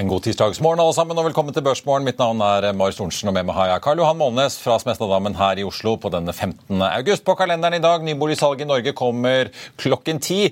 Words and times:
En 0.00 0.08
god 0.08 0.22
tirsdagsmorgen 0.24 0.80
alle 0.80 0.94
sammen, 0.96 1.18
og 1.20 1.26
velkommen 1.26 1.52
til 1.52 1.60
Børsmorgen. 1.66 2.06
Mitt 2.06 2.16
navn 2.16 2.38
er 2.40 2.64
Marius 2.72 2.96
Thorensen, 2.96 3.28
og 3.28 3.34
med 3.36 3.44
meg 3.44 3.52
har 3.58 3.66
jeg 3.68 3.80
Karl 3.84 3.98
Johan 4.00 4.16
Målnes 4.16 4.54
fra 4.56 4.78
Smestadammen 4.80 5.34
her 5.36 5.58
i 5.60 5.66
Oslo 5.68 5.98
på 6.00 6.08
denne 6.08 6.32
15. 6.32 6.80
august. 6.86 7.26
På 7.26 7.34
kalenderen 7.36 7.76
i 7.76 7.80
dag, 7.84 8.00
nyboligsalget 8.00 8.64
i 8.64 8.68
Norge 8.70 8.94
kommer 8.96 9.50
klokken 9.76 10.16
ti. 10.24 10.46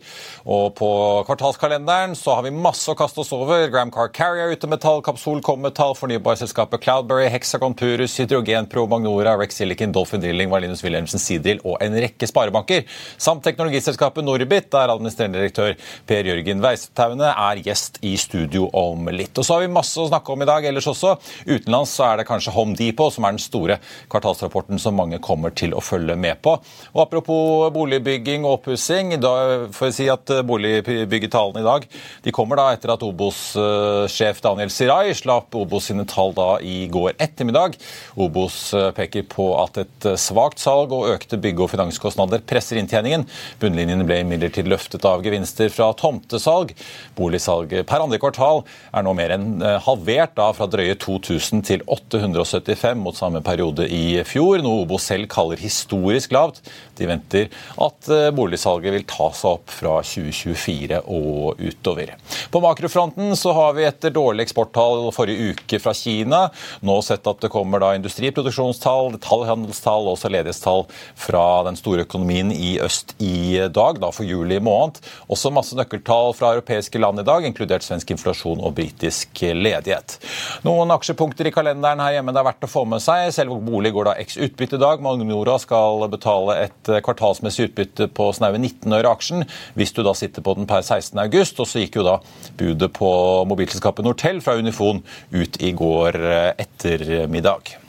Og 0.45 0.75
på 0.77 0.91
kvartalskalenderen 1.25 2.13
så 2.21 2.35
har 2.37 2.45
vi 2.45 2.53
masse 2.53 2.93
å 2.93 2.99
kaste 2.99 3.23
oss 3.25 3.33
over. 3.33 3.65
Gram 3.73 3.89
Car 3.95 4.11
Carrier 4.13 4.53
ute 4.53 4.69
med 4.69 4.83
tall, 4.85 5.01
Kapsol 5.07 5.41
kom 5.47 5.65
med 5.65 5.73
tall, 5.79 5.97
fornybarselskapet 5.97 6.85
Cloudberry, 6.85 7.31
Hexagon 7.33 7.73
Purus, 7.73 8.19
Hydrogenpro, 8.21 8.85
Magnora, 8.93 9.39
Rex 9.41 9.57
Silicon, 9.63 9.97
Dolphin 9.97 10.21
Drilling, 10.21 10.53
Valinus 10.53 10.85
Wilhelmsen 10.85 11.23
Sidril 11.23 11.65
og 11.65 11.81
en 11.81 11.97
rekke 11.97 12.29
sparebanker. 12.29 12.85
Samt 13.17 13.49
teknologiselskapet 13.49 14.29
Norbit, 14.29 14.69
der 14.77 14.93
administrerende 14.93 15.41
direktør 15.41 15.81
Per 16.05 16.29
Jørgen 16.35 16.61
Weisetaune 16.69 17.33
er 17.33 17.65
gjest 17.65 18.03
i 18.05 18.19
studio 18.21 18.69
om 18.77 19.09
litt. 19.09 19.30
Og 19.39 19.47
så 19.47 19.57
har 19.57 19.65
vi 19.65 19.73
masse 19.73 20.01
å 20.01 20.09
snakke 20.09 20.33
om 20.35 20.43
i 20.43 20.49
dag 20.49 20.65
ellers 20.67 20.89
også. 20.91 21.15
Utenlands 21.47 21.93
så 21.97 22.07
er 22.09 22.21
det 22.21 22.29
kanskje 22.29 22.55
Home 22.55 22.77
Depot 22.79 23.13
som 23.15 23.27
er 23.27 23.37
den 23.37 23.43
store 23.43 23.79
kvartalsrapporten 24.11 24.81
som 24.83 24.97
mange 24.99 25.21
kommer 25.23 25.55
til 25.57 25.75
å 25.77 25.83
følge 25.85 26.17
med 26.19 26.41
på. 26.45 26.57
Og 26.95 27.03
Apropos 27.05 27.71
boligbygging 27.75 28.45
og 28.47 28.61
oppussing, 28.61 29.17
får 29.21 29.89
jeg 29.89 29.97
si 29.97 30.09
at 30.13 30.33
boligbyggetallene 30.47 31.63
i 31.63 31.67
dag 31.67 31.87
de 32.25 32.35
kommer 32.35 32.61
da 32.61 32.69
etter 32.75 32.93
at 32.95 33.05
Obos-sjef 33.05 34.43
Daniel 34.45 34.71
Sirai 34.73 35.15
slapp 35.17 35.55
Obos 35.59 35.89
sine 35.91 36.07
tall 36.09 36.35
da 36.37 36.49
i 36.63 36.85
går 36.93 37.17
ettermiddag. 37.19 37.77
Obos 38.21 38.61
peker 38.97 39.27
på 39.31 39.51
at 39.61 39.81
et 39.83 40.09
svakt 40.21 40.63
salg 40.63 40.95
og 40.95 41.09
økte 41.15 41.41
bygge- 41.41 41.67
og 41.67 41.73
finanskostnader 41.73 42.45
presser 42.47 42.81
inntjeningen. 42.81 43.27
Bunnlinjen 43.63 44.07
ble 44.09 44.21
imidlertid 44.25 44.71
løftet 44.71 45.07
av 45.09 45.25
gevinster 45.25 45.73
fra 45.73 45.91
tomtesalg. 45.99 46.75
Boligsalget 47.19 47.89
per 47.89 48.05
andre 48.05 48.21
kvartal 48.23 48.65
er 48.95 49.07
nå 49.07 49.15
mer 49.21 49.37
enn 49.37 49.61
eh, 49.63 49.79
halvert 49.85 50.35
da 50.39 50.49
fra 50.57 50.69
drøye 50.71 50.97
2000 51.01 51.65
til 51.69 51.85
875 51.87 52.99
mot 53.01 53.17
samme 53.17 53.43
periode 53.45 53.87
i 53.87 54.21
fjor, 54.27 54.65
noe 54.65 54.85
Obo 54.85 54.99
selv 55.01 55.29
kaller 55.31 55.61
historisk 55.61 56.33
lavt. 56.37 56.63
De 57.01 57.09
venter 57.09 57.49
at 57.81 58.11
eh, 58.13 58.29
boligsalget 58.37 58.95
vil 58.95 59.07
ta 59.09 59.31
seg 59.37 59.57
opp 59.57 59.73
fra 59.73 59.97
2024 60.05 61.03
og 61.09 61.61
utover. 61.61 62.15
På 62.53 62.63
makrofronten 62.63 63.35
så 63.39 63.55
har 63.57 63.75
vi 63.79 63.87
etter 63.89 64.13
dårlige 64.15 64.51
eksporttall 64.51 65.09
forrige 65.15 65.55
uke 65.55 65.81
fra 65.83 65.95
Kina 65.97 66.47
nå 66.87 66.97
sett 67.05 67.27
at 67.29 67.41
det 67.43 67.51
kommer 67.53 67.83
da 67.83 67.93
industriproduksjonstall, 67.97 69.13
detaljhandelstall 69.17 70.07
og 70.07 70.17
også 70.17 70.31
ledighetstall 70.33 70.87
fra 71.19 71.45
den 71.67 71.79
store 71.79 72.05
økonomien 72.07 72.53
i 72.55 72.77
øst 72.83 73.15
i 73.23 73.61
dag, 73.73 74.01
da 74.01 74.11
for 74.15 74.29
juli 74.29 74.61
måned. 74.63 75.01
Også 75.33 75.53
masse 75.55 75.77
nøkkeltall 75.79 76.35
fra 76.37 76.55
europeiske 76.55 77.01
land 77.01 77.23
i 77.23 77.27
dag, 77.27 77.47
inkludert 77.47 77.85
svensk 77.87 78.13
inflasjon 78.15 78.63
og 78.63 78.75
britisk 78.79 79.43
ledighet. 79.43 80.19
Noen 80.67 80.93
aksjepunkter 80.95 81.49
i 81.49 81.55
kalenderen 81.55 82.03
her 82.03 82.19
hjemme 82.19 82.35
det 82.35 82.43
er 82.43 82.49
verdt 82.51 82.67
å 82.67 82.71
få 82.71 82.87
med 82.89 83.03
seg. 83.05 83.29
Selve 83.35 83.59
bolig 83.65 83.93
går 83.97 84.11
da 84.11 84.17
eks 84.23 84.39
utbytte 84.41 84.79
i 84.79 84.83
dag. 84.83 85.05
Magnora 85.05 85.59
skal 85.63 86.07
betale 86.13 86.59
et 86.67 86.90
kvartalsmessig 87.05 87.71
utbytte 87.71 88.09
på 88.13 88.31
snaue 88.37 88.59
19 88.61 88.97
øre 88.99 89.13
aksjen 89.15 89.47
hvis 89.79 89.95
du 89.97 90.03
da 90.07 90.15
sitter 90.19 90.45
på 90.45 90.57
den 90.59 90.69
per 90.71 90.83
16. 90.83 91.19
august. 91.23 91.61
Og 91.63 91.69
så 91.71 91.85
gikk 91.85 92.01
jo 92.01 92.07
da 92.07 92.19
budet 92.61 92.93
på 92.97 93.11
mobilselskapet 93.51 94.07
Nortel 94.07 94.43
fra 94.45 94.59
Unifon 94.61 95.05
ut 95.35 95.61
i 95.63 95.73
går 95.77 96.19
ettermiddag. 96.61 97.80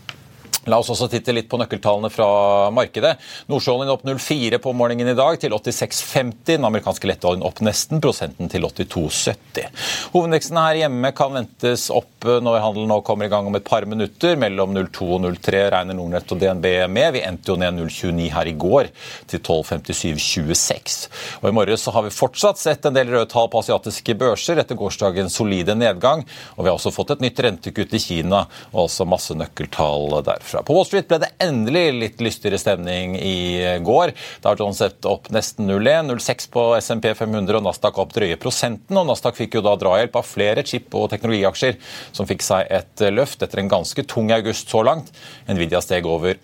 La 0.70 0.78
oss 0.78 0.92
også 0.94 1.08
titte 1.10 1.34
litt 1.34 1.48
på 1.50 1.58
nøkkeltallene 1.58 2.12
fra 2.14 2.28
markedet. 2.76 3.16
Nordsjøoljen 3.50 3.90
opp 3.90 4.04
0,4 4.06 4.60
på 4.62 4.74
morgenen 4.78 5.10
i 5.10 5.18
dag 5.18 5.40
til 5.42 5.56
86,50. 5.56 6.36
Den 6.52 6.68
amerikanske 6.68 7.10
lettoljen 7.10 7.42
opp 7.48 7.64
nesten 7.66 8.02
prosenten 8.04 8.52
til 8.52 8.68
82,70. 8.68 9.72
Hovedveksten 10.14 10.60
her 10.62 10.84
hjemme 10.84 11.12
kan 11.18 11.34
ventes 11.34 11.88
opp 11.90 12.28
når 12.46 12.60
handelen 12.62 12.92
nå 12.94 13.00
kommer 13.08 13.26
i 13.26 13.32
gang 13.34 13.50
om 13.50 13.58
et 13.58 13.66
par 13.66 13.88
minutter. 13.90 14.38
Mellom 14.38 14.78
02 14.78 15.08
og 15.18 15.26
03 15.40 15.64
regner 15.74 15.98
Nordnett 15.98 16.36
og 16.36 16.44
DNB 16.44 16.68
med. 16.94 17.10
Vi 17.18 17.26
endte 17.26 17.56
jo 17.56 17.58
ned 17.58 17.82
0,29 17.82 18.30
her 18.36 18.54
i 18.54 18.56
går 18.66 18.92
til 19.34 19.42
12,57,26. 19.42 21.00
Og 21.42 21.50
I 21.50 21.56
morges 21.58 21.88
har 21.90 22.06
vi 22.06 22.14
fortsatt 22.14 22.62
sett 22.62 22.86
en 22.86 23.00
del 23.00 23.10
røde 23.16 23.32
tall 23.34 23.50
på 23.50 23.66
asiatiske 23.66 24.14
børser 24.22 24.62
etter 24.62 24.78
gårsdagens 24.78 25.42
solide 25.42 25.74
nedgang. 25.74 26.22
Og 26.54 26.62
vi 26.62 26.70
har 26.70 26.78
også 26.78 26.94
fått 26.94 27.18
et 27.18 27.26
nytt 27.26 27.42
rentekutt 27.50 27.98
i 27.98 28.06
Kina 28.06 28.46
og 28.76 28.86
også 28.86 29.10
masse 29.10 29.34
nøkkeltall 29.42 30.22
derfra 30.22 30.51
derfra. 30.52 30.64
På 30.64 30.74
Wall 30.74 30.86
Street 30.86 31.08
ble 31.08 31.20
det 31.24 31.32
endelig 31.42 31.86
litt 31.96 32.22
lystigere 32.24 32.60
stemning 32.60 33.16
i 33.18 33.80
går. 33.84 34.14
Da 34.42 34.52
har 34.52 34.60
John 34.60 34.76
sett 34.76 35.06
opp 35.06 35.30
nesten 35.34 35.70
0,1, 35.70 36.12
0,6 36.12 36.50
på 36.52 36.66
SMP 36.82 37.14
500 37.16 37.60
og 37.60 37.66
Nasdaq 37.66 38.00
opp 38.02 38.14
drøye 38.16 38.38
prosenten. 38.42 38.98
og 38.98 39.08
Nasdaq 39.08 39.38
fikk 39.38 39.58
jo 39.58 39.64
da 39.66 39.76
drahjelp 39.80 40.16
av 40.16 40.28
flere 40.28 40.64
chip- 40.68 40.96
og 40.96 41.10
teknologiaksjer 41.12 41.78
som 42.12 42.28
fikk 42.30 42.44
seg 42.46 42.68
et 42.70 43.06
løft 43.12 43.44
etter 43.44 43.62
en 43.62 43.72
ganske 43.72 44.06
tung 44.08 44.32
august 44.32 44.70
så 44.72 44.84
langt. 44.86 45.12
Nvidia 45.48 45.82
steg 45.84 46.06
over 46.06 46.38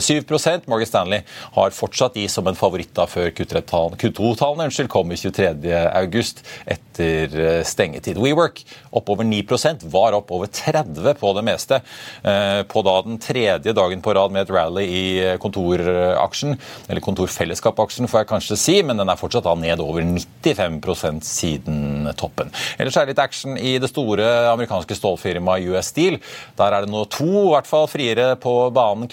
7 0.00 0.24
Morgan 0.66 0.86
Stanley 0.86 1.24
har 1.54 1.74
fortsatt 1.74 2.14
de 2.14 2.26
som 2.28 2.46
en 2.46 2.58
favoritt 2.58 2.92
da 2.94 3.06
før 3.06 3.30
Q2-tallene 3.34 4.68
unnskyld, 4.68 4.90
kom 4.92 5.12
i 5.12 5.18
23. 5.18 5.72
august 5.94 6.44
etter 6.66 7.34
eh, 7.40 7.62
stengetid. 7.66 8.18
WeWork 8.20 8.62
opp 8.94 9.10
over 9.10 9.26
9% 9.26 9.84
var 9.92 10.16
opp 10.16 10.32
over 10.34 10.50
30 10.50 11.14
på 11.20 11.32
det 11.36 11.44
meste. 11.46 11.80
Eh, 12.22 12.62
på 12.68 12.82
da 12.86 12.96
den 13.06 13.18
tredje 13.22 13.53
tredje 13.54 13.74
dagen 13.76 14.02
på 14.02 14.14
rad 14.14 14.32
med 14.34 14.44
et 14.44 14.52
rally 14.54 14.84
i 14.84 15.04
kontoraksjen, 15.42 16.56
eller 16.88 17.02
kontorfellesskapaksjen 17.04 18.08
får 18.10 18.24
jeg 18.24 18.30
kanskje 18.32 18.58
si, 18.58 18.76
men 18.86 18.98
den 18.98 19.10
er 19.10 19.18
fortsatt 19.20 19.46
da 19.46 19.54
ned 19.58 19.82
over 19.82 20.02
95% 20.02 21.22
siden 21.26 22.10
toppen. 22.18 22.50
Ellers 22.78 22.96
er 22.98 23.06
det 23.06 23.14
litt 23.14 23.22
action 23.22 23.58
i 23.58 23.76
det 23.82 23.90
store 23.92 24.26
amerikanske 24.50 24.96
stålfirmaet 24.98 25.68
US 25.70 25.92
Steel. 25.92 26.18
Der 26.58 26.74
er 26.74 26.84
det 26.84 26.92
nå 26.92 27.04
to 27.12 27.28
i 27.28 27.52
hvert 27.52 27.68
fall 27.70 27.86
friere 27.90 28.32
på 28.40 28.54
banen. 28.74 29.06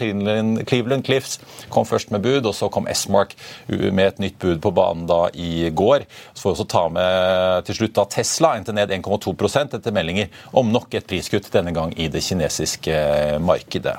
Cleveland, 0.66 1.06
Cliffs 1.06 1.38
kom 1.74 1.86
først 1.88 2.12
med 2.14 2.24
bud, 2.26 2.50
og 2.50 2.56
så 2.58 2.72
kom 2.74 2.90
S-Mark 2.92 3.36
med 3.70 4.06
et 4.08 4.24
nytt 4.26 4.40
bud 4.42 4.62
på 4.64 4.74
banen 4.76 5.06
da 5.10 5.28
i 5.38 5.70
går. 5.70 6.08
Så 6.34 6.46
får 6.46 6.50
vi 6.50 6.56
også 6.56 6.70
ta 6.74 6.86
med 6.98 7.68
til 7.70 7.82
slutt 7.82 7.96
da 8.00 8.08
Tesla 8.10 8.56
endte 8.58 8.76
ned 8.76 8.94
1,2% 8.98 9.78
etter 9.78 9.96
meldinger 9.96 10.32
om 10.58 10.72
nok 10.74 10.98
et 10.98 11.08
priskutt, 11.08 11.52
denne 11.54 11.74
gang 11.76 11.94
i 12.00 12.10
det 12.12 12.24
kinesiske 12.26 12.98
markedet. 13.44 13.98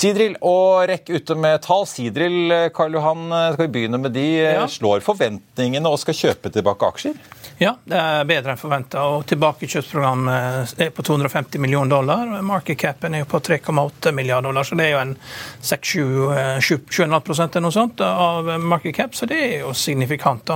Sidril 0.00 0.36
og 0.46 0.86
Rekk 0.88 1.10
ute 1.12 1.36
med 1.36 1.60
tall. 1.66 1.84
Sidril, 1.90 2.54
Karl 2.76 2.94
Johan, 2.96 3.26
skal 3.54 3.66
vi 3.66 3.72
begynne 3.74 4.00
med 4.00 4.14
de? 4.16 4.26
Ja. 4.40 4.64
Slår 4.70 5.02
forventningene 5.04 5.90
og 5.90 6.00
skal 6.00 6.16
kjøpe 6.16 6.52
tilbake 6.54 6.88
aksjer? 6.88 7.18
Ja, 7.60 7.74
det 7.84 7.96
er 8.00 8.22
bedre 8.24 8.54
enn 8.54 8.56
forventa. 8.56 9.02
Tilbakekjøpsprogrammet 9.28 10.70
er 10.80 10.92
på 10.96 11.02
250 11.04 11.60
millioner 11.60 11.90
dollar. 11.92 12.30
Market 12.40 12.78
capen 12.80 13.18
er 13.18 13.26
på 13.28 13.36
3,8 13.36 14.14
milliarder 14.16 14.48
dollar, 14.48 14.64
så 14.64 14.78
det 14.80 14.86
er 14.86 14.94
jo 14.94 15.00
en 15.02 15.12
6-7,5 15.60 17.04
eller 17.04 17.60
noe 17.60 17.74
sånt 17.74 18.00
av 18.00 18.48
market 18.64 18.96
cap, 18.96 19.12
så 19.12 19.28
det 19.28 19.36
er 19.44 19.52
jo 19.66 19.74
signifikant. 19.76 20.48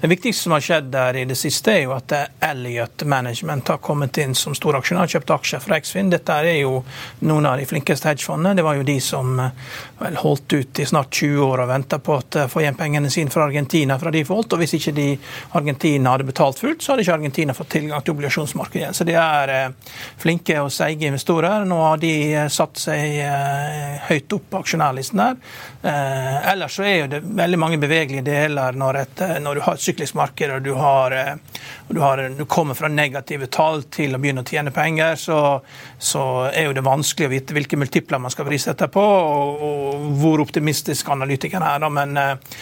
Det 0.00 0.10
viktigste 0.10 0.48
som 0.48 0.56
har 0.56 0.64
skjedd 0.66 0.88
der 0.90 1.20
i 1.20 1.24
det 1.30 1.36
siste, 1.38 1.76
er 1.76 1.84
jo 1.84 1.94
at 1.94 2.16
Elliot 2.42 3.06
Management 3.06 3.70
har 3.70 3.78
kommet 3.78 4.18
inn 4.18 4.34
som 4.34 4.58
storaksjonær, 4.58 5.14
kjøpt 5.14 5.30
aksjer 5.36 5.62
fra 5.62 5.78
Eksfin. 5.78 6.10
Dette 6.10 6.40
er 6.42 6.58
jo 6.64 6.82
noen 7.22 7.46
av 7.52 7.62
de 7.62 7.68
flinkeste 7.70 8.10
hedgefondene. 8.10 8.56
Det 8.58 8.66
var 8.66 8.80
jo 8.80 8.88
de 8.90 8.98
som 8.98 9.38
vel, 9.38 10.18
holdt 10.24 10.58
ut 10.58 10.82
i 10.82 10.90
snart 10.90 11.14
20 11.22 11.46
år 11.46 11.62
og 11.62 11.70
venta 11.70 12.02
på 12.02 12.18
å 12.18 12.50
få 12.50 12.66
igjen 12.66 12.82
pengene 12.82 13.14
sine 13.14 13.30
fra 13.30 13.46
Argentina 13.46 13.94
fra 14.02 14.10
default. 14.10 14.58
Og 14.58 14.66
hvis 14.66 14.74
ikke 14.80 14.98
de 14.98 15.08
Argentina 15.62 16.16
hadde 16.16 16.31
betalt 16.32 16.62
fullt, 16.62 16.82
så 16.82 16.92
hadde 16.92 17.06
ikke 17.06 17.16
Argentina 17.18 17.56
fått 17.56 17.72
tilgang 17.76 18.02
til 18.02 18.16
obligasjonsmarkedet 18.16 18.80
igjen. 18.82 18.96
Så 18.96 19.06
de 19.08 19.16
er 19.20 19.54
flinke 20.20 20.58
og 20.62 20.72
seige 20.74 21.08
investorer. 21.10 21.66
Nå 21.68 21.78
har 21.84 22.02
de 22.02 22.14
satt 22.52 22.80
seg 22.80 23.20
høyt 24.08 24.36
opp 24.36 24.48
på 24.50 24.62
aksjonærlisten 24.62 25.22
der. 25.22 25.38
Ellers 26.52 26.76
så 26.78 26.86
er 26.86 26.96
jo 27.02 27.08
det 27.10 27.22
veldig 27.22 27.58
mange 27.58 27.78
bevegelige 27.82 28.24
deler 28.26 28.76
når, 28.78 28.98
et, 29.02 29.22
når 29.42 29.58
du 29.58 29.64
har 29.66 29.78
et 29.78 29.84
syklisk 29.84 30.16
marked 30.18 30.52
og 30.56 30.62
du, 30.64 30.72
har, 30.78 31.14
du, 31.88 32.00
har, 32.00 32.22
du 32.38 32.44
kommer 32.44 32.74
fra 32.78 32.88
negative 32.88 33.48
tall 33.52 33.84
til 33.92 34.14
å 34.14 34.20
begynne 34.22 34.44
å 34.44 34.48
tjene 34.48 34.72
penger, 34.74 35.16
så, 35.20 35.38
så, 35.98 36.24
er 36.52 36.68
jo 36.68 36.76
det 36.76 36.84
vanskelig 36.86 37.28
å 37.28 37.32
vite 37.32 37.56
hvilke 37.56 37.78
multipler 37.80 38.22
man 38.22 38.32
skal 38.32 38.46
prisette 38.48 38.88
på, 38.92 39.02
og, 39.02 39.64
og 39.68 40.06
hvor 40.20 40.42
optimistisk 40.44 41.10
analytikeren 41.12 41.66
er. 41.66 41.82
Da. 41.82 41.90
Men 41.92 42.16
eh, 42.20 42.58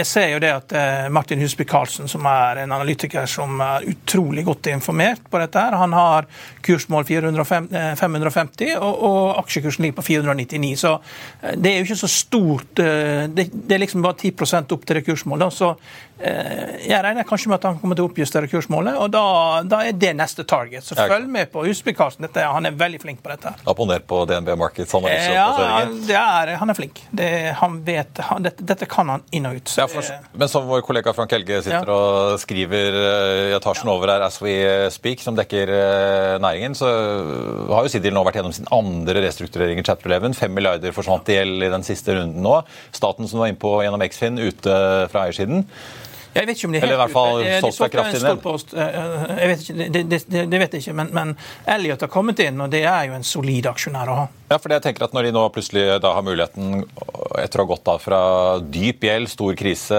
jeg 0.00 0.08
ser 0.08 0.28
jo 0.34 0.42
det 0.42 0.52
at 0.54 0.76
eh, 0.76 1.08
Martin 1.12 1.42
Husby 1.42 1.66
Karlsen, 1.68 2.08
som 2.10 2.26
er 2.30 2.62
en 2.64 2.72
analytiker 2.72 2.99
som 3.30 3.60
er 3.64 3.86
utrolig 3.90 4.44
godt 4.44 4.66
informert 4.72 5.22
på 5.30 5.38
dette, 5.40 5.58
her, 5.58 5.76
han 5.78 5.92
har 5.92 6.26
kursmål 6.66 7.04
450, 7.08 7.96
550, 7.96 8.68
eh, 8.68 8.78
og, 8.78 9.02
og, 9.06 9.38
aksjekursen 9.44 9.84
ligger 9.84 10.00
på 10.00 10.06
499. 10.08 10.76
Så 10.80 10.94
eh, 11.42 11.56
det 11.56 11.72
er 11.72 11.78
jo 11.78 11.88
ikke 11.88 12.00
så 12.02 12.12
stort. 12.12 12.78
Eh, 12.78 13.24
det, 13.30 13.48
det 13.52 13.76
er 13.76 13.84
liksom 13.84 14.02
bare 14.02 14.18
10 14.20 14.72
opp 14.74 14.86
til 14.86 14.98
det 14.98 15.04
kursmålet. 15.06 15.52
Så 15.52 15.74
jeg 16.20 17.00
regner 17.04 17.24
kanskje 17.28 17.50
med 17.50 17.60
at 17.60 17.66
han 17.70 17.78
kommer 17.80 17.96
til 17.96 18.04
å 18.04 18.10
oppjustere 18.10 18.48
kursmålet, 18.50 18.96
og 19.00 19.08
da, 19.14 19.24
da 19.64 19.80
er 19.88 19.96
det 19.96 20.10
neste 20.18 20.44
target. 20.48 20.84
Så 20.84 20.96
følg 20.98 21.28
med 21.30 21.50
på 21.52 21.64
Husby 21.64 21.94
Karlsen. 21.96 22.26
Han 22.28 22.68
er 22.68 22.76
veldig 22.76 23.00
flink 23.02 23.22
på 23.24 23.32
dette. 23.32 23.52
Abonner 23.70 24.02
på 24.04 24.22
DNB 24.28 24.52
Markets 24.60 24.92
analyse? 24.96 25.30
Ja, 25.32 25.86
det 25.88 26.16
er, 26.18 26.52
han 26.60 26.72
er 26.72 26.76
flink. 26.76 27.00
Det, 27.16 27.28
han 27.60 27.78
vet, 27.86 28.20
han, 28.28 28.44
dette, 28.44 28.66
dette, 28.66 28.88
kan 28.90 29.12
han 29.12 29.24
inn 29.36 29.48
og 29.48 29.60
ut. 29.60 29.72
Ja, 29.80 29.86
for, 29.90 30.06
men 30.36 30.52
som 30.52 30.68
vår 30.68 30.84
kollega 30.86 31.14
Frank 31.16 31.32
Helge 31.36 31.62
sitter 31.64 31.88
ja. 31.88 31.96
og 31.96 32.40
skriver 32.42 33.00
eh, 33.00 33.44
i 33.50 33.56
etasjen 33.56 33.88
ja. 33.88 33.96
over 33.96 34.12
her, 34.12 34.26
As 34.26 34.40
We 34.44 34.58
Speak, 34.92 35.24
som 35.24 35.38
dekker 35.38 35.72
eh, 35.76 36.34
næringen, 36.42 36.76
så 36.76 36.90
har 37.70 37.86
jo 37.86 37.92
Sidil 37.92 38.16
nå 38.16 38.24
vært 38.26 38.40
gjennom 38.40 38.54
sin 38.56 38.68
andre 38.74 39.24
restrukturering 39.24 39.80
i 39.80 39.86
Chapter 39.86 40.12
11. 40.12 40.36
Fem 40.38 40.52
milliarder 40.56 40.94
forsvant 40.96 41.32
i 41.32 41.38
gjeld 41.38 41.64
i 41.64 41.72
den 41.72 41.86
siste 41.86 42.18
runden 42.18 42.44
nå. 42.44 42.60
Staten 42.96 43.28
som 43.30 43.42
var 43.42 43.50
innpå 43.52 43.78
gjennom 43.84 44.04
Eksfin, 44.04 44.40
ute 44.40 44.76
fra 45.12 45.26
eiersiden. 45.26 45.64
Jeg 46.34 46.46
vet 46.46 46.56
ikke 46.56 46.68
om 46.68 46.74
de 46.74 46.78
er 46.78 46.84
helt 46.84 46.92
Eller 46.92 46.98
i 46.98 47.02
hvert 47.02 47.14
fall 47.14 47.46
solgt 47.64 47.78
seg 47.78 47.94
kraftig 47.94 48.20
ned. 48.22 49.38
Jeg 49.40 49.48
vet 49.50 49.64
ikke, 49.64 49.78
det, 49.78 50.02
det, 50.10 50.20
det, 50.30 50.60
vet 50.62 50.76
jeg 50.76 50.84
ikke, 50.84 50.98
men, 51.00 51.14
men 51.16 51.32
Elliot 51.66 52.06
har 52.06 52.12
kommet 52.12 52.42
inn, 52.44 52.60
og 52.62 52.70
det 52.72 52.84
er 52.86 53.08
jo 53.10 53.16
en 53.18 53.26
solid 53.26 53.70
aksjonær 53.70 54.12
å 54.12 54.20
ha. 54.22 54.28
Ja, 54.50 54.58
for 54.58 54.72
jeg 54.74 54.82
tenker 54.82 55.06
at 55.06 55.12
Når 55.14 55.28
de 55.28 55.34
nå 55.34 55.44
plutselig 55.54 55.84
har 56.02 56.24
muligheten, 56.26 56.82
etter 57.38 57.62
å 57.62 57.66
ha 57.66 57.70
gått 57.70 57.90
fra 58.02 58.20
dyp 58.58 59.04
gjeld, 59.06 59.30
stor 59.30 59.54
krise, 59.58 59.98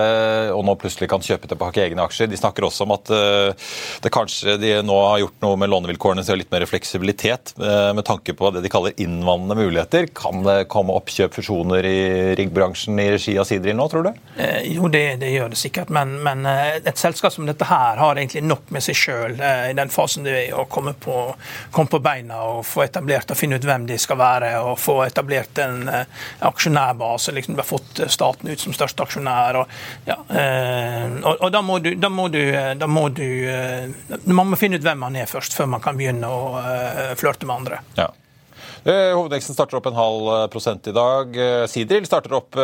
og 0.52 0.66
nå 0.68 0.76
plutselig 0.80 1.08
kan 1.12 1.24
kjøpe 1.24 1.48
tilbake 1.50 1.86
egne 1.86 2.04
aksjer 2.04 2.28
De 2.28 2.40
snakker 2.40 2.66
også 2.68 2.84
om 2.86 2.94
at 2.98 3.12
uh, 3.16 3.72
det 4.04 4.12
kanskje 4.14 4.58
de 4.60 4.74
nå 4.84 4.98
har 5.00 5.22
gjort 5.22 5.38
noe 5.46 5.60
med 5.60 5.72
lånevilkårene, 5.72 6.24
så 6.26 6.36
litt 6.36 6.52
mer 6.52 6.66
fleksibilitet 6.68 7.54
uh, 7.62 7.92
med 7.96 8.04
tanke 8.08 8.36
på 8.38 8.52
det 8.52 8.64
de 8.66 8.72
kaller 8.72 8.96
innvandrende 9.02 9.58
muligheter. 9.62 10.10
Kan 10.18 10.44
det 10.46 10.68
komme 10.72 10.96
oppkjøp, 11.00 11.34
fusjoner 11.38 11.88
i 11.88 12.02
riggbransjen 12.40 13.00
i 13.00 13.08
regi 13.14 13.38
av 13.40 13.48
Sidril 13.48 13.78
nå, 13.80 13.88
tror 13.92 14.10
du? 14.10 14.12
Eh, 14.36 14.68
jo, 14.76 14.90
det, 14.92 15.04
det, 15.24 15.32
gjør 15.32 15.54
det 15.56 15.62
sikkert, 15.62 15.94
men, 15.96 16.18
men, 16.26 16.44
eh, 16.50 16.82
et 16.82 17.00
selskap 17.00 17.34
som 17.34 17.48
dette 17.48 17.68
her 17.70 18.02
har 18.02 18.20
egentlig 18.20 18.44
nok 18.46 18.72
med 18.76 18.84
seg 18.84 19.00
sjøl 19.00 19.40
i 19.40 19.76
den 19.78 19.92
fasen 19.94 20.28
det 20.28 20.36
er 20.42 20.60
å 20.60 20.68
komme 20.72 20.94
på, 20.98 21.18
komme 21.72 21.92
på 21.92 22.02
beina 22.04 22.42
og 22.52 22.66
få 22.68 22.86
etablert 22.86 23.32
og 23.32 23.40
finne 23.40 23.60
ut 23.62 23.68
hvem 23.68 23.88
de 23.90 24.00
skal 24.02 24.20
være 24.20 24.41
være 24.42 24.62
å 24.72 24.76
få 24.80 24.98
etablert 25.06 25.62
en 25.64 25.88
uh, 25.90 26.26
aksjonærbase. 26.50 27.36
liksom 27.38 27.56
Du 27.56 27.62
har 27.64 27.70
fått 27.70 28.04
staten 28.12 28.52
ut 28.52 28.60
som 28.60 28.76
største 28.76 29.06
aksjonær. 29.06 29.62
og, 29.62 29.76
ja, 30.06 30.18
uh, 30.18 31.20
og, 31.24 31.36
og 31.36 31.52
da 31.54 31.62
må 31.66 31.80
du, 31.80 31.94
da 31.96 32.10
må 32.10 32.28
du, 32.34 32.42
eh, 32.42 32.74
da 32.78 32.88
må 32.88 33.08
du 33.10 33.28
Man 34.26 34.52
må 34.52 34.58
finne 34.60 34.78
ut 34.80 34.86
hvem 34.86 35.00
man 35.06 35.16
er 35.16 35.30
først, 35.30 35.54
før 35.58 35.70
man 35.76 35.84
kan 35.84 35.98
begynne 35.98 36.28
å 36.28 37.16
flørte 37.20 37.48
med 37.48 37.62
andre. 37.62 37.80
Ja. 37.98 38.10
Eh, 38.82 39.12
hovedveksten 39.14 39.54
starter 39.54 39.78
opp 39.78 39.86
en 39.92 39.98
halv 39.98 40.28
eh, 40.34 40.44
prosent 40.50 40.88
i 40.90 40.94
dag. 40.96 41.36
Eh, 41.38 41.66
Sidril 41.70 42.06
starter 42.10 42.34
opp 42.34 42.58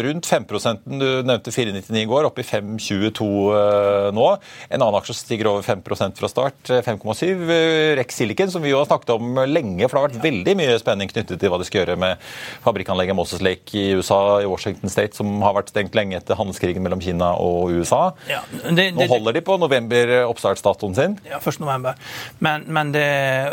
rundt 0.00 0.26
5% 0.26 0.84
Du 0.86 1.06
nevnte 1.26 1.50
4,99 1.50 1.96
i 1.98 2.06
går, 2.08 2.26
opp 2.28 2.38
i 2.38 2.44
5,22 2.46 3.26
nå. 4.14 4.26
En 4.70 4.78
annen 4.78 4.98
aksje 4.98 5.16
stiger 5.18 5.50
over 5.50 5.64
5% 5.66 6.20
fra 6.20 6.30
start, 6.30 6.70
5,7. 6.86 7.50
Rex 7.98 8.20
Silicon, 8.20 8.50
som 8.52 8.62
vi 8.62 8.70
jo 8.70 8.78
har 8.78 8.86
snakket 8.88 9.12
om 9.16 9.40
lenge, 9.50 9.88
for 9.88 9.96
det 9.96 10.00
har 10.00 10.06
vært 10.06 10.24
veldig 10.24 10.54
mye 10.60 10.76
spenning 10.80 11.10
knyttet 11.10 11.40
til 11.42 11.52
hva 11.52 11.58
de 11.60 11.66
skal 11.66 11.82
gjøre 11.82 11.98
med 12.00 12.22
fabrikkanlegget 12.64 13.18
Moses 13.18 13.42
Lake 13.44 13.74
i 13.76 13.96
USA, 13.98 14.20
i 14.44 14.48
Washington 14.48 14.92
State, 14.92 15.18
som 15.18 15.42
har 15.44 15.56
vært 15.58 15.72
stengt 15.74 15.98
lenge 15.98 16.18
etter 16.20 16.38
handelskrigen 16.38 16.84
mellom 16.86 17.02
Kina 17.02 17.32
og 17.42 17.74
USA. 17.74 18.02
Ja, 18.30 18.44
det, 18.52 18.76
det, 18.78 18.88
nå 18.96 19.10
holder 19.10 19.36
de 19.36 19.44
på 19.46 19.58
november 19.60 20.14
oppstartsdatoen 20.28 20.96
sin. 20.96 21.18
Ja, 21.28 21.42
1. 21.42 21.60
november. 21.64 21.98
Men, 22.38 22.68
men 22.70 22.94
det, 22.94 23.06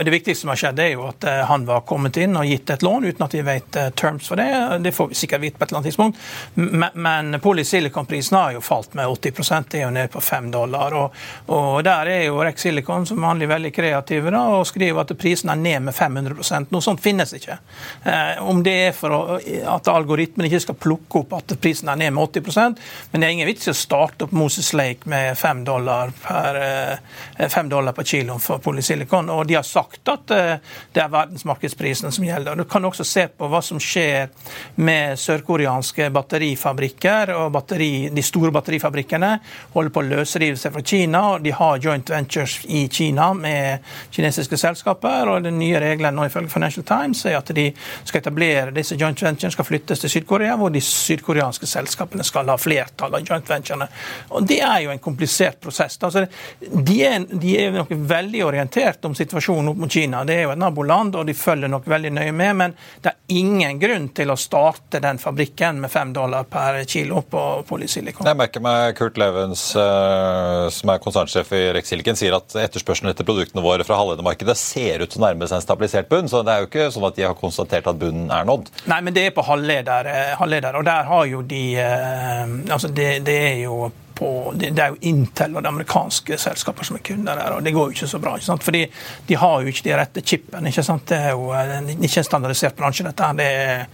det 0.06 0.14
viktigste 0.14 0.46
som 0.46 0.54
har 0.54 0.62
skjedd, 0.62 0.86
er 0.86 0.94
jo 0.94 1.08
at 1.10 1.30
han 1.50 1.66
var 1.68 1.87
kommet 1.88 2.18
inn 2.22 2.38
og 2.38 2.46
gitt 2.48 2.70
et 2.70 2.86
lån 2.86 3.08
uten 3.08 3.26
at 3.26 3.36
vi 3.38 3.44
vet 3.48 3.80
eh, 3.80 3.90
terms 3.98 4.28
for 4.30 4.40
det. 4.40 4.50
Det 4.84 4.94
får 4.96 5.12
vi 5.12 5.20
sikkert 5.20 5.42
vite 5.42 5.58
på 5.58 5.66
et 5.66 5.72
eller 5.72 5.80
annet 5.80 5.90
tidspunkt. 5.92 6.20
Men, 6.54 6.90
men 6.94 7.40
polysilicon-prisen 7.44 8.38
har 8.38 8.56
jo 8.58 8.64
falt 8.66 8.94
med 8.98 9.08
80 9.08 9.66
det 9.72 9.80
er 9.80 9.86
jo 9.86 9.94
ned 9.94 10.12
på 10.12 10.22
5 10.22 10.52
dollar. 10.52 10.96
Og, 10.98 11.16
og 11.56 11.84
der 11.88 12.12
er 12.12 12.24
jo 12.28 12.42
Rex 12.44 12.68
Silicon 12.68 13.06
som 13.08 13.22
vanlig 13.22 13.50
veldig 13.50 13.74
kreative 13.76 14.34
da, 14.34 14.44
og 14.58 14.68
skriver 14.68 15.04
at 15.04 15.16
prisen 15.20 15.52
er 15.54 15.62
ned 15.62 15.88
med 15.88 15.96
500% 15.96 16.74
Noe 16.74 16.84
sånt 16.84 17.02
finnes 17.02 17.32
ikke. 17.38 17.58
Eh, 18.04 18.44
om 18.44 18.62
det 18.64 18.76
er 18.90 18.96
for 18.96 19.38
at 19.38 19.88
algoritmen 19.92 20.48
ikke 20.50 20.64
skal 20.68 20.80
plukke 20.88 21.24
opp 21.24 21.38
at 21.40 21.56
prisen 21.62 21.90
er 21.92 22.00
ned 22.00 22.16
med 22.16 22.24
80% 22.28 22.78
men 23.12 23.22
det 23.22 23.28
er 23.28 23.36
ingen 23.36 23.48
vits 23.50 23.68
i 23.68 23.72
å 23.72 23.78
starte 23.78 24.28
opp 24.28 24.34
Moses 24.36 24.74
Lake 24.76 25.10
med 25.10 25.38
5 25.38 25.64
dollar 25.68 26.12
per, 26.22 26.60
eh, 26.62 27.48
5 27.48 27.70
dollar 27.70 27.96
per 27.96 28.04
kilo 28.04 28.38
for 28.40 28.60
polysilicon. 28.64 29.30
Og 29.30 29.48
de 29.48 29.56
har 29.56 29.64
sagt 29.64 30.08
at 30.12 30.32
eh, 30.32 30.58
det 30.94 31.04
er 31.04 31.14
verdensmarkedsprisen 31.14 31.77
gassprisen 31.78 32.12
som 32.12 32.24
gjelder. 32.24 32.56
Du 32.56 32.64
kan 32.64 32.86
også 32.86 33.04
se 33.04 33.28
på 33.28 33.48
hva 33.48 33.62
som 33.62 33.80
skjer 33.80 34.30
med 34.76 35.18
sørkoreanske 35.20 36.10
batterifabrikker. 36.10 37.30
og 37.36 37.52
batteri, 37.52 38.10
De 38.10 38.22
store 38.22 38.52
batterifabrikkene 38.52 39.40
holder 39.74 39.92
på 39.92 40.02
å 40.02 40.10
løsrive 40.10 40.58
seg 40.58 40.74
fra 40.74 40.82
Kina. 40.82 41.34
og 41.34 41.44
De 41.44 41.52
har 41.52 41.78
joint 41.78 42.10
ventures 42.10 42.66
i 42.68 42.88
Kina 42.88 43.34
med 43.34 43.80
kinesiske 44.12 44.58
selskaper. 44.58 45.28
og 45.28 45.44
Den 45.44 45.60
nye 45.60 45.80
regelen 45.80 46.16
nå 46.16 46.26
ifølge 46.26 46.50
Financial 46.50 46.84
Times 46.84 47.26
er 47.26 47.38
at 47.38 47.54
de 47.54 47.74
skal 48.04 48.22
etablere 48.22 48.74
disse 48.74 48.96
joint 48.96 49.22
ventures 49.22 49.54
skal 49.54 49.66
flyttes 49.66 50.00
til 50.00 50.10
Syd-Korea, 50.10 50.56
hvor 50.58 50.70
de 50.70 50.82
sydkoreanske 50.82 51.68
selskapene 51.68 52.24
skal 52.24 52.48
ha 52.48 52.58
flertall 52.58 53.14
av 53.14 53.22
joint 53.24 53.50
venturene. 53.50 53.88
Og 54.30 54.48
Det 54.48 54.62
er 54.62 54.82
jo 54.82 54.90
en 54.92 55.00
komplisert 55.00 55.60
prosess. 55.62 55.98
Altså, 56.02 56.26
de, 56.60 57.04
er, 57.04 57.26
de 57.32 57.58
er 57.58 57.72
nok 57.72 57.90
veldig 57.92 58.46
orientert 58.46 59.06
om 59.06 59.16
situasjonen 59.16 59.70
opp 59.70 59.78
mot 59.78 59.92
Kina. 59.92 60.24
Det 60.24 60.36
er 60.36 60.44
jo 60.44 60.52
et 60.52 60.58
naboland, 60.58 61.16
og 61.16 61.26
de 61.26 61.34
følger 61.34 61.67
følger 61.68 61.74
nok 61.74 61.88
veldig 61.88 62.12
nøye 62.16 62.34
med, 62.34 62.56
men 62.56 62.74
det 63.04 63.12
er 63.12 63.38
ingen 63.38 63.80
grunn 63.80 64.08
til 64.16 64.32
å 64.32 64.38
starte 64.38 65.02
den 65.04 65.20
fabrikken 65.20 65.82
med 65.82 65.92
fem 65.92 66.14
dollar 66.14 66.46
per 66.50 66.84
kilo 66.88 67.22
på 67.22 67.64
polysilikon. 67.68 68.28
Jeg 68.28 68.38
merker 68.38 68.64
meg 68.64 68.96
Kurt 68.98 69.18
Levens, 69.18 69.76
eh, 69.76 70.70
som 70.72 70.90
er 70.90 71.04
konsernsjef 71.04 71.52
i 71.54 71.64
Rex 71.76 71.90
Silicon, 71.92 72.16
sier 72.16 72.36
at 72.38 72.56
etterspørselen 72.56 73.12
etter 73.12 73.28
produktene 73.28 73.64
våre 73.64 73.86
fra 73.88 74.00
halvledermarkedet 74.00 74.58
ser 74.58 75.04
ut 75.04 75.12
til 75.12 75.22
å 75.22 75.28
nærme 75.28 75.48
seg 75.48 75.60
en 75.60 75.66
stabilisert 75.66 76.10
bunn. 76.10 76.30
Så 76.30 76.44
det 76.44 76.54
er 76.54 76.64
jo 76.64 76.72
ikke 76.72 76.90
sånn 76.94 77.08
at 77.10 77.18
de 77.18 77.28
har 77.28 77.38
konstatert 77.38 77.88
at 77.88 78.00
bunnen 78.00 78.32
er 78.32 78.48
nådd. 78.48 78.72
Nei, 78.88 79.02
men 79.02 79.16
det 79.16 79.28
er 79.28 79.36
på 79.36 79.46
halvleder, 79.48 80.12
eh, 80.14 80.36
halvleder 80.40 80.80
og 80.80 80.88
der 80.88 81.08
har 81.12 81.26
jo 81.28 81.44
de 81.48 81.64
eh, 81.76 82.46
Altså, 82.78 82.90
det, 82.94 83.24
det 83.26 83.36
er 83.48 83.56
jo 83.64 83.88
på 84.18 84.30
det, 84.56 84.72
det, 84.76 84.84
er 84.84 84.94
jo 84.94 85.12
Intel 85.12 85.56
og 85.56 85.64
de 85.64 85.70
amerikanske 85.70 86.38
selskaper 86.42 86.88
som 86.88 86.98
er 86.98 87.04
kunder 87.06 87.38
der, 87.38 87.56
og 87.56 87.64
det 87.66 87.74
går 87.76 87.92
jo 87.92 87.98
ikke 87.98 88.10
så 88.10 88.20
bra. 88.22 88.36
ikke 88.38 88.50
sant? 88.50 88.66
Fordi 88.66 88.84
de 89.28 89.38
har 89.38 89.62
jo 89.62 89.72
ikke 89.72 89.86
de 89.86 89.96
rette 90.00 90.24
chipene. 90.26 90.72
ikke 90.72 90.86
sant? 90.86 91.06
Det 91.12 91.20
er 91.30 91.36
jo 91.36 91.52
eh, 91.54 91.94
ikke 91.96 92.24
en 92.24 92.30
standardisert 92.30 92.78
bransje. 92.78 93.06
dette 93.08 93.32
det 93.38 93.48
er, 93.48 93.86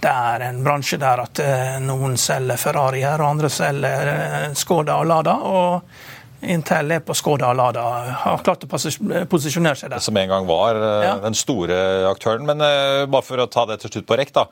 det 0.00 0.14
er 0.32 0.46
en 0.48 0.62
bransje 0.64 1.00
der 1.02 1.24
at 1.26 1.42
eh, 1.42 1.76
noen 1.82 2.16
selger 2.20 2.60
Ferrari 2.60 3.02
her, 3.02 3.22
og 3.22 3.34
andre 3.34 3.50
selger 3.52 4.12
eh, 4.14 4.48
Skoda 4.58 5.00
og 5.02 5.10
Lada. 5.10 5.36
og 5.42 6.11
Intel 6.42 6.96
er 6.96 7.02
på 7.06 7.14
Skoda 7.14 7.52
og 7.52 7.58
Lada 7.58 7.82
har 8.24 8.40
klart 8.42 8.64
å 8.66 8.70
posisjonere 8.70 9.78
seg 9.78 9.92
der. 9.92 10.02
Som 10.02 10.16
en 10.18 10.30
gang 10.30 10.46
var 10.48 10.78
ja. 11.04 11.12
den 11.22 11.36
store 11.38 11.76
aktøren. 12.10 12.46
Men 12.48 12.58
bare 12.58 13.22
for 13.26 13.38
å 13.42 13.46
ta 13.50 13.66
det 13.70 13.78
til 13.82 13.92
slutt 13.94 14.08
på 14.08 14.18
rekk, 14.18 14.32
da. 14.34 14.48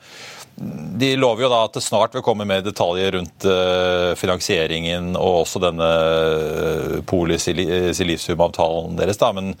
De 1.01 1.15
lover 1.19 1.45
jo 1.45 1.51
da 1.51 1.63
at 1.65 1.75
det 1.75 1.83
snart 1.83 2.15
vil 2.15 2.23
komme 2.25 2.45
mer 2.47 2.61
detaljer 2.63 3.15
rundt 3.15 3.47
uh, 3.47 4.11
finansieringen 4.19 5.15
og 5.19 5.41
også 5.45 5.61
denne 5.63 5.89
polysilisiumavtalen 7.09 8.99
deres. 8.99 9.19
da, 9.19 9.31
men 9.35 9.55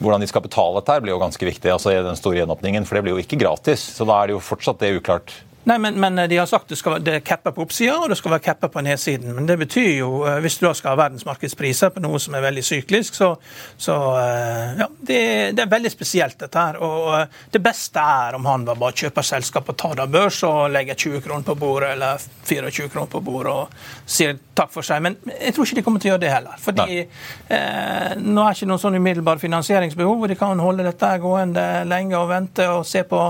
hvordan 0.00 0.22
de 0.22 0.28
skal 0.30 0.44
betale 0.44 0.80
dette, 0.80 1.00
blir 1.02 1.14
jo 1.14 1.20
ganske 1.20 1.46
viktig 1.46 1.72
altså 1.72 1.92
i 1.92 2.02
den 2.04 2.18
store 2.18 2.40
gjenåpningen. 2.40 2.86
For 2.88 2.96
det 2.96 3.04
blir 3.04 3.18
jo 3.18 3.22
ikke 3.24 3.40
gratis. 3.40 3.82
Så 3.98 4.06
da 4.08 4.20
er 4.20 4.30
det 4.30 4.38
jo 4.38 4.44
fortsatt 4.44 4.80
det 4.82 4.94
uklart 5.00 5.34
Nei, 5.64 5.76
men, 5.78 6.00
men, 6.00 6.16
de 6.28 6.36
har 6.36 6.46
sagt 6.48 6.70
det, 6.72 6.76
skal, 6.80 7.02
det 7.04 7.18
er 7.18 7.24
capper 7.24 7.52
på 7.52 7.66
oppsida 7.66 7.98
og 8.00 8.08
det 8.08 8.16
skal 8.16 8.32
være 8.32 8.44
capper 8.46 8.70
på 8.72 8.80
nedsiden. 8.84 9.34
Men 9.36 9.48
det 9.48 9.58
betyr 9.60 9.90
jo, 9.98 10.08
eh, 10.24 10.38
hvis 10.40 10.56
du 10.56 10.64
da 10.64 10.72
skal 10.76 10.94
ha 10.94 11.00
verdensmarkedspriser 11.02 11.92
på 11.92 12.00
noe 12.00 12.20
som 12.22 12.36
er 12.36 12.44
veldig 12.46 12.64
syklisk, 12.64 13.18
så, 13.18 13.34
så 13.76 13.96
eh, 14.22 14.80
ja, 14.80 14.86
det, 14.96 15.20
det, 15.58 15.66
er 15.66 15.72
veldig 15.74 15.92
spesielt, 15.92 16.38
dette 16.40 16.64
her. 16.64 16.80
Og 16.80 17.10
eh, 17.18 17.42
det 17.52 17.60
beste 17.64 18.00
er 18.00 18.38
om 18.38 18.48
han 18.48 18.64
bare 18.70 18.94
kjøper 19.02 19.26
selskap 19.26 19.68
og 19.68 19.76
tar 19.82 19.98
det 19.98 20.06
av 20.06 20.14
børs 20.14 20.40
og 20.48 20.62
legger 20.72 20.96
20 20.96 21.26
kroner 21.26 21.44
på 21.50 21.58
bordet 21.60 21.92
eller 21.98 22.24
24 22.48 22.88
kroner 22.94 23.12
på 23.12 23.22
bordet 23.28 23.52
og 23.52 24.08
sier 24.08 24.40
takk 24.56 24.72
for 24.72 24.86
seg. 24.86 25.04
Men 25.04 25.18
jeg 25.36 25.52
tror 25.56 25.68
ikke 25.68 25.80
de 25.82 25.84
kommer 25.84 26.00
til 26.00 26.10
å 26.10 26.14
gjøre 26.14 26.24
det 26.24 26.32
heller. 26.32 26.56
Fordi 26.64 27.02
eh, 27.02 28.16
nå 28.16 28.46
er 28.46 28.56
ikke 28.56 28.70
noen 28.72 28.84
sånn 28.86 28.96
umiddelbar 28.96 29.44
finansieringsbehov, 29.44 30.24
og 30.24 30.32
de 30.32 30.40
kan 30.40 30.64
holde 30.64 30.88
dette 30.88 31.12
gående 31.20 31.68
lenge 31.88 32.16
og 32.16 32.32
vente 32.32 32.64
og 32.72 32.88
se 32.88 33.04
på 33.04 33.22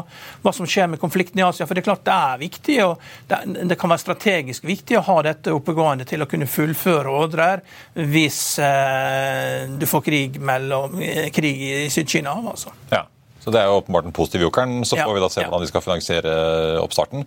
hva 0.46 0.54
som 0.54 0.68
skjer 0.68 0.94
med 0.94 1.02
konflikten 1.02 1.42
i 1.42 1.46
Asia. 1.46 1.66
for 1.66 1.75
det 1.75 1.82
er 1.82 1.90
klart 1.90 2.06
det 2.06 2.14
er 2.14 2.19
viktig, 2.40 2.78
og 2.84 3.00
det, 3.30 3.40
det, 3.70 3.78
kan 3.80 3.92
være 3.92 4.04
strategisk 4.04 4.66
viktig 4.68 4.98
å 4.98 5.04
ha 5.08 5.20
dette 5.26 5.54
oppegående 5.54 6.06
til 6.08 6.24
å 6.24 6.28
kunne 6.30 6.48
fullføre 6.50 7.14
ordrer 7.22 7.64
hvis 7.94 8.42
eh, 8.64 9.70
du 9.70 9.86
får 9.90 10.04
krig, 10.06 10.40
mellom, 10.40 10.98
eh, 11.04 11.30
krig 11.34 11.64
i 11.70 11.88
Syd-Kina. 11.92 12.36
Altså. 12.52 12.74
Ja. 12.92 13.04
Så 13.40 13.52
det 13.54 13.61
er 13.61 13.70
jo 13.70 13.78
åpenbart 13.80 14.06
den 14.09 14.16
positive 14.16 14.47
jokeren. 14.47 14.82
Så 14.85 14.99
får 15.00 15.14
vi 15.16 15.23
da 15.23 15.30
se 15.32 15.44
hvordan 15.44 15.64
de 15.64 15.70
skal 15.70 15.85
finansiere 15.85 16.35
oppstarten. 16.82 17.25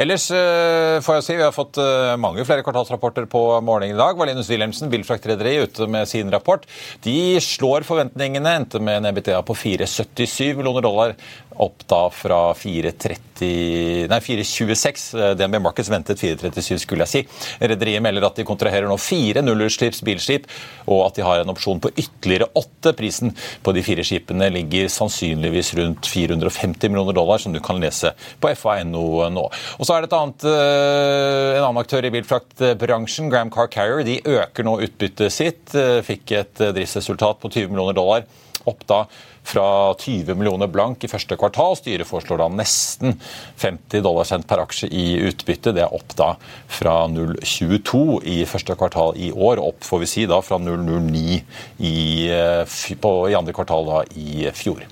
Ellers 0.00 0.28
eh, 0.34 0.98
får 1.04 1.18
jeg 1.18 1.26
si, 1.26 1.38
vi 1.40 1.46
har 1.46 1.54
fått 1.54 1.80
eh, 1.82 2.14
mange 2.20 2.44
flere 2.48 2.64
kvartalsrapporter 2.66 3.28
på 3.30 3.42
morgenen 3.66 3.96
i 3.96 4.00
dag. 4.00 4.18
Valinus 4.18 4.50
Wilhelmsen, 4.52 4.90
Bilfraktrederi, 4.92 5.56
ute 5.66 5.88
med 5.90 6.08
sin 6.10 6.30
rapport. 6.32 6.66
De 7.06 7.16
slår 7.42 7.86
forventningene, 7.88 8.56
endte 8.62 8.82
med 8.82 9.00
en 9.00 9.10
EBTA 9.12 9.42
på 9.46 9.56
4,77 9.58 10.54
millioner 10.58 10.86
dollar 10.86 11.16
opp 11.56 11.86
da 11.88 12.06
fra 12.12 12.40
4,30 12.54 13.24
Nei, 13.36 14.18
4,26. 14.20 15.06
Eh, 15.20 15.32
DNB 15.36 15.58
Markets 15.60 15.90
ventet 15.92 16.20
4,37, 16.20 16.78
skulle 16.84 17.04
jeg 17.04 17.12
si. 17.12 17.44
Rederiet 17.60 18.04
melder 18.04 18.28
at 18.28 18.38
de 18.38 18.46
kontraherer 18.48 18.88
nå 18.88 18.96
fire 19.00 19.42
nullutslippsbilskip, 19.44 20.46
bilskip, 20.46 20.88
og 20.88 21.02
at 21.08 21.18
de 21.18 21.24
har 21.26 21.42
en 21.42 21.52
opsjon 21.52 21.80
på 21.82 21.92
ytterligere 21.96 22.48
åtte. 22.56 22.94
Prisen 22.96 23.34
på 23.64 23.74
de 23.76 23.84
fire 23.84 24.04
skipene 24.06 24.48
ligger 24.54 24.88
sannsynligvis 24.92 25.55
rundt 25.78 26.08
450 26.10 26.90
millioner 26.90 27.16
dollar, 27.16 27.38
som 27.42 27.54
du 27.54 27.60
kan 27.64 27.80
lese 27.82 28.12
på 28.40 28.52
FA.no 28.56 29.28
nå. 29.32 29.44
Og 29.78 29.86
så 29.86 29.96
er 29.96 30.04
det 30.04 30.10
et 30.10 30.18
annet, 30.18 30.48
eh, 30.50 31.52
en 31.58 31.68
annen 31.68 31.82
aktør 31.82 32.06
i 32.06 32.12
bilfraktbransjen, 32.14 33.30
Gram 33.32 33.52
Car 33.52 33.70
Carrier. 33.72 34.04
De 34.06 34.20
øker 34.38 34.66
nå 34.66 34.78
utbyttet 34.86 35.32
sitt. 35.32 35.74
Eh, 35.74 36.02
fikk 36.06 36.36
et 36.38 36.66
driftsresultat 36.66 37.40
på 37.42 37.52
20 37.52 37.72
millioner 37.72 37.96
dollar. 37.96 38.28
Opp 38.66 38.82
da 38.90 39.04
fra 39.46 39.94
20 39.94 40.34
millioner 40.34 40.70
blank 40.70 41.04
i 41.06 41.10
første 41.10 41.38
kvartal. 41.38 41.76
Styret 41.78 42.08
foreslår 42.08 42.42
da 42.42 42.50
nesten 42.52 43.16
50 43.62 44.02
dollar 44.02 44.16
dollarcent 44.16 44.46
per 44.48 44.62
aksje 44.64 44.88
i 44.90 45.16
utbytte. 45.28 45.74
Det 45.76 45.84
er 45.84 45.94
opp 45.94 46.14
da 46.18 46.34
fra 46.68 47.06
0,22 47.10 48.22
i 48.24 48.38
første 48.48 48.76
kvartal 48.78 49.16
i 49.16 49.30
år, 49.32 49.60
opp 49.62 49.84
får 49.84 50.02
vi 50.02 50.10
si 50.10 50.26
da 50.26 50.40
fra 50.44 50.58
0,09 50.58 51.42
i, 51.78 52.28
eh, 52.30 52.76
i 52.96 53.36
andre 53.36 53.52
kvartal 53.52 53.86
da 53.86 54.02
i 54.16 54.50
fjor. 54.54 54.82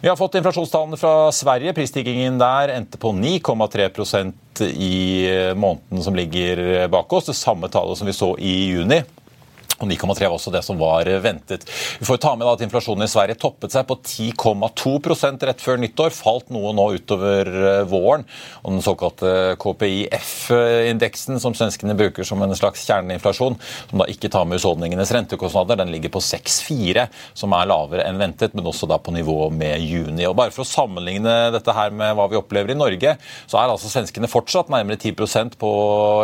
Vi 0.00 0.08
har 0.08 0.16
fått 0.16 0.38
inflasjonstallene 0.40 0.98
fra 1.00 1.30
Sverige. 1.32 1.74
Prisstigningen 1.76 2.38
der 2.40 2.74
endte 2.76 2.98
på 2.98 3.12
9,3% 3.12 4.64
i 4.70 5.28
eh, 5.28 5.54
måneden 5.54 6.02
som 6.02 6.16
ligger 6.16 6.88
bak 6.88 7.12
oss. 7.12 7.30
Det 7.30 7.38
samme 7.38 7.68
tallet 7.68 7.98
som 7.98 8.08
vi 8.08 8.16
så 8.16 8.34
i 8.38 8.72
juni. 8.72 9.02
Og 9.80 9.88
9,3 9.88 10.28
var 10.28 10.36
også 10.36 10.52
det 10.52 10.60
som 10.64 10.76
var 10.80 11.08
ventet. 11.24 11.64
Vi 12.00 12.04
får 12.04 12.18
ta 12.20 12.34
med 12.36 12.48
at 12.50 12.60
Inflasjonen 12.64 13.06
i 13.06 13.10
Sverige 13.10 13.38
toppet 13.40 13.72
seg 13.72 13.86
på 13.88 13.96
10,2% 13.96 15.46
rett 15.48 15.62
før 15.64 15.80
nyttår. 15.80 16.12
Falt 16.12 16.50
noe 16.52 16.74
nå 16.76 16.84
utover 16.98 17.48
eh, 17.48 17.80
våren. 17.88 18.26
Og 18.60 18.74
Den 18.74 18.84
såkalte 18.84 19.32
KPIF-indeksen, 19.60 21.40
som 21.40 21.56
svenskene 21.56 21.96
bruker 21.96 22.28
som 22.28 22.42
en 22.44 22.52
slags 22.56 22.84
kjerneinflasjon, 22.84 23.56
som 23.90 24.02
da 24.02 24.08
ikke 24.12 24.28
tar 24.32 24.44
med 24.44 24.60
husholdningenes 24.60 25.14
rentekostnader, 25.16 25.80
den 25.80 25.94
ligger 25.94 26.12
på 26.12 26.22
6,4, 26.24 27.06
som 27.32 27.56
er 27.56 27.70
lavere 27.70 28.04
enn 28.04 28.20
ventet, 28.20 28.52
men 28.56 28.68
også 28.68 28.88
da 28.90 29.00
på 29.00 29.14
nivå 29.16 29.48
med 29.54 29.80
juni. 29.80 30.26
Og 30.28 30.36
Bare 30.36 30.52
for 30.52 30.66
å 30.66 30.68
sammenligne 30.68 31.38
dette 31.54 31.72
her 31.76 31.94
med 31.96 32.12
hva 32.18 32.28
vi 32.28 32.38
opplever 32.40 32.74
i 32.74 32.78
Norge, 32.78 33.16
så 33.48 33.62
er 33.62 33.72
altså 33.72 33.88
svenskene 33.88 34.28
fortsatt 34.28 34.68
nærmere 34.72 35.00
10% 35.00 35.56
på 35.60 35.72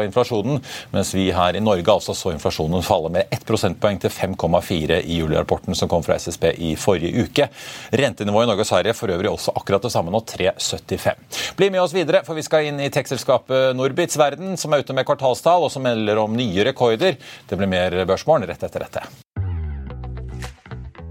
inflasjonen, 0.05 0.61
mens 0.93 1.17
vi 1.17 1.31
her 1.33 1.57
i 1.57 1.65
Norge 1.65 1.97
altså 1.97 2.13
så 2.17 2.35
inflasjonen 2.35 2.85
falle 2.85 3.13
med 3.17 3.33
1 3.33 3.46
prosentpoeng 3.49 4.00
til 4.03 4.12
5,4 4.12 5.00
i 5.03 5.21
julirapporten 5.21 5.76
som 5.79 5.91
kom 5.91 6.05
fra 6.07 6.19
SSB 6.21 6.50
i 6.59 6.73
forrige 6.81 7.26
uke. 7.26 7.49
Rentenivået 7.91 8.47
i 8.47 8.50
Norge 8.53 8.67
og 8.67 8.71
Sverige 8.71 8.97
for 8.99 9.12
øvrig 9.15 9.33
også 9.33 9.55
akkurat 9.57 9.87
det 9.87 9.93
samme 9.95 10.15
nå, 10.15 10.23
3,75. 10.26 11.55
Bli 11.59 11.71
med 11.71 11.85
oss 11.85 11.95
videre, 11.97 12.25
for 12.26 12.38
vi 12.38 12.47
skal 12.47 12.71
inn 12.71 12.83
i 12.83 12.91
tekstselskapet 12.93 13.76
Norbits 13.76 14.19
verden, 14.21 14.57
som 14.61 14.75
er 14.75 14.85
ute 14.85 14.97
med 14.97 15.07
kvartalstall 15.09 15.69
og 15.69 15.73
som 15.75 15.87
melder 15.87 16.23
om 16.23 16.37
nye 16.37 16.67
rekorder. 16.71 17.21
Det 17.47 17.61
blir 17.61 17.71
mer 17.71 18.03
Børsmorgen 18.07 18.49
rett 18.50 18.67
etter 18.67 18.87
dette. 18.87 19.25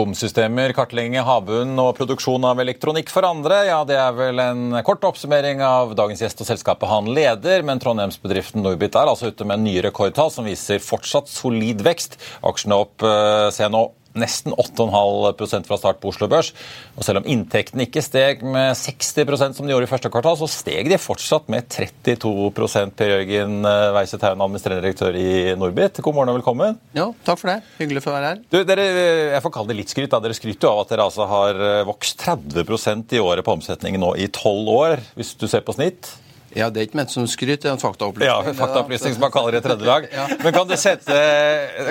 bomsystemer, 0.00 0.72
kartlegging 0.76 1.18
av 1.20 1.28
havbunnen 1.28 1.78
og 1.82 1.92
produksjon 1.98 2.44
av 2.48 2.60
elektronikk 2.62 3.12
for 3.12 3.26
andre. 3.28 3.62
Ja, 3.68 3.82
det 3.88 3.98
er 4.00 4.16
vel 4.16 4.40
en 4.42 4.80
kort 4.86 5.04
oppsummering 5.06 5.60
av 5.64 5.94
dagens 5.98 6.24
gjest 6.24 6.40
og 6.40 6.48
selskapet 6.48 6.88
han 6.90 7.10
leder. 7.12 7.64
Men 7.66 7.82
Trondheimsbedriften 7.82 8.64
Norbit 8.64 8.96
er 8.96 9.10
altså 9.10 9.30
ute 9.30 9.46
med 9.48 9.64
nye 9.66 9.84
rekordtall 9.84 10.32
som 10.32 10.48
viser 10.48 10.82
fortsatt 10.82 11.30
solid 11.30 11.84
vekst. 11.84 12.16
Aksjene 12.46 12.80
opp, 12.86 12.96
eh, 13.04 13.48
se 13.54 13.68
nå, 13.68 13.84
nesten 14.18 14.54
8,5% 14.54 15.68
fra 15.68 15.78
start 15.80 16.00
på 16.02 16.10
Oslo 16.10 16.28
Børs. 16.30 16.52
Og 16.96 17.06
selv 17.06 17.22
om 17.22 17.28
inntektene 17.30 17.86
ikke 17.86 18.02
steg 18.04 18.44
med 18.44 18.74
60% 18.78 19.58
som 19.58 19.66
de 19.66 19.74
gjorde 19.74 19.88
i 19.88 19.90
første 19.90 20.10
kvartal, 20.12 20.38
så 20.40 20.48
steg 20.50 20.90
de 20.90 20.98
fortsatt 21.00 21.50
med 21.52 21.68
32 21.70 22.50
Per 22.96 23.12
Jørgen 23.14 23.60
Weise 23.96 24.18
Taun, 24.20 24.40
administrerende 24.40 24.84
direktør 24.84 25.18
i 25.18 25.54
Norbit. 25.58 26.00
God 26.02 26.16
morgen 26.16 26.32
og 26.32 26.40
velkommen. 26.40 26.78
Jo, 26.96 27.10
takk 27.26 27.42
for 27.42 27.52
det. 27.52 27.58
Hyggelig 27.80 28.04
for 28.04 28.12
å 28.12 28.18
være 28.18 28.32
her. 28.32 28.42
Du, 28.50 28.58
dere, 28.66 28.86
jeg 29.36 29.44
får 29.44 29.54
kalle 29.54 29.72
det 29.72 29.78
litt 29.82 29.92
skryt. 29.92 30.10
Da. 30.12 30.22
Dere 30.24 30.36
skryter 30.36 30.68
jo 30.68 30.72
av 30.74 30.82
at 30.84 30.94
dere 30.94 31.06
altså 31.06 31.28
har 31.30 31.62
eh, 31.66 31.84
vokst 31.88 32.20
30 32.24 33.16
i 33.16 33.22
året 33.22 33.46
på 33.46 33.54
omsetningen 33.56 34.02
nå 34.02 34.14
i 34.18 34.30
tolv 34.34 34.68
år, 34.72 35.06
hvis 35.18 35.36
du 35.40 35.46
ser 35.50 35.64
på 35.66 35.76
snitt. 35.76 36.10
Ja, 36.56 36.70
Det 36.70 36.80
er 36.80 36.88
ikke 36.88 36.98
ment 36.98 37.12
som 37.12 37.26
skryt, 37.30 37.62
det 37.62 37.68
er 37.68 37.76
en 37.76 37.82
faktaopplysning. 37.82 38.30
Ja, 38.30 38.54
faktaopplysning 38.58 39.14
som 39.14 39.22
man 39.22 39.32
kaller 39.34 39.54
det 39.54 39.62
i 39.62 39.66
tredje 39.68 39.86
dag. 39.86 40.08
ja. 40.18 40.26
Men 40.42 40.56
kan 40.56 40.66
du, 40.68 40.74
sette, 40.80 41.20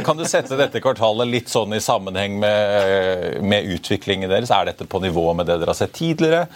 kan 0.06 0.20
du, 0.20 0.25
sette, 0.28 0.58
dette 0.60 0.82
kvartalet 0.84 1.32
litt 1.32 1.51
sånn 1.51 1.78
i 1.78 1.82
sammenheng 1.84 2.36
med, 2.42 3.39
med 3.39 3.72
utviklingen 3.78 4.32
deres? 4.32 4.51
Er 4.51 4.72
dette 4.72 4.88
på 4.89 5.00
nivå 5.04 5.32
med 5.34 5.48
det 5.48 5.62
dere 5.62 5.72
har 5.72 5.80
sett 5.80 5.96
tidligere? 5.96 6.48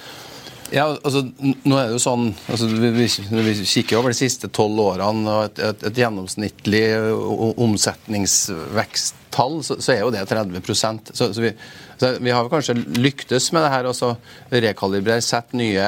Ja, 0.73 0.87
altså, 1.05 1.21
nå 1.37 1.77
er 1.77 1.91
det 1.91 1.95
jo 1.95 2.01
sånn, 2.01 2.31
altså, 2.49 2.67
vi, 2.67 2.89
vi 2.97 3.53
kikker 3.61 3.99
over 3.99 4.13
de 4.13 4.17
siste 4.17 4.49
tolv 4.49 4.79
årene, 4.81 5.23
og 5.29 5.51
et, 5.51 5.61
et, 5.69 5.83
et 5.91 5.99
gjennomsnittlig 6.01 6.83
omsetningsveksttall, 9.33 9.63
så, 9.63 9.81
så, 9.81 9.93
er 9.93 10.01
jo 10.03 10.11
det 10.11 10.25
30 10.29 11.13
Så, 11.13 11.33
så, 11.33 11.41
vi, 11.41 11.51
så 11.97 12.13
vi 12.19 12.31
har 12.31 12.49
kanskje 12.49 12.75
lyktes 12.97 13.51
med 13.53 13.63
det 13.63 13.71
her, 13.73 13.87
å 13.89 14.15
rekalibrere, 14.51 15.21
sette 15.21 15.57
nye 15.57 15.83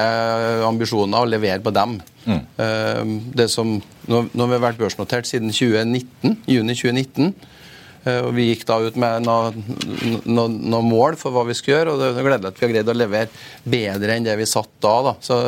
ambisjoner 0.66 1.22
og 1.24 1.30
levere 1.30 1.62
på 1.62 1.72
dem. 1.74 2.00
Mm. 2.26 2.40
Uh, 2.58 3.02
det 3.36 3.48
som, 3.52 3.76
nå, 4.06 4.24
nå 4.32 4.46
har 4.46 4.54
vi 4.54 4.62
vært 4.66 4.80
børsnotert 4.80 5.26
siden 5.26 5.52
2019, 5.52 6.42
juni 6.46 6.74
2019. 6.74 7.34
Eh, 8.06 8.20
og 8.22 8.34
Vi 8.36 8.50
gikk 8.52 8.66
da 8.68 8.78
ut 8.82 8.98
med 9.02 9.26
noen 9.26 9.64
noe, 10.26 10.46
noe 10.46 10.84
mål 10.86 11.16
for 11.18 11.34
hva 11.34 11.42
vi 11.48 11.56
skulle 11.58 11.80
gjøre, 11.80 11.94
og 11.94 12.02
det 12.02 12.12
er 12.12 12.28
gledelig 12.28 12.52
at 12.52 12.60
vi 12.60 12.66
har 12.66 12.74
greid 12.74 12.92
å 12.92 12.94
levere 12.94 13.46
bedre 13.66 14.14
enn 14.14 14.28
det 14.28 14.36
vi 14.38 14.46
satt 14.46 14.70
da. 14.78 14.94
da. 15.08 15.14
Så, 15.26 15.40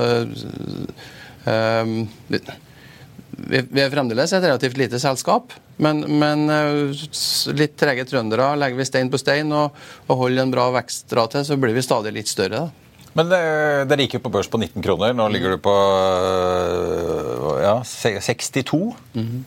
um, 1.47 1.95
vi, 3.38 3.62
vi 3.62 3.85
er 3.85 3.93
fremdeles 3.95 4.35
et 4.35 4.43
relativt 4.43 4.81
lite 4.81 4.99
selskap, 4.99 5.55
men, 5.78 6.02
men 6.20 6.44
litt 7.58 7.76
trege 7.78 8.06
trøndere. 8.08 8.50
Legger 8.58 8.80
vi 8.80 8.88
stein 8.88 9.11
på 9.12 9.20
stein 9.20 9.52
og, 9.54 9.76
og 10.08 10.23
holder 10.25 10.44
en 10.44 10.54
bra 10.54 10.68
vekstrate, 10.75 11.44
så 11.47 11.58
blir 11.61 11.76
vi 11.76 11.87
stadig 11.87 12.14
litt 12.16 12.30
større. 12.30 12.66
da. 12.66 12.88
Men 13.18 13.30
dere 13.32 14.04
gikk 14.04 14.18
jo 14.18 14.25
på 14.26 14.30
børs 14.30 14.50
på 14.50 14.61
19 14.61 14.85
kroner. 14.85 15.14
Nå 15.16 15.26
ligger 15.32 15.56
du 15.56 15.62
på 15.62 15.75
ja, 17.64 17.78
62. 17.82 18.94
Mm 19.14 19.25
-hmm. 19.25 19.47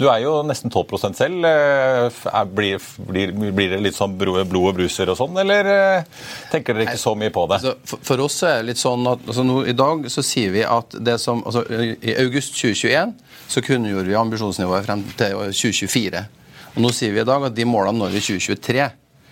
Du 0.00 0.06
er 0.08 0.22
jo 0.22 0.38
nesten 0.48 0.72
12 0.72 1.12
selv. 1.12 1.44
Eh, 1.44 2.44
blir, 2.56 2.78
blir, 3.04 3.32
blir, 3.36 3.72
det 3.74 3.80
litt 3.84 3.96
sånn 3.96 4.14
blod 4.16 4.40
og 4.46 4.78
bruser 4.78 5.10
og 5.12 5.18
sånn, 5.18 5.36
eller 5.42 5.68
eh, 5.68 6.22
tenker 6.52 6.76
dere 6.76 6.88
ikke 6.88 7.02
så 7.02 7.12
mye 7.18 7.32
på 7.34 7.44
det? 7.50 7.58
Altså, 7.60 7.74
for, 7.84 8.04
for, 8.08 8.22
oss 8.24 8.38
er 8.48 8.62
det 8.62 8.70
litt 8.70 8.80
sånn 8.80 9.04
at 9.10 9.26
altså, 9.26 9.44
nå, 9.44 9.58
I 9.68 9.76
dag 9.76 10.08
så 10.12 10.24
sier 10.24 10.54
vi 10.56 10.64
at 10.64 10.96
det 10.96 11.18
som 11.20 11.42
altså, 11.44 11.66
I 11.68 12.16
august 12.22 12.56
2021 12.56 13.12
så 13.50 13.64
kunngjorde 13.66 14.08
vi 14.08 14.16
ambisjonsnivået 14.16 14.88
frem 14.88 15.04
til 15.18 15.36
2024. 15.36 16.24
Og 16.70 16.80
Nå 16.86 16.94
sier 16.96 17.12
vi 17.12 17.20
i 17.20 17.28
dag 17.28 17.50
at 17.50 17.56
de 17.58 17.68
målene 17.68 18.00
når 18.00 18.16
vi 18.16 18.22
i 18.22 18.26
2023. 18.30 18.88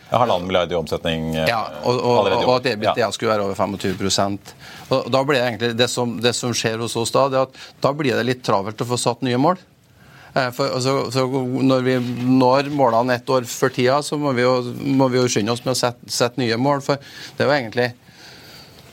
Halvannen 0.09 0.49
milliard 0.49 0.73
i 0.73 0.77
omsetning 0.77 1.33
eh, 1.37 1.49
ja, 1.49 1.63
og, 1.81 1.97
og, 1.97 2.29
og 2.43 2.55
at 2.59 2.71
EBITDA 2.75 3.07
ja. 3.07 3.09
skulle 3.13 3.33
være 3.33 3.49
over 3.49 3.57
25% 3.57 4.53
og 4.89 5.11
da 5.13 5.21
blir 5.21 5.37
det 5.37 5.43
egentlig 5.47 5.75
det 5.77 5.89
som, 5.93 6.15
det 6.25 6.33
som 6.37 6.55
skjer 6.57 6.81
hos 6.81 6.97
oss 6.97 7.13
da, 7.13 7.27
det 7.29 7.43
at 7.43 7.59
da 7.85 7.93
blir 7.97 8.17
det 8.17 8.25
litt 8.25 8.41
travelt 8.45 8.81
å 8.81 8.87
få 8.89 8.97
satt 9.01 9.21
nye 9.27 9.37
mål. 9.41 9.61
Eh, 10.39 10.51
for, 10.55 10.75
altså, 10.79 10.97
så 11.15 11.27
når 11.29 11.87
vi 11.87 11.97
når 12.39 12.73
målene 12.75 13.19
ett 13.19 13.31
år 13.33 13.47
før 13.49 13.73
tida, 13.75 14.03
så 14.05 14.19
må 14.21 14.35
vi 14.37 14.45
jo, 14.47 14.59
må 14.99 15.11
vi 15.13 15.21
jo 15.21 15.31
skynde 15.31 15.55
oss 15.55 15.65
med 15.67 15.75
å 15.75 15.81
sette, 15.81 16.13
sette, 16.13 16.41
nye 16.43 16.59
mål. 16.61 16.85
For 16.85 17.01
det 17.37 17.45
er 17.45 17.51
jo 17.51 17.57
egentlig 17.57 17.89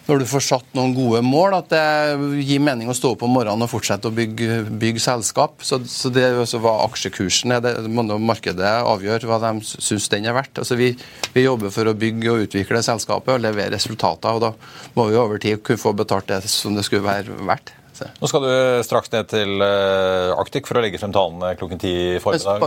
når 0.06 0.22
du 0.22 0.28
får 0.30 0.44
satt 0.46 0.75
noen 0.78 0.92
gode 0.94 1.24
mål, 1.25 1.56
at 1.58 1.72
det 1.72 2.42
gir 2.46 2.60
mening 2.62 2.92
å 2.92 2.94
stå 2.94 3.16
opp 3.16 3.24
om 3.25 3.32
morgenen 3.34 3.66
og 3.66 3.72
fortsette 3.72 4.06
å 4.06 4.14
bygge, 4.14 4.60
bygge 4.78 5.02
selskap. 5.02 5.64
Så, 5.66 5.80
så 5.90 6.12
det 6.14 6.28
er 6.28 6.38
også 6.38 6.60
hva 6.62 6.75
aksjekursen 6.84 7.56
er, 7.56 7.64
det 7.66 7.90
må 7.90 8.06
markedet 8.22 8.75
avgjøre 8.86 9.25
hva 9.30 9.40
de 9.42 9.66
syns 9.66 10.06
den 10.14 10.30
er 10.30 10.38
verdt. 10.38 10.62
Altså 10.62 10.78
vi, 10.78 10.92
vi, 11.34 11.46
jobber 11.48 11.74
for 11.74 11.90
å 11.90 11.96
bygge 11.98 12.30
og 12.36 12.46
utvikle 12.46 12.84
selskapet 12.86 13.34
og 13.34 13.42
levere 13.48 13.74
resultater. 13.74 14.38
og 14.38 14.46
Da 14.46 14.94
må 14.94 15.10
vi 15.10 15.18
over 15.18 15.42
tid 15.42 15.66
kunne 15.66 15.81
få 15.81 15.96
betalt 15.98 16.29
det 16.29 16.44
som 16.53 16.77
det 16.77 16.86
skulle 16.86 17.08
være 17.08 17.42
verdt. 17.42 17.74
Nå 18.20 18.29
skal 18.29 18.44
du 18.44 18.51
straks 18.86 19.12
ned 19.14 19.29
til 19.31 19.62
eh, 19.64 20.34
Arctic 20.36 20.68
for 20.68 20.79
å 20.79 20.84
legge 20.84 21.00
frem 21.01 21.14
tallene 21.16 21.53
klokken 21.60 21.81
ti 21.81 21.94
i 22.16 22.20
formiddag. 22.24 22.60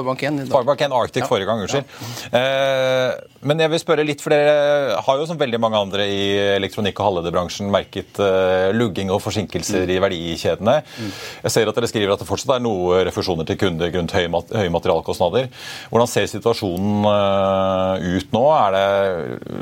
Sparebank 0.49 0.85
1 0.87 0.95
Arctic 0.97 1.25
ja. 1.25 1.29
forrige 1.31 1.49
gang, 1.51 1.63
unnskyld. 1.65 1.93
Ja. 2.33 2.41
Eh, 2.41 3.37
men 3.49 3.63
jeg 3.63 3.73
vil 3.73 3.83
spørre 3.83 4.07
litt, 4.07 4.23
for 4.25 4.35
dere 4.35 4.99
har 5.05 5.21
jo 5.21 5.29
som 5.29 5.41
veldig 5.41 5.61
mange 5.63 5.81
andre 5.81 6.09
i 6.11 6.23
elektronikk- 6.57 6.99
og 7.03 7.11
halvlederbransjen 7.11 7.71
merket 7.73 8.21
eh, 8.25 8.71
lugging 8.77 9.13
og 9.15 9.23
forsinkelser 9.25 9.85
mm. 9.85 9.95
i 9.95 10.01
verdikjedene. 10.07 10.77
Mm. 10.89 11.13
Jeg 11.45 11.55
ser 11.55 11.71
at 11.71 11.79
dere 11.79 11.93
skriver 11.93 12.17
at 12.17 12.25
det 12.25 12.31
fortsatt 12.31 12.57
er 12.57 12.65
noe 12.65 13.05
refusjoner 13.09 13.49
til 13.49 13.61
kunder 13.61 13.93
grunnet 13.95 14.17
høye, 14.17 14.43
høye 14.57 14.75
materialkostnader. 14.75 15.53
Hvordan 15.93 16.11
ser 16.11 16.29
situasjonen 16.33 17.09
ut 17.09 18.35
nå? 18.35 18.45
Det, 18.75 18.85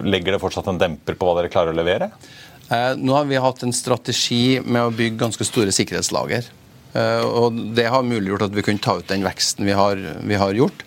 legger 0.07 0.37
det 0.37 0.43
fortsatt 0.43 0.69
en 0.73 0.81
demper 0.81 1.19
på 1.19 1.29
hva 1.29 1.41
dere 1.41 1.53
klarer 1.53 1.75
å 1.75 1.79
levere? 1.79 2.13
Eh, 2.69 2.93
nå 2.99 3.15
har 3.15 3.25
vi 3.31 3.39
hatt 3.39 3.63
en 3.63 3.75
strategi 3.75 4.59
med 4.65 4.89
å 4.89 4.95
bygge 4.95 5.21
ganske 5.21 5.47
store 5.47 5.75
sikkerhetslager. 5.75 6.49
Eh, 6.97 7.23
og 7.23 7.61
Det 7.77 7.87
har 7.93 8.03
muliggjort 8.03 8.49
at 8.49 8.57
vi 8.57 8.65
kunne 8.67 8.83
ta 8.83 8.99
ut 8.99 9.09
den 9.09 9.23
veksten 9.27 9.67
vi 9.67 9.77
har, 9.77 9.97
vi 9.97 10.35
har 10.35 10.53
gjort. 10.55 10.83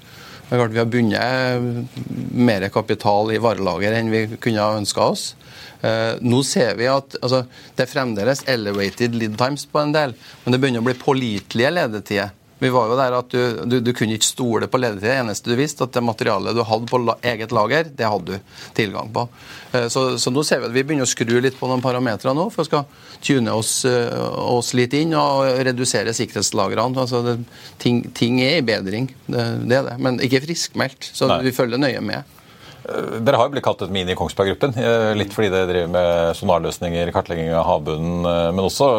Vi 0.50 0.58
har 0.58 0.86
bundet 0.90 2.00
mer 2.34 2.64
kapital 2.74 3.30
i 3.32 3.38
varelager 3.38 3.94
enn 3.94 4.10
vi 4.10 4.24
kunne 4.42 4.64
ha 4.64 4.80
ønska 4.80 5.06
oss. 5.14 5.36
Eh, 5.82 6.18
nå 6.20 6.42
ser 6.44 6.74
vi 6.76 6.90
at 6.92 7.16
altså, 7.22 7.46
Det 7.76 7.86
er 7.86 7.92
fremdeles 7.94 8.42
elevated 8.50 9.16
lead 9.16 9.38
times 9.38 9.64
på 9.70 9.80
en 9.80 9.94
del, 9.96 10.16
men 10.44 10.52
det 10.52 10.60
begynner 10.60 10.84
å 10.84 10.88
bli 10.90 10.98
pålitelige 11.00 11.72
ledetider. 11.72 12.34
Vi 12.60 12.70
var 12.70 12.90
jo 12.92 12.98
der 13.00 13.16
at 13.16 13.32
du, 13.32 13.42
du, 13.72 13.78
du 13.80 13.92
kunne 13.96 14.18
ikke 14.18 14.28
stole 14.28 14.68
på 14.68 14.80
ledetid. 14.82 15.08
Det 15.08 15.16
eneste 15.16 15.52
du 15.52 15.56
visste, 15.56 15.86
at 15.88 15.96
det 15.96 16.04
materialet 16.04 16.58
du 16.58 16.66
hadde 16.68 16.90
på 16.92 17.00
eget 17.24 17.54
lager, 17.56 17.88
det 17.96 18.08
hadde 18.08 18.36
du 18.36 18.56
tilgang 18.76 19.12
på. 19.16 19.24
Eh, 19.72 19.88
så, 19.92 20.04
så 20.20 20.34
nå 20.34 20.44
ser 20.44 20.60
vi 20.60 20.68
at 20.68 20.76
vi 20.76 20.84
begynner 20.84 21.08
å 21.08 21.10
skru 21.10 21.38
litt 21.40 21.56
på 21.60 21.70
noen 21.72 21.84
parametere 21.84 22.36
nå, 22.36 22.50
for 22.52 22.66
å 22.66 22.68
skal 22.68 23.06
tune 23.24 23.54
oss, 23.56 23.86
eh, 23.88 24.12
oss, 24.44 24.74
litt 24.76 24.96
inn 25.00 25.16
og 25.16 25.48
redusere 25.70 26.16
sikkerhetslagrene. 26.18 27.06
Altså 27.06 27.24
det, 27.30 27.38
ting, 27.80 28.04
ting, 28.16 28.42
er 28.44 28.60
i 28.60 28.68
bedring, 28.68 29.08
det, 29.30 29.48
det, 29.64 29.80
er 29.80 29.88
det. 29.94 29.96
Men 30.04 30.20
ikke 30.26 30.44
friskmeldt. 30.50 31.14
Så 31.16 31.32
Nei. 31.32 31.40
vi 31.48 31.56
følger 31.56 31.80
nøye 31.80 32.04
med. 32.04 32.36
Eh, 32.84 33.18
dere 33.24 33.40
har 33.40 33.48
jo 33.48 33.56
blitt 33.56 33.68
kalt 33.72 33.88
et 33.88 33.96
mini 33.96 34.20
Kongsberg 34.20 34.52
Gruppen, 34.52 34.76
litt 35.16 35.32
fordi 35.32 35.56
dere 35.56 35.72
driver 35.72 35.96
med 35.96 36.36
sonarløsninger, 36.44 37.16
kartlegging 37.16 37.56
av 37.56 37.70
havbunnen, 37.72 38.24
men 38.52 38.64
også 38.68 38.94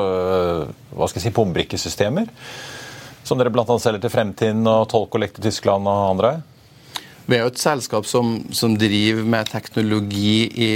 hva 0.96 1.12
skal 1.12 1.20
jeg 1.20 1.28
si, 1.28 1.36
bombrikkesystemer 1.36 2.32
som 3.30 3.38
dere 3.38 3.52
bl.a. 3.54 3.64
selger 3.78 4.02
til 4.02 4.12
Fremtiden 4.12 4.66
og 4.66 4.88
Tolk 4.90 5.14
og 5.14 5.22
Lekt 5.22 5.38
i 5.38 5.46
Tyskland 5.46 5.86
og 5.86 6.06
andre? 6.16 6.38
Vi 7.30 7.36
er 7.36 7.44
jo 7.44 7.52
et 7.52 7.60
selskap 7.62 8.08
som, 8.10 8.32
som, 8.50 8.72
driver 8.74 9.22
med 9.22 9.46
teknologi 9.52 10.48
i 10.50 10.70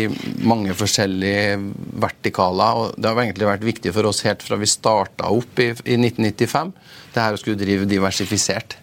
mange 0.47 0.77
forskjellige 0.79 1.57
vertikaler. 1.99 2.79
og 2.79 2.95
Det 2.95 3.11
har 3.11 3.23
egentlig 3.25 3.49
vært 3.49 3.67
viktig 3.67 3.95
for 3.97 4.07
oss 4.07 4.23
helt 4.23 4.45
fra 4.45 4.61
vi 4.61 4.71
starta 4.71 5.33
opp 5.35 5.59
i, 5.59 5.73
i 5.73 5.99
1995, 5.99 6.71
det 7.17 7.25
her 7.25 7.35
å 7.35 7.41
skulle 7.43 7.59
drive 7.59 7.91
diversifisert. 7.91 8.79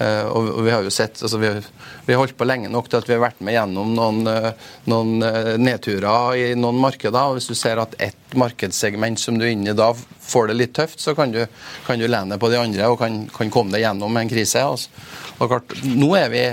Uh, 0.00 0.24
og 0.30 0.62
vi 0.64 0.72
har 0.72 0.84
jo 0.84 0.92
sett, 0.92 1.20
altså 1.22 1.38
vi, 1.40 1.50
vi, 2.06 2.12
har 2.12 2.20
holdt 2.20 2.36
på 2.38 2.46
lenge 2.48 2.70
nok 2.72 2.90
til 2.90 3.00
at 3.00 3.08
vi 3.08 3.16
har 3.16 3.22
vært 3.22 3.42
med 3.44 3.56
gjennom 3.56 3.94
noen, 3.96 4.20
uh, 4.28 4.50
noen 4.90 5.24
uh, 5.24 5.54
nedturer 5.60 6.38
i 6.40 6.46
noen 6.58 6.80
markeder. 6.82 7.30
og 7.30 7.38
Hvis 7.38 7.50
du 7.50 7.56
ser 7.58 7.82
at 7.82 7.96
ett 8.02 8.36
markedssegment 8.38 9.20
som 9.20 9.38
du 9.38 9.46
er 9.46 9.54
inne 9.54 9.74
i 9.74 9.78
da 9.78 9.92
får 9.94 10.50
det 10.50 10.58
litt 10.58 10.76
tøft, 10.76 11.02
så 11.02 11.14
kan 11.16 11.34
du, 11.34 11.42
kan 11.86 12.00
du 12.00 12.08
lene 12.08 12.38
på 12.40 12.50
de 12.52 12.60
andre 12.60 12.90
og 12.90 13.00
kan, 13.02 13.24
kan 13.34 13.52
komme 13.54 13.74
deg 13.74 13.86
gjennom 13.86 14.20
en 14.20 14.30
krise. 14.30 14.62
Altså. 14.64 15.04
Og 15.38 15.50
klart, 15.50 15.76
nå 15.84 16.14
er 16.18 16.30
vi 16.32 16.44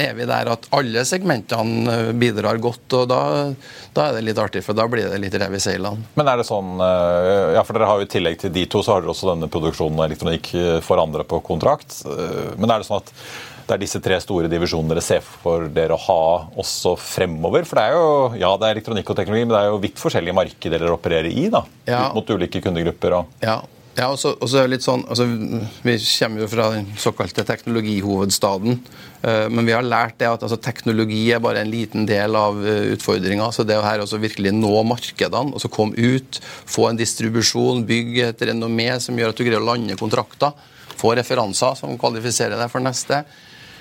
er 0.00 0.16
vi 0.16 0.26
der 0.28 0.50
at 0.52 0.66
alle 0.76 1.04
segmentene 1.08 1.94
eh, 1.94 2.12
bidrar 2.16 2.60
godt. 2.62 2.86
og 2.98 3.06
da, 3.10 3.20
da, 3.94 4.06
er 4.06 4.18
det 4.18 4.24
litt 4.28 4.40
artig, 4.42 4.64
for 4.66 4.76
da 4.78 4.86
blir 4.90 5.10
det 5.10 5.20
litt 5.22 5.36
rev 5.40 5.56
i 5.56 5.62
seilene. 5.62 6.10
Men 6.18 6.32
er 6.32 6.40
det 6.40 6.48
sånn, 6.48 6.74
eh, 6.84 7.54
ja 7.56 7.64
for 7.66 7.76
dere 7.76 7.90
har 7.90 8.00
jo 8.00 8.08
I 8.08 8.12
tillegg 8.16 8.40
til 8.42 8.54
de 8.54 8.66
to, 8.70 8.82
så 8.84 8.96
har 8.96 9.04
dere 9.04 9.14
også 9.14 9.32
denne 9.32 9.50
produksjonen 9.52 10.00
av 10.00 10.10
elektronikk 10.10 10.52
eh, 10.58 10.76
for 10.84 11.02
andre 11.02 11.26
på 11.28 11.42
kontrakt. 11.46 12.02
Men 12.58 12.70
er 12.70 12.80
det 12.80 12.88
sånn 12.88 13.00
at 13.00 13.14
det 13.70 13.76
er 13.76 13.82
disse 13.84 14.00
tre 14.02 14.16
store 14.18 14.48
divisjonene 14.50 14.96
dere 14.96 15.02
ser 15.04 15.22
for 15.22 15.68
dere 15.70 15.94
å 15.94 16.04
ha 16.08 16.22
også 16.58 16.96
fremover? 16.98 17.66
For 17.68 17.78
det 17.78 17.84
er 17.86 17.98
jo 17.98 18.06
ja, 18.40 18.54
det 18.58 18.66
er 18.66 18.78
elektronikk 18.78 19.12
og 19.12 19.20
teknologi, 19.20 19.46
men 19.46 19.54
det 19.54 19.60
er 19.60 19.70
jo 19.70 19.82
vidt 19.84 20.00
forskjellige 20.02 20.38
markeder 20.40 20.82
dere 20.82 20.96
opererer 20.96 21.30
i, 21.30 21.46
da, 21.52 21.62
ja. 21.86 22.08
mot 22.16 22.34
ulike 22.34 22.62
kundegrupper. 22.64 23.20
Og... 23.20 23.36
Ja, 23.44 23.60
Ja, 24.00 24.06
og 24.14 24.16
så 24.22 24.32
er 24.56 24.64
det 24.64 24.78
litt 24.78 24.84
sånn, 24.86 25.02
altså, 25.12 25.26
Vi 25.84 25.94
kommer 26.00 26.40
jo 26.40 26.48
fra 26.48 26.70
den 26.72 26.86
såkalte 27.00 27.44
teknologihovedstaden. 27.44 28.78
Uh, 29.20 29.46
men 29.52 29.66
vi 29.68 29.74
har 29.76 29.84
lært 29.84 30.16
det 30.22 30.30
at 30.30 30.44
altså, 30.46 30.56
teknologi 30.56 31.26
er 31.34 31.42
bare 31.44 31.60
en 31.60 31.72
liten 31.72 32.06
del 32.08 32.38
av 32.38 32.56
uh, 32.64 32.86
utfordringa. 32.94 33.50
Så 33.52 33.66
det 33.68 33.76
å 33.76 33.84
her 33.84 34.00
også 34.00 34.22
virkelig 34.22 34.54
nå 34.56 34.72
markedene, 34.88 35.52
altså 35.52 35.68
komme 35.72 36.00
ut, 36.00 36.40
få 36.40 36.88
en 36.88 37.00
distribusjon, 37.00 37.84
bygge 37.88 38.30
et 38.30 38.44
renommé 38.48 38.88
som 39.04 39.20
gjør 39.20 39.34
at 39.34 39.42
du 39.42 39.44
greier 39.44 39.60
å 39.60 39.68
lande 39.68 39.98
kontrakter, 40.00 40.56
få 41.00 41.12
referanser 41.18 41.76
som 41.76 42.00
kvalifiserer 42.00 42.56
deg 42.56 42.72
for 42.72 42.84
neste, 42.84 43.20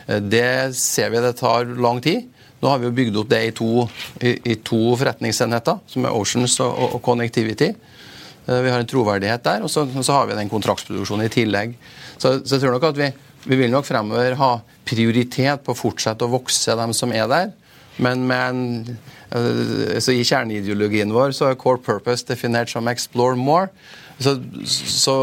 uh, 0.10 0.20
det 0.20 0.76
ser 0.76 1.14
vi 1.14 1.24
det 1.24 1.38
tar 1.40 1.72
lang 1.80 2.04
tid. 2.04 2.28
Nå 2.60 2.74
har 2.74 2.82
vi 2.82 2.90
jo 2.90 2.98
bygd 2.98 3.22
opp 3.22 3.32
det 3.32 3.40
i 3.46 3.56
to, 3.56 3.88
i, 4.20 4.36
i 4.52 4.60
to 4.68 4.82
forretningsenheter, 5.00 5.80
som 5.88 6.10
er 6.10 6.20
Oceans 6.20 6.60
og, 6.60 6.74
og, 6.74 6.98
og 6.98 7.06
Connectivity. 7.08 7.72
Eh, 8.50 8.62
vi 8.62 8.72
har 8.74 8.82
en 8.82 8.90
troverdighet 8.90 9.46
der, 9.46 9.64
og 9.66 9.72
så, 9.72 9.86
så 10.02 10.18
har 10.18 10.30
vi 10.30 10.38
den 10.40 10.50
kontraktsproduksjonen 10.52 11.28
i 11.28 11.34
tillegg. 11.34 11.78
Så, 12.18 12.40
så, 12.42 12.56
jeg 12.56 12.64
tror 12.64 12.78
nok 12.78 12.90
at 12.90 13.00
vi, 13.00 13.12
vi 13.46 13.62
vil 13.62 13.74
nok 13.74 13.88
fremover 13.88 14.38
ha 14.40 14.52
prioritet 14.90 15.66
på 15.66 15.76
å 15.76 15.78
fortsette 15.78 16.26
å 16.26 16.34
vokse 16.34 16.78
dem 16.80 16.96
som 16.98 17.14
er 17.16 17.30
der. 17.30 17.54
Men 18.00 18.30
en, 18.32 18.62
eh, 19.36 20.12
i 20.16 20.26
kjerneideologien 20.26 21.12
vår 21.14 21.36
så 21.36 21.50
er 21.50 21.60
core 21.60 21.82
purpose 21.84 22.26
definert 22.26 22.72
som 22.72 22.88
'explore 22.88 23.38
more'. 23.38 23.70
Så, 24.20 24.34
så, 24.68 25.14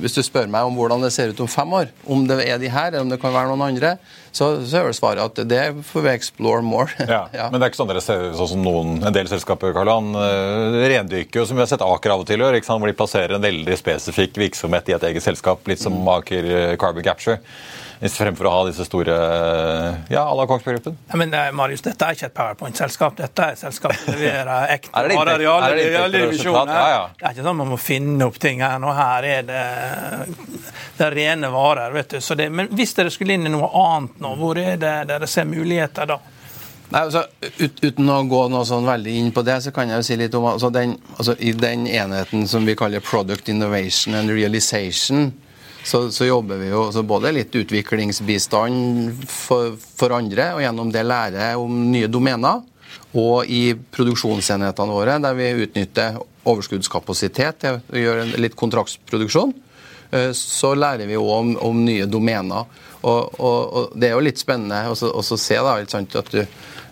hvis 0.00 0.14
du 0.16 0.22
spør 0.24 0.46
meg 0.48 0.64
om 0.64 0.78
hvordan 0.78 1.02
det 1.04 1.10
ser 1.12 1.28
ut 1.28 1.40
om 1.44 1.48
fem 1.48 1.72
år, 1.76 1.90
om 2.08 2.22
det 2.24 2.38
er 2.40 2.56
de 2.56 2.70
her, 2.72 2.88
eller 2.88 3.04
om 3.04 3.10
det 3.12 3.20
kan 3.20 3.34
være 3.34 3.50
noen 3.50 3.66
andre, 3.68 3.98
så, 4.36 4.50
så 4.68 4.80
er 4.80 4.90
det 4.90 4.98
svaret 4.98 5.22
at 5.22 5.40
det 5.48 5.62
får 5.88 6.04
vi 6.04 6.12
explore 6.12 6.62
more. 6.64 6.92
ja, 7.14 7.22
ja. 7.32 7.48
Men 7.50 7.60
det 7.60 7.66
er 7.66 7.72
ikke 7.72 7.80
sånn 7.80 7.90
dere 7.92 8.04
ser 8.04 8.26
sånn 8.36 8.52
som 8.52 8.66
noen, 8.66 8.98
en 9.00 9.16
del 9.16 9.30
selskaper 9.30 9.72
Karl-Han, 9.76 10.12
uh, 10.16 10.80
rendyrker 10.92 11.40
jo, 11.40 11.46
som 11.48 11.58
vi 11.58 11.64
har 11.64 11.70
sett 11.70 11.84
Aker 11.86 12.14
av 12.14 12.24
og 12.24 12.28
til 12.28 12.44
gjøre, 12.44 12.60
hvor 12.66 12.90
de 12.90 12.98
plasserer 12.98 13.36
en 13.38 13.46
veldig 13.46 13.78
spesifikk 13.80 14.36
virksomhet 14.46 14.92
i 14.92 14.96
et 14.98 15.08
eget 15.10 15.24
selskap, 15.24 15.64
litt 15.70 15.82
som. 15.82 15.96
Aker 16.06 16.46
uh, 16.46 16.76
Carbon 16.78 17.02
Capture 17.02 17.40
fremfor 18.00 18.48
å 18.48 18.52
ha 18.52 18.60
disse 18.68 18.84
store 18.84 19.14
ja, 20.12 20.22
à 20.22 20.34
la 20.36 20.46
Kongsberg 20.48 20.78
Gruppen? 20.78 20.98
Ja, 21.08 21.16
men 21.20 21.32
eh, 21.34 21.48
Marius, 21.56 21.82
dette 21.86 22.04
er 22.04 22.18
ikke 22.18 22.28
et 22.28 22.36
PowerPoint-selskap. 22.36 23.16
Dette 23.18 23.46
er 23.46 23.56
et 23.56 23.62
selskap 23.62 23.96
som 23.96 24.12
leverer 24.16 24.70
ekte 24.74 25.04
varer 25.14 25.44
i 25.44 25.48
alle 25.50 26.10
divisjoner. 26.12 26.72
Ja, 26.74 26.86
ja. 26.92 27.02
Det 27.16 27.24
er 27.24 27.36
ikke 27.36 27.48
sånn 27.48 27.60
man 27.62 27.72
må 27.72 27.80
finne 27.80 28.28
opp 28.28 28.38
ting 28.42 28.62
her. 28.64 28.78
Nå 28.82 28.92
her 28.96 29.28
er 29.30 29.48
det, 29.48 29.64
det 30.98 31.08
er 31.08 31.18
rene 31.22 31.52
varer. 31.54 31.94
vet 31.96 32.16
du. 32.16 32.20
Det, 32.36 32.48
men 32.52 32.72
hvis 32.76 32.96
dere 32.98 33.12
skulle 33.14 33.36
inn 33.38 33.48
i 33.48 33.52
noe 33.52 33.70
annet 33.82 34.20
nå, 34.22 34.34
hvor 34.40 34.60
er 34.60 34.80
det 34.80 34.96
dere 35.08 35.30
ser 35.30 35.48
muligheter 35.48 36.12
da? 36.12 36.20
Nei, 36.86 37.00
altså, 37.00 37.24
ut, 37.58 37.80
Uten 37.82 38.10
å 38.12 38.20
gå 38.30 38.42
noe 38.52 38.66
sånn 38.66 38.86
veldig 38.86 39.16
inn 39.18 39.32
på 39.34 39.42
det, 39.46 39.58
så 39.64 39.72
kan 39.74 39.90
jeg 39.90 39.98
jo 40.02 40.06
si 40.06 40.18
litt 40.20 40.36
om 40.38 40.46
altså, 40.52 40.70
den, 40.74 40.94
altså, 41.16 41.34
I 41.38 41.52
den 41.58 41.86
enheten 41.90 42.46
som 42.50 42.66
vi 42.68 42.76
kaller 42.78 43.02
Product 43.02 43.48
Innovation 43.50 44.14
and 44.14 44.30
Realization, 44.30 45.32
så, 45.86 46.10
så, 46.10 46.24
jobber 46.26 46.58
vi 46.58 46.70
jo 46.72 46.88
både 47.06 47.30
litt 47.30 47.54
utviklingsbistand 47.54 49.26
for, 49.30 49.76
for, 49.78 50.14
andre, 50.16 50.48
og 50.56 50.64
gjennom 50.64 50.90
det 50.90 51.04
lære 51.06 51.52
om 51.60 51.76
nye 51.92 52.08
domener. 52.10 52.64
Og 53.16 53.46
i 53.48 53.70
produksjonsenhetene 53.94 54.96
våre, 54.96 55.18
der 55.22 55.36
vi 55.38 55.52
utnytter 55.66 56.18
overskuddskapasitet 56.46 57.62
til 57.62 57.78
å 57.78 58.02
gjøre 58.02 58.40
litt 58.42 58.56
kontraktsproduksjon, 58.58 59.54
eh, 60.10 60.32
så 60.36 60.74
lærer 60.74 61.06
vi 61.06 61.18
òg 61.20 61.30
om, 61.36 61.54
om, 61.70 61.84
nye 61.86 62.08
domener. 62.10 62.66
Og, 63.06 63.38
og, 63.38 63.60
og, 63.62 63.94
Det 63.94 64.10
er 64.10 64.16
jo 64.16 64.26
litt 64.26 64.42
spennende 64.42 64.90
å 64.90 65.22
se 65.22 65.60
da, 65.62 65.78
sant, 65.90 66.18
at 66.18 66.34
du, 66.34 66.42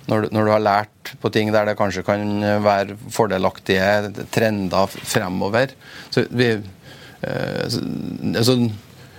når, 0.06 0.28
når, 0.30 0.46
du 0.46 0.54
har 0.54 0.62
lært 0.62 1.14
på 1.20 1.32
ting 1.34 1.50
der 1.52 1.66
det 1.66 1.78
kanskje 1.80 2.06
kan 2.06 2.22
være 2.62 2.96
fordelaktige 3.10 4.26
trender 4.34 4.90
fremover 4.92 5.72
så 6.12 6.26
vi, 6.30 6.50
eh, 7.24 7.62
altså, 7.64 8.58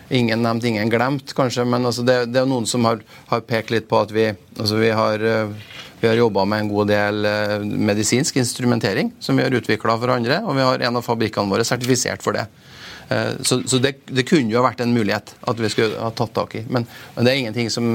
Ingen 0.09 0.43
nevnt, 0.45 0.63
ingen 0.69 0.89
glemt, 0.89 1.33
kanskje, 1.33 1.65
men 1.65 1.85
altså 1.85 2.03
det, 2.05 2.17
det, 2.29 2.43
er 2.43 2.49
noen 2.49 2.67
som 2.69 2.85
har, 2.85 3.01
har, 3.31 3.41
pekt 3.47 3.73
litt 3.73 3.87
på 3.89 3.97
at 4.03 4.13
vi, 4.13 4.27
altså 4.53 4.77
vi 4.77 4.91
har, 4.93 5.23
eh, 5.25 5.73
vi 6.01 6.09
har 6.11 6.19
jobba 6.19 6.43
med 6.45 6.65
en 6.65 6.69
god 6.69 6.91
del 6.91 7.25
eh, 7.25 7.55
medisinsk 7.65 8.37
instrumentering 8.37 9.09
som 9.19 9.37
vi 9.37 9.47
har 9.47 9.57
utvikla 9.57 9.97
for 9.97 10.13
andre, 10.13 10.43
og 10.45 10.59
vi 10.59 10.67
har 10.67 10.85
en 10.85 11.01
av 11.01 11.05
fabrikkene 11.05 11.49
våre 11.49 11.65
sertifisert 11.65 12.25
for 12.25 12.37
det. 12.37 12.45
Eh, 13.09 13.33
så, 13.41 13.63
så 13.65 13.81
det, 13.81 13.95
det, 14.05 14.27
kunne 14.29 14.53
jo 14.53 14.61
ha 14.61 14.67
vært 14.67 14.85
en 14.85 14.93
mulighet 14.93 15.33
at 15.41 15.61
vi 15.61 15.73
skulle 15.73 15.97
ha 16.01 16.13
tatt 16.13 16.33
tak 16.37 16.53
i. 16.61 16.65
Men, 16.69 16.85
men 17.15 17.25
det 17.25 17.33
er 17.33 17.41
ingenting 17.41 17.73
som 17.73 17.89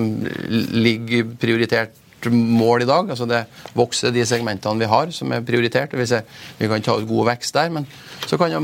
ligger 0.51 1.31
prioritert 1.38 1.94
mål 2.28 2.83
i 2.85 2.88
dag. 2.88 3.11
altså 3.11 3.26
Det 3.26 3.44
vokser 3.74 4.12
de 4.12 4.26
segmentene 4.26 4.80
vi 4.80 4.90
har 4.90 5.11
som 5.14 5.33
er 5.33 5.44
prioritert. 5.46 5.94
Vi, 5.96 6.06
ser, 6.06 6.24
vi 6.59 6.68
kan 6.68 6.83
ta 6.83 6.98
ut 6.98 7.09
god 7.09 7.30
vekst 7.33 7.54
der, 7.56 7.70
men 7.72 7.87
så 8.26 8.38
kan 8.38 8.52
jo, 8.52 8.61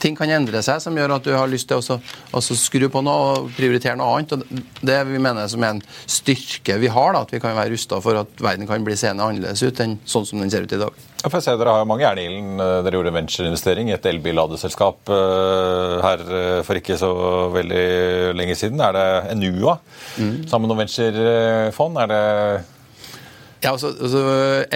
ting 0.00 0.16
kan 0.16 0.30
endre 0.30 0.62
seg 0.62 0.80
som 0.82 0.96
gjør 0.96 1.16
at 1.16 1.26
du 1.26 1.32
har 1.34 1.50
lyst 1.50 1.68
til 1.68 1.80
å 1.80 1.98
også 2.38 2.56
skru 2.56 2.88
på 2.92 3.02
noe 3.04 3.32
og 3.32 3.52
prioritere 3.56 3.98
noe 3.98 4.18
annet. 4.18 4.36
og 4.36 4.82
Det 4.82 4.98
vi 5.10 5.22
mener 5.22 5.50
som 5.50 5.62
er 5.62 5.76
en 5.76 5.82
styrke 6.06 6.78
vi 6.78 6.92
har, 6.92 7.12
da, 7.12 7.24
at 7.26 7.32
vi 7.34 7.42
kan 7.42 7.56
være 7.56 7.74
rusta 7.74 8.00
for 8.04 8.22
at 8.22 8.42
verden 8.42 8.68
kan 8.70 8.84
bli 8.86 8.96
seende 8.98 9.26
annerledes 9.26 9.64
ut 9.64 9.82
enn 9.82 9.98
sånn 10.06 10.28
som 10.28 10.42
den 10.42 10.52
ser 10.52 10.68
ut 10.68 10.76
i 10.76 10.80
dag. 10.84 11.08
Ja, 11.22 11.30
for 11.30 11.38
jeg 11.38 11.44
ser 11.46 11.58
Dere 11.60 11.70
har 11.70 11.84
jo 11.84 11.86
mange 11.86 12.02
jern 12.02 12.18
i 12.18 12.24
ilden. 12.26 12.58
Dere 12.58 12.98
gjorde 12.98 13.14
ventureinvestering 13.14 13.92
i 13.92 13.94
et 13.94 14.06
elbilladeselskap 14.10 15.12
uh, 15.12 16.00
her 16.02 16.24
uh, 16.26 16.62
for 16.66 16.80
ikke 16.80 16.98
så 16.98 17.12
veldig 17.54 17.84
lenge 18.34 18.56
siden. 18.58 18.82
Er 18.82 18.96
det 18.96 19.06
Enua 19.36 19.76
mm. 20.18 20.48
sammen 20.50 20.66
med 20.66 20.72
noen 20.72 20.82
venturefond? 20.82 22.00
Er 22.02 22.10
det 22.10 22.22
ja, 23.62 23.70
altså, 23.70 23.92
altså, 23.94 24.22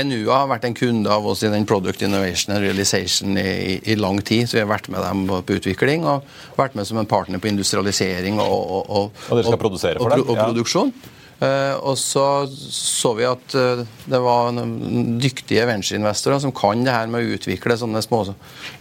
NUA 0.07 0.37
har 0.37 0.51
vært 0.51 0.69
en 0.69 0.77
kunde 0.79 1.11
av 1.11 1.27
oss 1.27 1.43
i 1.43 1.51
den 1.51 1.67
Product 1.67 2.05
Innovation 2.07 2.55
and 2.55 2.63
Realization 2.63 3.35
i, 3.41 3.81
i, 3.83 3.97
lang 3.99 4.21
tid. 4.23 4.47
så 4.47 4.61
Vi 4.61 4.63
har 4.63 4.71
vært 4.71 4.89
med 4.93 5.03
dem 5.03 5.27
på 5.27 5.59
utvikling 5.59 6.07
og 6.07 6.27
vært 6.59 6.79
med 6.79 6.87
som 6.87 7.01
en 7.03 7.11
partner 7.11 7.43
på 7.43 7.51
industrialisering 7.51 8.39
og, 8.43 8.55
og, 8.55 8.87
og, 8.87 9.27
og 9.27 9.41
dere 9.41 9.49
skal 9.51 9.63
produsere 9.65 10.03
for 10.03 10.15
dem? 10.15 10.23
og, 10.27 10.39
produksjon. 10.39 10.95
Ja. 10.95 11.16
Uh, 11.37 11.77
og 11.85 11.99
så 12.01 12.47
så 12.49 13.11
vi 13.19 13.27
at 13.29 13.55
uh, 13.61 13.83
det 14.09 14.21
var 14.25 14.57
dyktige 15.21 15.67
ventureinvestorer 15.69 16.41
som 16.41 16.53
kan 16.57 16.81
det 16.87 16.95
her 16.95 17.11
med 17.13 17.27
å 17.27 17.37
utvikle 17.37 17.77
sånne 17.77 18.01
små 18.01 18.23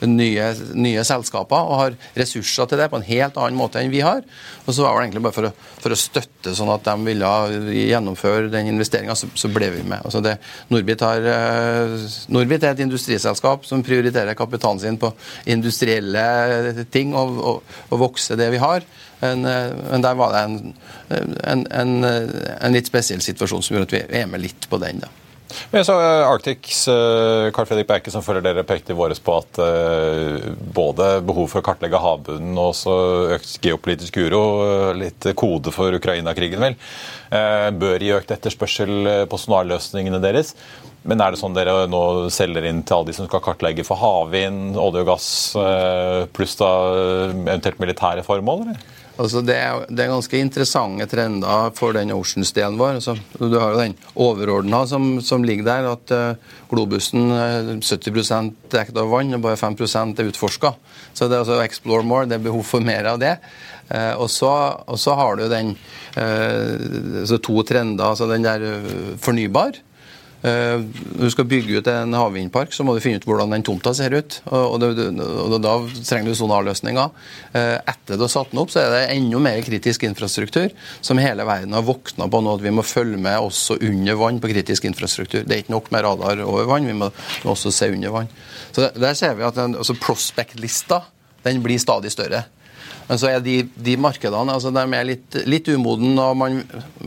nye, 0.07 0.45
nye, 0.71 1.03
selskaper 1.03 1.67
og 1.67 1.81
har 1.81 1.97
ressurser 2.15 2.69
til 2.71 2.79
det 2.79 2.87
på 2.93 3.01
en 3.01 3.07
helt 3.09 3.35
annen 3.41 3.59
måte 3.59 3.81
enn 3.81 3.91
vi 3.91 3.99
har. 4.05 4.23
Og 4.63 4.71
så 4.71 4.85
var 4.85 4.95
det 4.95 5.09
egentlig 5.09 5.25
bare 5.25 5.35
for 5.35 5.49
å, 5.49 5.51
for 5.83 5.95
å 5.95 5.99
støtte 5.99 6.55
sånn 6.55 6.71
at 6.71 6.87
de 6.87 6.95
ville 7.09 7.33
gjennomføre 7.75 8.47
den 8.53 8.71
investeringa, 8.71 9.17
så, 9.19 9.27
så, 9.35 9.51
ble 9.51 9.73
vi 9.75 9.83
med. 9.83 9.99
Altså 10.07 10.23
det, 10.23 10.37
Norbit, 10.71 11.03
har, 11.03 11.27
uh, 11.27 12.07
Norbit, 12.31 12.63
er 12.63 12.77
et 12.77 12.85
industriselskap 12.87 13.67
som 13.67 13.83
prioriterer 13.83 14.37
kapitalen 14.39 14.79
sin 14.79 15.01
på 15.01 15.11
industrielle 15.51 16.87
ting 16.87 17.11
og, 17.19 17.35
og, 17.35 17.75
og 17.89 18.05
vokse 18.07 18.39
det 18.39 18.47
vi 18.55 18.63
har. 18.63 18.87
Eh, 19.21 19.35
men 19.91 20.01
der 20.01 20.15
var 20.15 20.33
det 20.33 20.45
en, 20.45 20.73
en, 21.43 21.67
en, 21.71 21.93
en, 22.05 22.73
litt 22.75 22.89
spesiell 22.89 23.23
situasjon 23.23 23.63
som 23.63 23.77
gjør 23.77 23.87
at 23.87 23.95
vi 23.95 24.03
er 24.23 24.27
med 24.31 24.43
litt 24.43 24.67
på 24.69 24.79
den. 24.81 25.03
da. 25.03 25.11
Men 25.71 25.85
så 25.87 25.95
eh, 26.01 26.27
Arctics, 26.27 26.87
eh, 26.91 27.49
Carl 27.55 27.67
Fredrik 27.69 27.87
Berke, 27.87 28.11
som 28.11 28.23
følger 28.25 28.43
dere 28.43 28.65
pekte 28.67 28.95
i 28.95 28.97
våres 28.97 29.21
på 29.23 29.37
at 29.39 29.59
både 30.75 31.11
behov 31.25 31.51
for 31.51 31.61
å 31.61 31.65
kartlegge 31.65 32.01
havbunnen 32.01 32.57
og 32.57 32.73
også 32.73 32.95
økt 33.37 33.59
geopolitisk 33.63 34.17
uro, 34.25 34.41
litt 34.97 35.29
kode 35.37 35.73
for 35.75 35.95
Ukraina-krigen, 35.95 36.61
vel, 36.61 36.75
bør 37.79 38.03
gi 38.03 38.11
økt 38.15 38.33
etterspørsel 38.35 39.29
på 39.31 39.39
sonarløsningene 39.39 40.19
deres. 40.23 40.53
Men 41.05 41.21
er 41.21 41.31
det 41.31 41.37
sånn 41.37 41.53
dere 41.53 41.83
nå 41.85 42.01
selger 42.33 42.65
inn 42.65 42.81
til 42.81 42.97
alle 42.97 43.11
de 43.11 43.13
som 43.13 43.27
skal 43.29 43.43
kartlegge 43.45 43.85
for 43.85 44.01
havvind, 44.01 44.73
olje 44.81 45.03
og 45.05 45.11
gass, 45.11 45.27
pluss 46.33 46.57
da 46.57 46.71
eventuelt 47.45 47.81
militære 47.83 48.25
formål? 48.25 48.65
eller? 48.65 48.85
Altså 49.15 49.39
det, 49.47 49.55
er, 49.55 49.85
det, 49.87 50.03
er, 50.03 50.11
ganske 50.11 50.39
interessante 50.43 51.07
trender 51.07 51.69
for 51.77 51.95
den 51.95 52.11
Oceans-delen 52.11 52.75
vår. 52.79 52.97
Altså, 52.97 53.15
du 53.39 53.55
har 53.55 53.71
jo 53.71 53.79
den 53.79 53.95
overordna 54.19 54.81
som, 54.91 55.07
som, 55.23 55.45
ligger 55.47 55.69
der, 55.69 55.87
at 55.93 56.11
uh, 56.11 56.57
globusen 56.71 57.31
er 57.31 57.71
70 57.79 58.51
dekket 58.73 58.99
av 58.99 59.13
vann 59.13 59.37
og 59.37 59.45
bare 59.45 59.59
5% 59.61 60.19
er 60.19 60.33
utforska. 60.33 60.73
Så 61.15 61.29
det 61.29 61.37
er 61.37 61.45
altså 61.45 61.61
explore 61.63 62.03
more, 62.03 62.27
det 62.27 62.41
er 62.41 62.47
behov 62.49 62.67
for 62.67 62.83
mer 62.83 63.07
av 63.13 63.21
det. 63.23 63.37
Uh, 63.87 64.19
og, 64.19 64.27
så, 64.33 64.51
og, 64.83 64.99
så, 64.99 65.15
har 65.15 65.39
du 65.39 65.47
den 65.47 65.75
uh, 66.19 67.35
to 67.39 67.61
trender. 67.63 68.03
altså 68.11 68.27
Den 68.27 68.43
der 68.43 68.67
fornybar 69.23 69.79
Eh, 69.79 69.94
når 70.45 71.25
du 71.25 71.31
skal 71.33 71.47
bygge 71.49 71.79
ut 71.79 71.87
en 71.89 72.13
havvindpark, 72.13 72.73
så 72.75 72.85
må 72.85 72.93
du 72.93 73.01
finne 73.03 73.17
ut 73.17 73.25
hvordan 73.25 73.53
den 73.55 73.63
tomta 73.65 73.95
ser 73.97 74.13
ut. 74.13 74.37
og, 74.53 74.77
det, 74.81 75.07
og 75.17 75.55
Da 75.63 75.73
trenger 75.97 76.29
du 76.29 76.37
sonarløsninger. 76.37 77.13
Eh, 77.57 77.77
etter 77.81 78.19
du 78.19 78.25
har 78.25 78.31
satt 78.31 78.51
den 78.53 78.61
opp, 78.61 78.73
så 78.73 78.83
er 78.83 78.93
det 78.93 79.01
enda 79.15 79.41
mer 79.41 79.61
kritisk 79.65 80.05
infrastruktur 80.05 80.69
som 81.05 81.21
hele 81.21 81.47
verden 81.47 81.73
har 81.73 81.85
våkna 81.85 82.29
på 82.29 82.43
nå, 82.43 82.57
at 82.59 82.65
vi 82.65 82.73
må 82.75 82.85
følge 82.85 83.19
med 83.21 83.39
også 83.41 83.79
under 83.79 84.19
vann 84.21 84.41
på 84.43 84.51
kritisk 84.53 84.85
infrastruktur. 84.89 85.43
Det 85.43 85.55
er 85.55 85.63
ikke 85.65 85.75
nok 85.75 85.91
med 85.95 86.05
radar 86.05 86.43
over 86.45 86.69
vann, 86.69 86.89
vi 86.89 86.97
må 86.97 87.09
også 87.43 87.73
se 87.73 87.89
under 87.95 88.13
vann. 88.13 88.31
Så 88.75 88.91
Der 88.95 89.13
ser 89.17 89.35
vi 89.35 89.47
at 89.47 89.57
altså 89.57 89.97
Prospect-lista 89.97 91.01
den 91.45 91.61
blir 91.63 91.79
stadig 91.79 92.11
større. 92.11 92.45
Men 93.09 93.21
så 93.21 93.29
er 93.29 93.43
de, 93.43 93.59
de 93.75 93.95
markedene 94.01 94.53
altså 94.55 94.71
de 94.73 94.83
er 94.97 95.07
litt, 95.07 95.37
litt 95.45 95.67
umoden, 95.69 96.15
og 96.21 96.37
man 96.39 96.61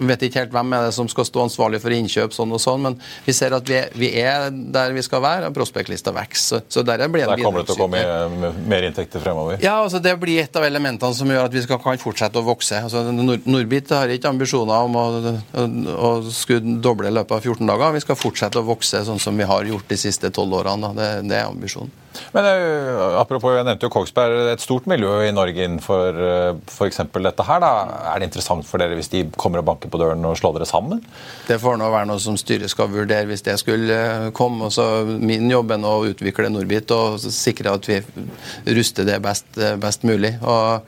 vet 0.09 0.27
ikke 0.29 0.45
helt 0.45 0.55
hvem 0.55 0.77
er 0.77 0.89
det 0.89 0.95
som 0.97 1.09
skal 1.11 1.27
stå 1.27 1.45
ansvarlig 1.47 1.81
for 1.83 1.95
innkjøp. 1.95 2.35
sånn 2.35 2.55
og 2.55 2.63
sånn, 2.63 2.85
Men 2.85 2.99
vi 3.27 3.35
ser 3.37 3.57
at 3.57 3.69
vi 3.69 3.81
vi 3.99 4.11
er 4.21 4.49
der 4.51 4.95
vi 4.95 5.03
skal 5.05 5.23
være, 5.23 5.51
og 5.51 5.57
prospektlista 5.57 6.13
vokser. 6.15 6.65
Så 6.69 6.85
der 6.87 7.07
blir 7.09 7.27
Der 7.27 7.43
kommer 7.43 7.63
det 7.63 7.71
til 7.71 7.79
å 7.79 7.87
komme 7.87 8.53
mer 8.69 8.87
inntekter 8.89 9.23
fremover? 9.23 9.59
Ja, 9.63 9.79
altså 9.83 10.01
det 10.03 10.15
blir 10.21 10.43
et 10.43 10.57
av 10.57 10.65
elementene 10.67 11.15
som 11.15 11.31
gjør 11.31 11.49
at 11.49 11.55
vi 11.55 11.63
skal, 11.65 11.81
kan 11.83 12.01
fortsette 12.01 12.41
å 12.41 12.47
vokse. 12.47 12.83
Altså, 12.83 13.05
Norbit 13.13 13.91
har 13.95 14.11
ikke 14.13 14.31
ambisjoner 14.31 14.89
om 14.89 14.99
å, 14.99 15.07
å, 15.53 15.69
å 16.09 16.11
skulle 16.33 16.79
doble 16.83 17.11
i 17.11 17.15
løpet 17.15 17.39
av 17.39 17.45
14 17.45 17.67
dager. 17.67 17.97
Vi 17.97 18.05
skal 18.07 18.19
fortsette 18.19 18.61
å 18.61 18.67
vokse 18.67 19.05
sånn 19.07 19.23
som 19.23 19.39
vi 19.39 19.49
har 19.49 19.69
gjort 19.69 19.89
de 19.89 20.01
siste 20.01 20.31
tolv 20.35 20.61
årene. 20.61 20.93
Det, 20.99 21.09
det 21.29 21.41
er 21.41 21.49
ambisjonen. 21.49 21.93
Men 22.35 22.47
uh, 22.47 23.19
apropos, 23.21 23.55
jeg 23.57 23.67
nevnte 23.67 23.89
jo 23.89 23.93
Kongsberg, 23.93 24.53
et 24.53 24.65
stort 24.65 24.89
miljø 24.91 25.13
i 25.27 25.35
Norge 25.35 25.65
innenfor 25.65 26.19
uh, 26.19 26.61
f.eks. 26.69 27.03
dette 27.15 27.47
her. 27.49 27.63
da. 27.65 27.73
Er 28.13 28.21
det 28.21 28.31
interessant 28.31 28.67
for 28.69 28.83
dere 28.83 28.99
hvis 28.99 29.13
de 29.13 29.25
kommer 29.37 29.63
og 29.63 29.69
banker 29.71 29.93
på 29.93 30.01
døren 30.01 30.25
og 30.29 30.39
slår 30.41 30.59
dere 30.59 30.69
sammen? 30.71 31.03
Det 31.49 31.61
får 31.63 31.79
nå 31.81 31.91
være 31.95 32.11
noe 32.11 32.23
som 32.23 32.39
styret 32.41 32.73
skal 32.73 32.91
vurdere 32.93 33.29
hvis 33.31 33.47
det 33.47 33.59
skulle 33.63 33.99
uh, 33.99 34.31
komme. 34.37 34.71
Så 34.75 34.89
min 35.09 35.49
jobb 35.51 35.77
er 35.77 35.87
å 35.89 36.01
utvikle 36.11 36.53
Norbit 36.53 36.93
og 36.97 37.21
sikre 37.23 37.77
at 37.79 37.89
vi 37.89 38.01
ruster 38.79 39.09
det 39.09 39.21
best, 39.25 39.49
best 39.81 40.07
mulig. 40.09 40.37
Og 40.43 40.85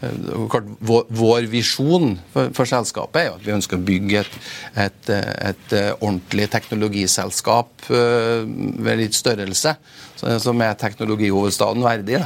vår, 0.00 1.04
vår 1.08 1.48
visjon 1.52 2.14
for, 2.32 2.52
for, 2.56 2.68
selskapet 2.68 3.20
er 3.20 3.26
jo 3.28 3.34
at 3.36 3.44
vi 3.44 3.52
ønsker 3.52 3.76
å 3.76 3.84
bygge 3.84 4.22
et, 4.22 4.38
et, 4.86 5.10
et 5.12 5.74
ordentlig 5.98 6.46
teknologiselskap 6.52 7.90
ved 7.90 9.02
litt 9.02 9.18
størrelse 9.18 9.74
som 10.20 10.62
er 10.64 10.78
teknologihovedstaden 10.80 11.84
verdig. 11.84 12.22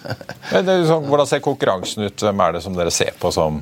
sånn, 0.52 1.06
hvordan 1.08 1.28
ser 1.28 1.44
konkurransen 1.44 2.08
ut? 2.08 2.24
Hvem 2.24 2.42
er 2.44 2.56
det 2.56 2.64
som 2.64 2.76
dere 2.76 2.92
ser 2.94 3.14
på 3.20 3.32
som 3.34 3.60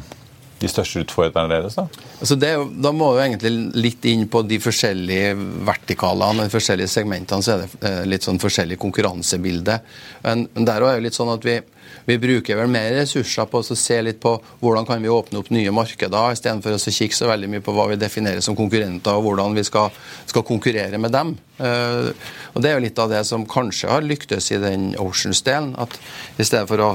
de 0.59 0.71
største 0.71 1.05
utfordrerne 1.05 1.53
deres? 1.53 1.77
Da 1.79 1.87
altså 2.19 2.39
det, 2.41 2.53
da 2.83 2.93
må 2.95 3.13
vi 3.15 3.25
egentlig 3.27 3.53
litt 3.79 4.09
inn 4.11 4.27
på 4.31 4.43
de 4.49 4.59
forskjellige 4.63 5.35
vertikalene, 5.69 6.49
de 6.49 6.55
forskjellige 6.55 6.91
segmentene. 6.91 7.45
Så 7.45 7.55
er 7.55 7.65
det 7.65 7.91
eh, 7.91 8.05
litt 8.11 8.27
sånn 8.27 8.43
forskjellig 8.43 8.81
konkurransebilde. 8.83 9.81
Men, 10.27 10.49
men 10.55 10.69
der 10.69 10.83
er 10.83 10.99
det 10.99 11.09
litt 11.09 11.19
sånn 11.19 11.35
at 11.35 11.47
vi 11.47 11.61
vi 12.09 12.17
bruker 12.19 12.57
vel 12.57 12.71
mer 12.73 12.89
ressurser 12.97 13.45
på 13.51 13.61
å 13.61 13.77
se 13.77 13.99
litt 14.01 14.21
på 14.23 14.31
hvordan 14.63 14.87
kan 14.89 15.03
vi 15.05 15.11
åpne 15.13 15.43
opp 15.43 15.51
nye 15.53 15.73
markeder, 15.77 16.33
istedenfor 16.33 16.79
å 16.79 16.81
kikke 16.81 17.17
så 17.17 17.29
veldig 17.29 17.51
mye 17.53 17.65
på 17.65 17.75
hva 17.77 17.85
vi 17.91 17.99
definerer 18.01 18.41
som 18.45 18.57
konkurrenter, 18.57 19.13
og 19.13 19.27
hvordan 19.27 19.57
vi 19.59 19.65
skal, 19.69 19.93
skal 20.25 20.47
konkurrere 20.49 20.97
med 21.01 21.13
dem. 21.13 21.35
Uh, 21.59 22.09
og 22.55 22.63
Det 22.63 22.71
er 22.71 22.77
jo 22.79 22.85
litt 22.85 23.01
av 23.03 23.11
det 23.13 23.21
som 23.29 23.45
kanskje 23.51 23.91
har 23.91 24.07
lyktes 24.07 24.47
i 24.55 24.61
den 24.63 24.93
Oceans-delen. 25.03 25.75
at 25.77 25.99
I 26.39 26.47
stedet 26.47 26.69
for 26.71 26.81
å 26.81 26.89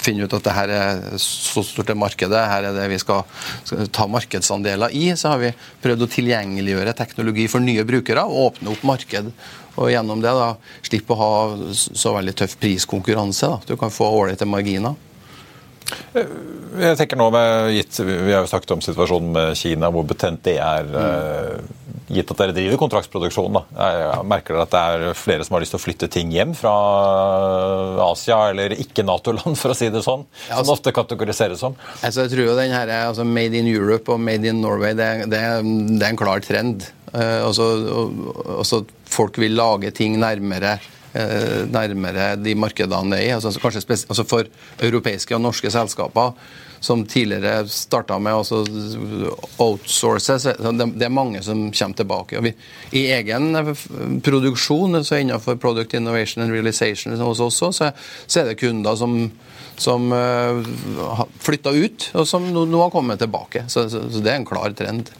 finne 0.00 0.24
ut 0.24 0.36
at 0.38 0.46
det 0.46 0.54
her 0.56 0.72
er 0.72 1.02
så 1.20 1.64
stort 1.66 1.90
det 1.90 1.98
markedet, 1.98 2.46
her 2.48 2.70
er 2.70 2.78
det 2.78 2.86
vi 2.94 3.00
skal, 3.02 3.26
skal 3.66 3.90
ta 3.92 4.06
markedsandeler 4.08 4.94
i, 4.96 5.10
så 5.18 5.34
har 5.34 5.42
vi 5.42 5.52
prøvd 5.84 6.06
å 6.06 6.10
tilgjengeliggjøre 6.14 6.96
teknologi 6.96 7.50
for 7.52 7.60
nye 7.60 7.84
brukere 7.84 8.24
og 8.24 8.54
åpne 8.54 8.72
opp 8.72 8.88
marked 8.94 9.28
og 9.74 9.90
gjennom 9.90 10.22
det 10.22 10.34
da, 10.36 10.52
slippe 10.86 11.14
å 11.14 11.20
ha 11.20 11.32
så 11.74 12.14
veldig 12.16 12.36
tøff 12.38 12.56
priskonkurranse. 12.62 13.50
Da. 13.50 13.74
Du 13.74 13.76
kan 13.80 13.92
få 13.94 14.10
ålreite 14.20 14.48
marginer. 14.48 14.94
Eh, 16.14 16.34
jeg 16.80 16.98
tenker 16.98 17.18
nå 17.20 17.28
med, 17.34 17.70
gitt, 17.76 17.98
Vi 18.00 18.32
har 18.32 18.44
jo 18.44 18.50
snakket 18.50 18.76
om 18.76 18.84
situasjonen 18.84 19.32
med 19.34 19.56
Kina, 19.58 19.90
hvor 19.92 20.06
betent 20.08 20.44
det 20.46 20.56
er. 20.62 20.88
Mm. 20.88 21.82
Gitt 22.14 22.30
at 22.34 22.40
dere 22.40 22.54
driver 22.56 22.80
kontraktsproduksjon, 22.82 23.54
da. 23.56 23.62
Jeg 23.80 24.24
merker 24.28 24.56
dere 24.56 24.66
at 24.66 24.74
det 24.74 24.82
er 24.82 25.18
flere 25.18 25.46
som 25.46 25.56
har 25.56 25.64
lyst 25.64 25.72
til 25.72 25.80
å 25.80 25.84
flytte 25.84 26.08
ting 26.12 26.32
hjem 26.34 26.52
fra 26.56 26.72
Asia 28.10 28.42
eller 28.52 28.76
ikke-Nato-land, 28.76 29.56
for 29.60 29.72
å 29.72 29.78
si 29.78 29.88
det 29.92 30.04
sånn? 30.04 30.26
Ja, 30.48 30.58
altså, 30.58 30.66
som 30.68 30.74
ofte 30.76 30.94
kategoriseres 30.96 31.62
som. 31.64 31.78
Altså, 32.00 32.26
jeg 32.26 32.34
tror 32.34 32.50
jo 32.50 32.58
den 32.58 32.76
her, 32.76 32.92
altså 33.06 33.24
Made 33.28 33.56
in 33.56 33.70
Europe 33.70 34.12
og 34.12 34.20
Made 34.20 34.50
in 34.50 34.60
Norway 34.64 34.92
det, 34.98 35.10
det, 35.32 35.40
det 35.94 36.04
er 36.04 36.12
en 36.12 36.20
klar 36.20 36.44
trend. 36.44 36.90
Altså, 37.14 37.68
altså, 38.58 38.80
folk 39.06 39.38
vil 39.38 39.54
lage 39.54 39.92
ting 39.94 40.16
nærmere 40.18 40.78
Eh, 41.14 41.60
nærmere 41.70 42.32
de 42.42 42.56
markedene 42.58 43.14
det 43.14 43.20
er 43.20 43.28
i. 43.28 43.34
Altså, 43.36 43.52
kanskje 43.62 43.84
altså 44.10 44.24
For 44.26 44.48
europeiske 44.82 45.36
og 45.36 45.44
norske 45.44 45.70
selskaper 45.70 46.32
som 46.82 47.04
tidligere 47.06 47.68
starta 47.70 48.18
med 48.18 48.34
å 48.34 48.58
outsource, 49.62 50.34
det 50.58 51.06
er 51.06 51.12
mange 51.14 51.40
som 51.46 51.68
kommer 51.70 51.96
tilbake. 51.96 52.42
Vi, 52.44 52.52
I 52.98 53.04
egen 53.14 53.54
produksjon, 54.26 54.98
så 55.06 55.22
innenfor 55.22 55.56
Product 55.62 55.94
Innovation 55.94 56.42
and 56.44 56.52
Realization 56.52 57.14
hos 57.14 57.40
oss 57.40 57.62
også, 57.62 57.92
så, 58.26 58.40
er 58.40 58.50
det 58.50 58.58
kunder 58.60 58.98
som 58.98 59.30
som 59.76 60.12
uh, 60.12 60.62
eh, 60.62 61.22
flytta 61.42 61.72
ut, 61.74 62.10
og 62.14 62.28
som 62.30 62.44
nå, 62.46 62.60
nå 62.70 62.78
har 62.78 62.92
kommet 62.94 63.18
tilbake. 63.18 63.64
Så, 63.66 63.88
så, 63.90 64.04
så, 64.06 64.20
det 64.22 64.30
er 64.30 64.36
en 64.38 64.46
klar 64.46 64.70
trend. 64.78 65.10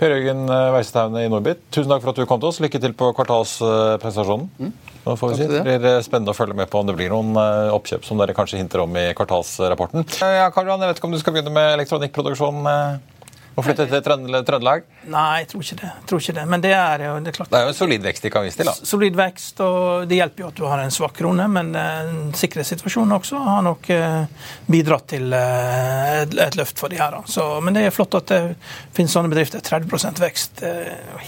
Per 0.00 0.14
Jørgen 0.14 0.46
Weisetaune 0.48 1.26
i 1.26 1.28
Norbit, 1.28 1.58
tusen 1.68 1.90
takk 1.92 2.00
for 2.00 2.14
at 2.14 2.20
du 2.22 2.24
kom 2.28 2.40
til 2.40 2.48
oss. 2.48 2.60
Lykke 2.64 2.80
til 2.80 2.94
på 2.96 3.10
kvartalspresentasjonen. 3.18 4.46
Mm. 4.56 4.70
Nå 5.04 5.16
får 5.16 5.32
vi 5.32 5.36
si. 5.38 5.48
Det 5.48 5.60
blir 5.64 5.84
eh, 5.88 6.00
spennende 6.04 6.34
å 6.34 6.36
følge 6.36 6.56
med 6.56 6.68
på 6.72 6.80
om 6.80 6.88
det 6.88 6.96
blir 6.96 7.12
noen 7.12 7.36
eh, 7.40 7.72
oppkjøp 7.72 8.04
som 8.08 8.20
dere 8.20 8.36
kanskje 8.36 8.60
hinter 8.60 8.84
om 8.84 8.96
i 9.00 9.10
kvartalsrapporten. 9.16 10.04
Ja, 10.20 10.50
Karl 10.52 10.68
Johan, 10.68 10.84
jeg 10.84 10.92
vet 10.92 11.00
ikke 11.00 11.08
om 11.08 11.16
du 11.16 11.20
skal 11.20 11.36
begynne 11.36 11.52
med 11.52 11.74
elektronikkproduksjon? 11.78 12.68
Og 13.60 13.66
flytte 13.66 13.86
til 13.90 14.02
Trøndelag? 14.04 14.86
Nei, 15.12 15.42
jeg 15.42 15.48
tror 15.50 15.64
ikke 15.66 15.78
det. 15.82 15.90
Tror 16.08 16.22
ikke 16.22 16.34
det. 16.38 16.46
Men 16.48 16.64
det 16.64 16.72
er 16.76 17.04
jo 17.04 17.12
det 17.20 17.32
er 17.32 17.36
klart. 17.36 17.52
Det 17.52 17.60
er 17.60 17.68
jo 17.68 17.74
en 17.74 17.78
solid 17.78 18.06
vekst 18.08 18.26
de 18.26 18.32
kan 18.32 18.46
vise 18.46 18.60
til, 18.60 18.70
da. 18.70 18.88
Solid 18.92 19.18
vekst, 19.20 19.62
og 19.66 20.08
det 20.08 20.20
hjelper 20.20 20.44
jo 20.46 20.50
at 20.50 20.58
du 20.60 20.64
har 20.70 20.82
en 20.82 20.94
svak 20.94 21.14
krone. 21.20 21.46
Men 21.52 21.72
uh, 21.76 22.32
sikkerhetssituasjonen 22.40 23.16
også 23.18 23.44
har 23.44 23.62
nok 23.66 23.92
uh, 23.92 24.50
bidratt 24.70 25.10
til 25.12 25.28
uh, 25.36 26.22
et, 26.22 26.36
et, 26.46 26.58
løft 26.60 26.80
for 26.80 26.92
de 26.92 27.00
her. 27.00 27.20
Så, 27.28 27.46
men 27.64 27.76
det 27.76 27.86
er 27.86 27.94
flott 27.94 28.16
at 28.18 28.32
det 28.32 28.42
finnes 28.96 29.12
sånne 29.14 29.32
bedrifter. 29.32 29.60
30 29.60 30.24
vekst. 30.24 30.64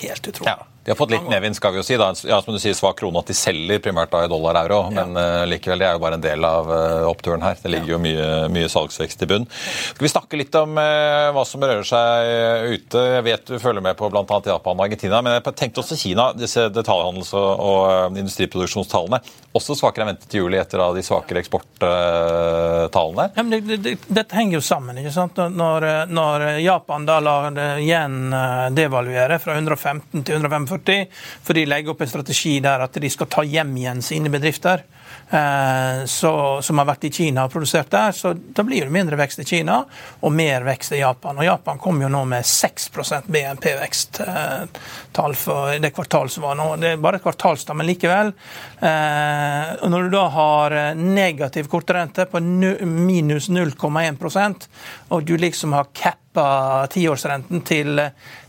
helt 0.02 0.28
utrolig. 0.32 0.52
Ja. 0.56 0.71
De 0.84 0.90
har 0.90 0.96
fått 0.96 1.12
litt 1.14 1.28
medvind, 1.30 1.54
skal 1.54 1.76
vi 1.76 1.78
jo 1.78 1.84
si. 1.86 1.94
da. 1.94 2.08
Ja, 2.26 2.40
som 2.42 2.56
du 2.56 2.58
sier, 2.58 2.74
Svak 2.74 2.96
krone 2.98 3.20
at 3.22 3.28
de 3.30 3.36
selger 3.38 3.78
primært 3.82 4.10
da 4.10 4.24
i 4.26 4.30
dollar-euro. 4.30 4.80
Ja. 4.90 5.04
Men 5.04 5.14
uh, 5.14 5.44
likevel, 5.46 5.78
det 5.78 5.86
er 5.86 5.94
jo 5.94 6.02
bare 6.02 6.18
en 6.18 6.24
del 6.24 6.42
av 6.46 6.70
uh, 6.72 7.06
oppturen 7.06 7.44
her. 7.46 7.54
Det 7.62 7.70
ligger 7.70 7.92
ja. 7.92 7.94
jo 7.94 8.00
mye, 8.02 8.24
mye, 8.50 8.70
salgsvekst 8.72 9.22
i 9.22 9.28
bunn. 9.30 9.46
Skal 9.52 10.06
vi 10.08 10.10
snakke 10.10 10.40
litt 10.40 10.58
om 10.58 10.74
uh, 10.74 11.30
hva 11.36 11.44
som 11.46 11.62
rører 11.62 11.86
seg 11.86 12.72
ute? 12.74 13.04
Jeg 13.14 13.26
vet 13.28 13.52
du 13.52 13.60
følger 13.62 13.84
med 13.84 13.94
på 13.98 14.10
bl.a. 14.10 14.24
Japan 14.26 14.74
og 14.74 14.82
Argentina. 14.88 15.20
Men 15.22 15.38
jeg 15.38 15.54
tenkte 15.60 15.84
også 15.84 16.00
Kina, 16.00 16.32
disse 16.34 16.66
detaljhandels- 16.74 17.30
og, 17.38 17.62
og 17.62 18.18
industriproduksjonstallene. 18.18 19.22
Også 19.54 19.78
svakere 19.78 20.08
enn 20.08 20.14
ventet 20.16 20.34
i 20.34 20.42
juli 20.42 20.58
etter 20.58 20.82
de 20.96 21.06
svakere 21.06 21.44
eksporttallene. 21.44 23.28
Ja, 23.36 23.46
men 23.46 23.54
det, 23.68 23.78
det, 23.86 23.94
dette 24.08 24.34
henger 24.34 24.58
jo 24.58 24.64
sammen. 24.66 24.98
ikke 24.98 25.14
sant? 25.14 25.38
Når, 25.38 25.88
når 26.10 26.48
Japan 26.64 27.06
da 27.06 27.20
lar 27.22 27.62
igjen 27.78 28.34
devaluere 28.74 29.38
fra 29.38 29.54
115 29.60 30.26
til 30.26 30.40
145 30.40 30.71
40, 30.72 31.06
for 31.44 31.58
de 31.58 31.68
legger 31.68 31.94
opp 31.94 32.02
en 32.02 32.10
strategi 32.10 32.56
der 32.64 32.86
at 32.86 32.98
de 33.00 33.12
skal 33.12 33.30
ta 33.30 33.46
hjem 33.46 33.76
igjen 33.82 34.02
sine 34.04 34.32
bedrifter. 34.32 34.84
Eh, 35.32 36.04
så, 36.04 36.62
som 36.62 36.78
har 36.78 36.88
vært 36.88 37.06
i 37.08 37.10
Kina 37.12 37.46
og 37.46 37.52
produsert 37.54 37.90
der. 37.92 38.12
Så 38.12 38.34
da 38.36 38.64
blir 38.66 38.84
det 38.84 38.92
mindre 38.92 39.16
vekst 39.16 39.40
i 39.40 39.46
Kina 39.48 39.78
og 40.20 40.34
mer 40.34 40.66
vekst 40.66 40.92
i 40.92 41.00
Japan. 41.00 41.38
Og 41.40 41.46
Japan 41.46 41.80
kom 41.80 42.02
jo 42.04 42.10
nå 42.12 42.24
med 42.28 42.46
6 42.46 42.90
BNP-vekst. 43.26 44.20
Eh, 44.20 44.80
for 45.12 45.78
det 45.80 45.92
kvartalet 45.96 46.32
som 46.32 46.44
var 46.44 46.58
nå. 46.58 46.68
Det 46.80 46.92
er 46.92 47.00
bare 47.00 47.20
et 47.20 47.24
kvartalstall, 47.24 47.78
men 47.80 47.88
likevel. 47.88 48.32
Eh, 48.80 49.72
og 49.80 49.92
når 49.92 50.08
du 50.08 50.16
da 50.16 50.26
har 50.36 50.76
negativ 50.98 51.68
kortrente 51.72 52.28
på 52.28 52.40
minus 52.40 53.48
0,1% 53.48 54.68
og 55.12 55.24
du 55.24 55.36
liksom 55.40 55.72
har 55.76 55.88
cappa 56.32 56.86
tiårsrenten 56.86 57.60
til 57.60 58.00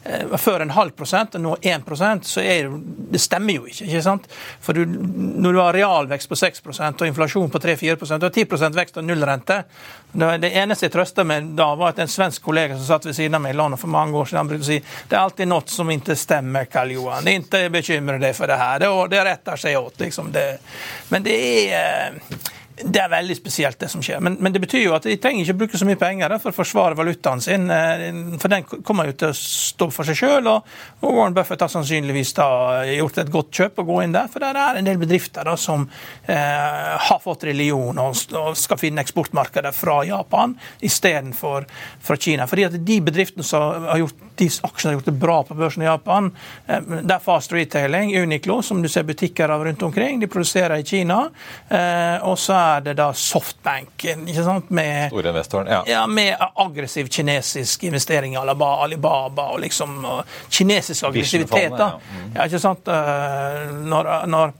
Eh, 0.06 0.38
før 0.38 0.60
en 0.60 0.69
halv 0.69 0.91
prosent, 0.91 1.36
og 1.36 1.41
nå 1.41 1.52
1% 1.62 2.26
så 2.28 2.41
er 2.41 2.65
det, 2.67 2.80
det 3.15 3.19
stemmer 3.24 3.56
jo 3.56 3.67
ikke. 3.69 3.86
ikke 3.86 4.02
sant? 4.04 4.26
For 4.60 4.76
du, 4.76 4.84
når 4.84 5.54
du 5.56 5.60
har 5.62 5.78
realvekst 5.78 6.28
på 6.28 6.36
6 6.36 6.60
og 6.67 7.06
inflasjon 7.08 7.52
på 7.52 7.62
3-4 7.63 7.96
og 8.17 8.26
10% 8.28 8.76
vekst 8.76 9.00
og 9.00 9.06
nullrente 9.08 9.63
Det 10.12 10.52
eneste 10.52 10.86
jeg 10.86 10.93
trøsta 10.93 11.24
med 11.24 11.54
da, 11.56 11.69
var 11.80 11.93
at 11.93 12.02
en 12.04 12.12
svensk 12.12 12.43
kollega 12.43 12.76
som 12.76 12.86
satt 12.86 13.08
ved 13.08 13.15
siden 13.15 13.39
av 13.39 13.46
meg 13.46 13.56
i 13.56 13.58
landet 13.58 13.80
for 13.80 13.88
mange 13.88 14.17
år 14.17 14.28
siden, 14.28 14.41
han 14.41 14.52
brukte 14.52 14.67
å 14.67 14.72
si 14.74 14.82
det 14.84 15.15
er 15.15 15.22
alltid 15.22 15.50
noe 15.50 15.63
som 15.72 15.93
ikke 15.96 16.17
stemmer, 16.19 16.67
Karl 16.67 16.91
Johan. 16.91 17.30
Ikke 17.32 17.69
bekymre 17.72 18.19
deg 18.19 18.36
for 18.36 18.52
det 18.52 18.60
her. 18.60 18.84
Det, 18.84 18.91
det 19.13 19.24
retter 19.30 19.63
seg 19.63 19.80
åt. 19.80 20.04
Liksom. 20.04 20.34
Det, 20.36 20.46
men 21.15 21.24
det 21.24 21.39
er 21.72 22.19
det 22.73 23.01
er 23.03 23.09
veldig 23.12 23.36
spesielt, 23.38 23.77
det 23.79 23.88
som 23.91 24.01
skjer. 24.01 24.21
Men, 24.23 24.39
men, 24.41 24.53
det 24.53 24.62
betyr 24.63 24.81
jo 24.88 24.95
at 24.97 25.05
de 25.05 25.13
trenger 25.21 25.45
ikke 25.45 25.57
bruke 25.62 25.77
så 25.77 25.86
mye 25.86 25.99
penger 25.99 26.33
for 26.41 26.49
å 26.49 26.57
forsvare 26.57 26.97
valutaen 26.97 27.41
sin. 27.43 27.67
Eh, 27.69 28.05
for 28.41 28.49
den 28.49 28.65
kommer 28.65 29.09
jo 29.12 29.13
til 29.19 29.29
å 29.29 29.38
stå 29.38 29.89
for 29.93 30.09
seg 30.09 30.17
sjøl. 30.17 30.49
Og, 30.49 30.71
Warren 31.03 31.36
Buffett 31.38 31.62
har 31.62 31.69
sannsynligvis 31.69 32.33
da 32.39 32.47
gjort 32.89 33.19
et 33.21 33.31
godt 33.33 33.51
kjøp 33.53 33.83
å 33.83 33.86
gå 33.91 33.99
inn 34.03 34.15
der. 34.15 34.31
For 34.33 34.41
det 34.41 34.49
er 34.57 34.79
en 34.79 34.89
del 34.89 34.97
bedrifter 35.01 35.45
da 35.45 35.53
som 35.59 35.86
eh, 36.25 36.95
har 37.07 37.21
fått 37.21 37.45
religion 37.49 38.01
og, 38.01 38.17
skal 38.57 38.81
finne 38.81 39.03
eksportmarkeder 39.05 39.75
fra 39.75 39.99
Japan 40.07 40.57
istedenfor 40.81 41.69
fra 42.01 42.17
Kina. 42.17 42.49
Fordi 42.49 42.67
at 42.71 42.79
de 42.81 42.99
bedriftene 43.05 43.45
som 43.45 43.86
har 43.86 44.01
gjort 44.01 44.25
de 44.41 44.49
aksjene 44.49 44.89
har 44.89 44.97
gjort 44.97 45.12
det 45.12 45.15
bra 45.21 45.38
på 45.45 45.59
børsen 45.59 45.86
i 45.86 45.89
Japan, 45.91 46.31
eh, 46.65 46.81
det 46.81 47.19
er 47.19 47.21
Fast 47.21 47.53
Retailing, 47.53 48.15
Uniqlo, 48.17 48.63
som 48.65 48.81
du 48.81 48.89
ser 48.89 49.05
butikker 49.05 49.53
av 49.53 49.62
rundt 49.69 49.86
omkring. 49.86 50.17
De 50.23 50.31
produserer 50.31 50.81
i 50.81 50.88
Kina. 50.88 51.27
Eh, 51.69 52.17
og 52.25 52.39
så 52.41 52.62
er 52.78 52.82
det 52.88 52.95
da 52.99 53.10
Softbank, 53.17 54.04
ikke 54.04 54.43
sant? 54.45 54.69
Med, 54.73 55.12
ja. 55.69 55.82
ja, 55.88 56.06
med 56.08 56.36
aggressiv 56.56 57.08
kinesisk 57.13 57.84
investering 57.89 58.34
i 58.36 58.38
Alibaba, 58.41 58.84
Alibaba 58.86 59.49
og 59.54 59.60
liksom 59.63 59.99
kinesisk 60.49 61.04
aggressivitet. 61.10 61.76
da. 61.78 61.89
Ja. 61.97 62.19
Mm. 62.23 62.45
Ikke 62.47 62.60
sant? 62.60 62.88
Eh, 62.88 63.71
Når, 63.93 64.10
når, 64.28 64.54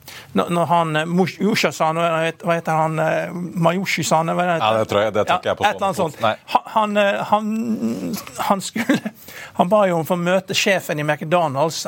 når, 0.50 0.66
han 0.66 0.96
eh, 0.96 1.06
Yusha-san, 1.42 1.96
hva 1.98 2.56
heter- 2.58 2.76
han? 2.78 3.00
eh, 3.00 3.32
Mayushi-san? 3.34 4.28
Ja, 4.28 4.74
det 4.78 4.88
tror 4.89 5.02
jeg- 5.02 5.13
det 5.13 5.28
tar 5.28 5.39
ikke 5.39 5.50
jeg 5.54 5.58
på 5.58 5.63
stående 5.63 5.96
sånt. 5.96 6.16
Han, 6.74 6.96
han, 6.96 8.16
han, 8.38 8.62
skulle 8.62 9.00
Han 9.54 9.70
ba 9.70 9.84
jo 9.88 10.00
om 10.00 10.06
å 10.10 10.16
møte 10.18 10.56
sjefen 10.58 11.00
i 11.00 11.04
McDonald's 11.06 11.84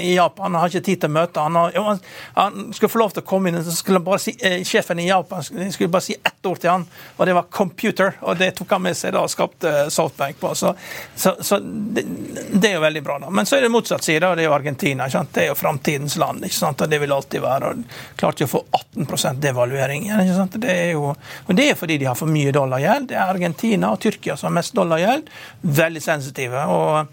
i 0.00 0.14
Japan. 0.16 0.52
Han 0.52 0.60
har 0.60 0.68
ikke 0.68 0.84
tid 0.84 1.00
til 1.00 1.10
å 1.10 1.12
møte 1.12 1.40
han, 1.40 1.56
han, 1.56 2.00
han 2.36 2.72
skulle 2.76 2.92
få 2.92 2.98
lov 3.00 3.14
til 3.16 3.22
å 3.22 3.26
komme 3.26 3.48
inn, 3.48 3.62
så 3.64 3.72
skulle 3.72 4.00
han 4.00 4.04
bare 4.04 4.20
si, 4.22 4.34
sjefen 4.68 5.00
i 5.00 5.08
Japan 5.08 5.42
skulle 5.72 5.86
skulle 5.86 5.92
bare 5.92 6.02
si 6.02 6.14
ett 6.24 6.46
ord 6.46 6.60
til 6.60 6.70
han, 6.70 6.86
og 7.16 7.26
det 7.26 7.34
var 7.34 7.42
'computer'. 7.50 8.12
Og 8.20 8.38
det 8.38 8.50
tok 8.56 8.70
han 8.70 8.82
med 8.82 8.96
seg 8.96 9.12
da 9.12 9.20
og 9.20 9.30
skapte 9.30 9.90
Softbank 9.90 10.40
på. 10.40 10.54
Så, 10.54 10.74
så, 11.14 11.36
så 11.40 11.58
det, 11.58 12.04
det 12.52 12.70
er 12.70 12.74
jo 12.74 12.80
veldig 12.80 13.02
bra. 13.02 13.18
da. 13.18 13.30
Men 13.30 13.46
så 13.46 13.56
er 13.56 13.60
det 13.60 13.68
motsatt 13.70 14.04
side, 14.04 14.26
og 14.26 14.36
det 14.36 14.44
er 14.44 14.50
jo 14.50 14.54
Argentina. 14.54 15.06
Ikke 15.06 15.18
sant? 15.18 15.34
Det 15.34 15.42
er 15.42 15.48
jo 15.48 15.54
framtidens 15.54 16.16
land, 16.16 16.44
ikke 16.44 16.54
sant? 16.54 16.80
og 16.80 16.90
det 16.90 17.00
vil 17.00 17.12
alltid 17.12 17.40
være. 17.40 17.70
og 17.70 18.16
Klarte 18.16 18.44
jo 18.44 18.50
å 18.50 18.54
få 18.56 18.64
18% 18.96 19.40
devaluering. 19.42 20.08
Ikke 20.10 20.36
sant? 20.36 20.60
Det 20.60 20.72
er 20.72 20.90
jo, 20.92 21.12
og 21.46 21.54
det 21.56 21.70
er 21.70 21.78
fordi 21.78 21.98
de 21.98 22.10
har 22.10 22.18
for 22.18 22.30
mye 22.30 22.52
dollargjeld. 22.52 23.08
Det 23.08 23.16
er 23.16 23.34
Argentina 23.36 23.92
og 23.92 24.00
Tyrkia 24.00 24.36
som 24.36 24.50
har 24.50 24.58
mest 24.60 24.74
dollargjeld. 24.74 25.30
Veldig 25.62 26.02
sensitive. 26.02 26.66
og 26.66 27.00
eh, 27.00 27.06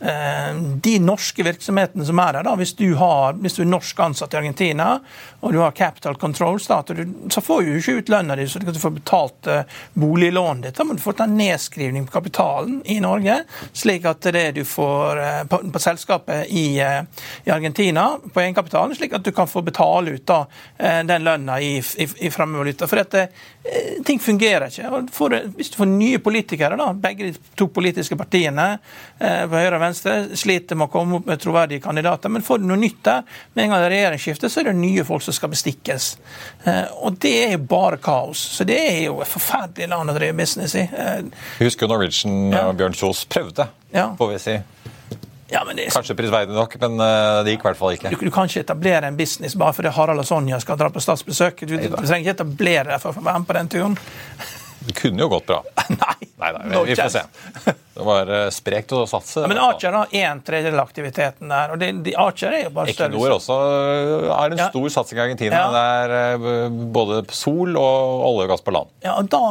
de 0.00 0.94
norske 1.04 1.44
virksomhetene 1.44 2.06
som 2.08 2.18
er 2.22 2.38
her, 2.38 2.46
da, 2.46 2.54
hvis 2.56 2.72
du, 2.78 2.86
har, 2.96 3.34
hvis 3.42 3.58
du 3.58 3.62
er 3.66 3.68
norsk 3.68 3.98
ansatt 4.00 4.32
i 4.32 4.38
Argentina 4.40 4.94
og 5.40 5.52
du 5.52 5.58
har 5.60 5.74
capital 5.76 6.16
controls, 6.16 6.66
da, 6.70 6.78
så 7.30 7.42
får 7.44 7.62
du 7.66 7.74
ikke 7.76 7.96
ut 7.98 8.12
lønna 8.12 8.36
di 8.36 8.46
så 8.48 8.60
du 8.60 8.66
kan 8.68 8.80
få 8.80 8.90
betalt 8.96 9.48
eh, 9.48 9.62
boliglånet 9.92 10.66
ditt. 10.66 10.78
Da 10.78 10.84
må 10.84 10.96
du 10.96 11.02
få 11.04 11.12
ta 11.16 11.26
nedskrivning 11.28 12.06
på 12.06 12.12
kapitalen 12.12 12.80
i 12.84 12.98
Norge, 13.00 13.42
slik 13.72 14.08
at 14.08 14.24
det 14.32 14.46
du 14.56 14.62
får 14.68 15.20
eh, 15.20 15.42
på, 15.48 15.60
på 15.72 15.82
selskapet 15.82 16.48
i, 16.48 16.64
eh, 16.80 17.02
i 17.44 17.52
Argentina, 17.52 18.06
på 18.20 18.42
egenkapitalen, 18.44 18.96
slik 18.96 19.16
at 19.16 19.24
du 19.24 19.32
kan 19.36 19.48
få 19.48 19.62
betale 19.66 20.16
ut 20.16 20.26
da, 20.28 20.42
eh, 20.78 21.00
den 21.08 21.24
lønna 21.28 21.60
i, 21.60 21.76
i, 21.80 22.08
i 22.26 22.32
fremmedvaluta. 22.32 22.88
For 22.90 23.00
dette, 23.00 23.26
eh, 23.64 24.00
ting 24.06 24.20
fungerer 24.20 24.68
ikke. 24.68 25.04
Får, 25.12 25.38
hvis 25.56 25.72
du 25.72 25.80
får 25.80 25.92
nye 25.92 26.20
politikere, 26.24 26.80
da, 26.80 26.90
begge 26.96 27.30
de 27.30 27.56
to 27.56 27.68
politiske 27.72 28.16
partiene 28.20 28.72
eh, 29.18 29.44
på 29.44 29.56
høyre 29.56 29.76
og 29.76 29.84
venstre 29.84 29.89
sliter 29.94 30.76
med 30.78 30.88
å 30.88 30.90
komme 30.92 31.16
opp 31.20 31.26
med 31.26 31.40
troverdige 31.42 31.82
kandidater, 31.84 32.28
men 32.32 32.42
får 32.46 32.58
du 32.62 32.66
noe 32.70 32.80
nytt 32.80 33.00
der, 33.06 33.22
med 33.54 33.64
en 33.64 33.70
gang 33.74 33.80
det 33.82 33.88
er 33.90 33.94
regjeringsskifte, 33.96 34.50
så 34.50 34.60
er 34.60 34.70
det 34.70 34.76
nye 34.80 35.04
folk 35.08 35.22
som 35.26 35.36
skal 35.36 35.52
bestikkes. 35.52 36.10
Eh, 36.64 36.84
og 37.04 37.18
det 37.22 37.34
er 37.46 37.54
jo 37.56 37.62
bare 37.70 37.96
kaos. 38.02 38.42
Så 38.58 38.64
det 38.68 38.78
er 38.80 39.00
jo 39.08 39.20
et 39.24 39.30
forferdelig 39.30 39.88
land 39.92 40.10
å 40.10 40.16
drive 40.16 40.36
business 40.38 40.74
i. 40.78 40.86
Eh, 40.90 41.24
husker 41.60 41.86
jo 41.86 41.92
Norwegian 41.94 42.52
Ja. 42.52 42.66
Bjørn 42.72 42.94
Kjos 42.96 43.24
prøvde, 43.30 43.68
Ja. 43.92 44.14
får 44.18 44.32
vi 44.32 44.38
si. 44.38 44.58
ja, 45.50 45.64
men 45.66 45.76
det 45.76 45.88
Kanskje 45.90 46.14
prisverdig 46.14 46.54
nok, 46.54 46.76
men 46.80 47.00
eh, 47.00 47.42
det 47.44 47.56
gikk 47.56 47.64
i 47.64 47.68
hvert 47.70 47.76
fall 47.80 47.92
ikke. 47.96 48.10
Du, 48.14 48.16
du 48.26 48.30
kan 48.30 48.46
ikke 48.46 48.60
etablere 48.62 49.08
en 49.10 49.16
business 49.18 49.56
bare 49.58 49.72
fordi 49.74 49.90
Harald 49.96 50.22
og 50.22 50.26
Sonja 50.28 50.60
skal 50.62 50.76
dra 50.78 50.90
på 50.94 51.00
statsbesøk. 51.02 51.64
Du, 51.66 51.74
du, 51.76 51.88
du 51.88 51.96
trenger 52.06 52.20
ikke 52.22 52.36
etablere 52.38 52.84
deg 52.92 53.00
for 53.02 53.10
å 53.10 53.24
være 53.24 53.38
med 53.42 53.48
på 53.48 53.56
den 53.58 53.68
turen. 53.68 53.96
Det 54.86 54.94
kunne 54.96 55.20
jo 55.20 55.28
gått 55.28 55.46
bra. 55.46 55.60
Nei, 55.90 56.14
Nei, 56.40 56.50
nei, 56.56 56.68
vi, 56.72 56.78
vi 56.90 56.94
får 56.96 57.08
se. 57.12 57.22
Det 58.00 58.04
var 58.06 58.30
eh, 58.32 58.46
sprekt 58.54 58.92
å 58.96 59.02
satse. 59.10 59.42
Ja, 59.44 59.48
men 59.50 59.58
Archer 59.60 59.92
har 59.92 60.14
en 60.16 60.38
tredjedel 60.46 60.80
aktiviteten 60.80 61.50
der. 61.52 61.74
og 61.74 61.80
det, 61.82 61.90
de, 62.06 62.14
Archer 62.16 62.54
er 62.56 62.62
jo 62.64 62.70
bare 62.78 62.94
større. 62.94 63.10
Equinor 63.12 63.34
også 63.34 63.58
er 63.60 64.24
har 64.30 64.54
en 64.54 64.62
Ja. 64.62 64.68
stor 64.70 64.86
satsing 64.94 65.18
i 65.18 65.22
Argentina. 65.26 65.58
Ja. 65.58 65.66
Det 65.74 65.82
er 65.98 66.14
eh, 66.62 66.78
både 66.96 67.18
sol 67.36 67.76
og 67.76 68.24
olje 68.30 68.46
og 68.46 68.52
gass 68.54 68.64
på 68.64 68.72
land. 68.72 68.88
Ja, 69.04 69.18
og 69.20 69.28
da, 69.34 69.42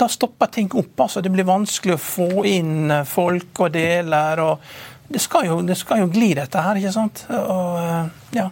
da 0.00 0.08
stopper 0.08 0.48
ting 0.56 0.72
opp. 0.72 0.94
altså. 1.04 1.20
Det 1.20 1.34
blir 1.36 1.44
vanskelig 1.44 1.98
å 1.98 2.00
få 2.00 2.30
inn 2.48 2.90
eh, 2.96 3.04
folk 3.04 3.60
og 3.66 3.74
deler. 3.76 4.40
og 4.46 5.12
Det 5.12 5.20
skal 5.20 5.50
jo, 5.50 5.60
det 5.68 5.76
skal 5.76 6.00
jo 6.06 6.08
gli, 6.16 6.32
dette 6.38 6.64
her, 6.64 6.80
ikke 6.80 6.94
sant? 6.96 7.26
Og, 7.28 7.76
eh, 7.82 8.38
ja. 8.40 8.48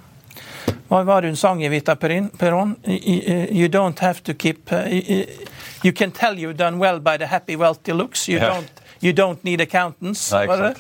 Hva 0.90 1.00
var 1.08 1.24
det 1.24 1.32
hun 1.32 1.40
sang 1.40 1.64
i 1.64 1.72
Vita 1.72 1.96
Perón? 1.96 2.28
Peron? 2.36 2.76
You 2.84 3.70
don't 3.72 4.04
have 4.04 4.20
to 4.28 4.34
keep 4.36 4.68
you- 5.84 5.92
can 5.92 6.10
tell 6.12 6.34
you've 6.38 6.56
done 6.56 6.78
well 6.78 6.98
by 7.00 7.16
the 7.18 7.26
happy 7.26 7.56
wealthy 7.56 7.92
looks. 7.92 8.28
You, 8.28 8.38
Ja. 8.38 8.54
don't, 8.54 8.82
you 9.00 9.12
don't 9.12 9.44
need 9.44 9.60
accountants. 9.60 10.32
Nei, 10.32 10.42
ikke 10.46 10.56
sant. 10.56 10.78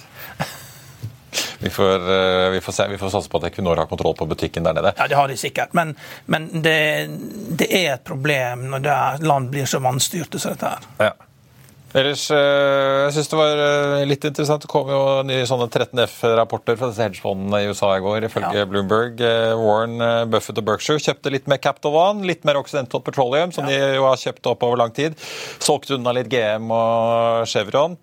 Vi 1.58 1.70
får, 1.70 1.94
eh, 2.12 2.50
vi 2.50 2.60
får 2.60 2.72
se. 2.72 2.86
Vi 2.88 2.98
får 2.98 3.10
satse 3.10 3.28
på 3.30 3.38
at 3.38 3.44
Equinor 3.52 3.76
har 3.76 3.86
kontroll 3.86 4.14
på 4.16 4.26
butikken 4.26 4.62
der 4.64 4.72
nede. 4.72 4.92
Ja, 4.98 5.06
det 5.08 5.16
har 5.16 5.28
de 5.28 5.36
sikkert, 5.36 5.72
men, 5.74 5.96
men 6.26 6.48
det, 6.62 7.08
det 7.58 7.68
er 7.72 7.94
et 7.94 8.04
problem 8.04 8.66
når 8.70 9.22
land 9.24 9.50
blir 9.50 9.64
så 9.66 9.80
vanstyrte 9.82 10.38
som 10.38 10.52
dette 10.52 10.66
her. 10.74 10.78
Ja. 11.00 11.10
Ellers, 11.94 12.24
eh, 12.34 13.04
jeg 13.06 13.12
syns 13.14 13.28
det 13.30 13.38
var 13.38 13.60
eh, 13.62 14.00
litt 14.10 14.24
interessant. 14.26 14.64
Det 14.64 14.70
kom 14.72 14.88
jo 14.90 15.00
nye 15.28 15.44
sånne 15.46 15.68
13F-rapporter 15.70 16.78
fra 16.80 16.88
disse 16.90 17.04
hedgefondene 17.06 17.60
i 17.62 17.68
USA 17.70 17.92
i 17.94 18.02
går. 18.02 18.26
Ifølge 18.26 18.64
Ja. 18.64 18.66
Bloomberg, 18.66 19.22
eh, 19.22 19.54
Warren 19.54 20.02
Buffett 20.32 20.58
og 20.58 20.66
Berkshire 20.66 20.98
kjøpte 20.98 21.30
litt 21.30 21.46
mer 21.46 21.62
Capital 21.62 21.94
One, 21.94 22.26
litt 22.26 22.42
mer 22.44 22.58
Occidental 22.58 23.00
Petroleum, 23.06 23.52
som 23.54 23.66
de 23.70 23.78
jo 23.78 24.08
har 24.08 24.18
kjøpt 24.18 24.50
opp 24.50 24.66
over 24.66 24.82
lang 24.82 24.90
tid. 24.90 25.14
Solgte 25.62 25.94
unna 25.94 26.16
litt 26.18 26.28
GM 26.32 26.66
og 26.74 27.46
Chevron. 27.46 27.94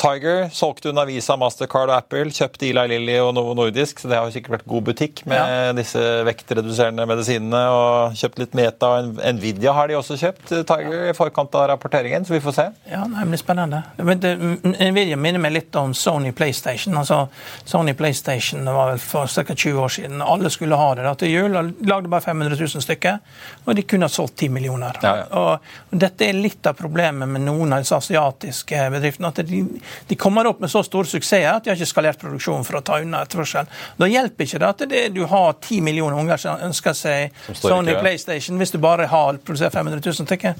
Tiger 0.00 0.48
solgte 0.54 0.90
unna 0.90 1.04
Visa, 1.08 1.36
Mastercard 1.40 1.90
og 1.92 1.96
Apple. 1.96 2.32
Kjøpte 2.34 2.68
Eli 2.68 2.84
Lilly 2.94 3.16
og 3.22 3.32
Novo 3.36 3.54
Nordisk, 3.58 4.00
så 4.00 4.10
det 4.10 4.18
har 4.18 4.28
jo 4.28 4.34
sikkert 4.34 4.58
vært 4.58 4.68
god 4.70 4.86
butikk 4.88 5.22
med 5.30 5.78
disse 5.78 6.00
vektreduserende 6.26 7.06
medisinene. 7.08 7.62
Og 7.74 8.18
kjøpt 8.18 8.40
litt 8.42 8.56
Meta 8.58 8.90
og 8.98 9.20
Nvidia 9.36 9.74
har 9.76 9.90
de 9.90 9.98
også 9.98 10.18
kjøpt, 10.20 10.52
Tiger, 10.68 11.08
i 11.10 11.16
forkant 11.16 11.54
av 11.58 11.68
rapporteringen, 11.74 12.26
så 12.26 12.36
vi 12.36 12.42
får 12.44 12.56
se. 12.56 12.66
Ja, 12.90 13.04
nei, 13.08 13.24
det 13.24 13.30
blir 13.34 13.42
spennende. 13.42 13.82
Men 14.00 14.22
det, 14.22 14.34
Nvidia 14.72 15.18
minner 15.20 15.42
meg 15.42 15.56
litt 15.56 15.78
om 15.80 15.94
Sony 15.96 16.32
PlayStation. 16.36 16.96
Altså, 17.00 17.24
Sony 17.64 17.94
PlayStation 17.98 18.64
var 18.64 18.94
vel 18.94 19.02
for 19.02 19.30
ca. 19.30 19.54
20 19.54 19.80
år 19.80 19.94
siden. 19.98 20.22
Alle 20.24 20.50
skulle 20.52 20.78
ha 20.78 20.90
det 20.98 21.06
da, 21.06 21.14
til 21.18 21.34
jul. 21.34 21.56
og 21.60 21.84
Lagde 21.84 22.10
bare 22.12 22.24
500 22.26 22.58
000 22.60 22.84
stykker. 22.84 23.20
Og 23.64 23.76
de 23.76 23.84
kunne 23.88 24.08
ha 24.08 24.12
solgt 24.12 24.38
10 24.40 24.52
millioner. 24.54 24.98
Ja, 25.02 25.14
ja. 25.22 25.26
Og, 25.38 25.70
og 25.90 26.02
Dette 26.04 26.28
er 26.28 26.36
litt 26.36 26.66
av 26.66 26.76
problemet 26.78 27.28
med 27.30 27.44
noen 27.46 27.72
av 27.74 27.84
disse 27.84 27.96
asiatiske 27.98 28.88
bedriftene. 28.94 29.30
at 29.30 29.42
de, 29.48 29.62
de 30.08 30.18
kommer 30.20 30.48
opp 30.50 30.60
med 30.64 30.72
så 30.72 30.84
store 30.86 31.08
suksesser 31.10 31.48
at 31.50 31.64
de 31.64 31.72
har 31.72 31.78
ikke 31.78 31.90
skalert 31.90 32.20
produksjonen 32.22 32.66
for 32.66 32.80
å 32.80 32.84
ta 32.84 33.00
unna 33.02 33.22
etterførselen. 33.24 33.70
Da 34.00 34.10
hjelper 34.10 34.48
ikke 34.48 34.62
det 34.62 34.70
at 34.70 34.84
det, 34.90 35.02
du 35.16 35.24
har 35.30 35.56
10 35.60 35.80
millioner 35.86 36.20
unger 36.20 36.40
som 36.40 36.62
ønsker 36.68 36.96
seg 36.98 37.34
Sony. 37.54 37.94
PlayStation, 38.00 38.58
hvis 38.60 38.74
du 38.74 38.78
bare 38.82 39.08
har 39.10 39.40
produsert 39.44 39.74
500 39.76 40.00
000 40.04 40.28
stykker. 40.28 40.56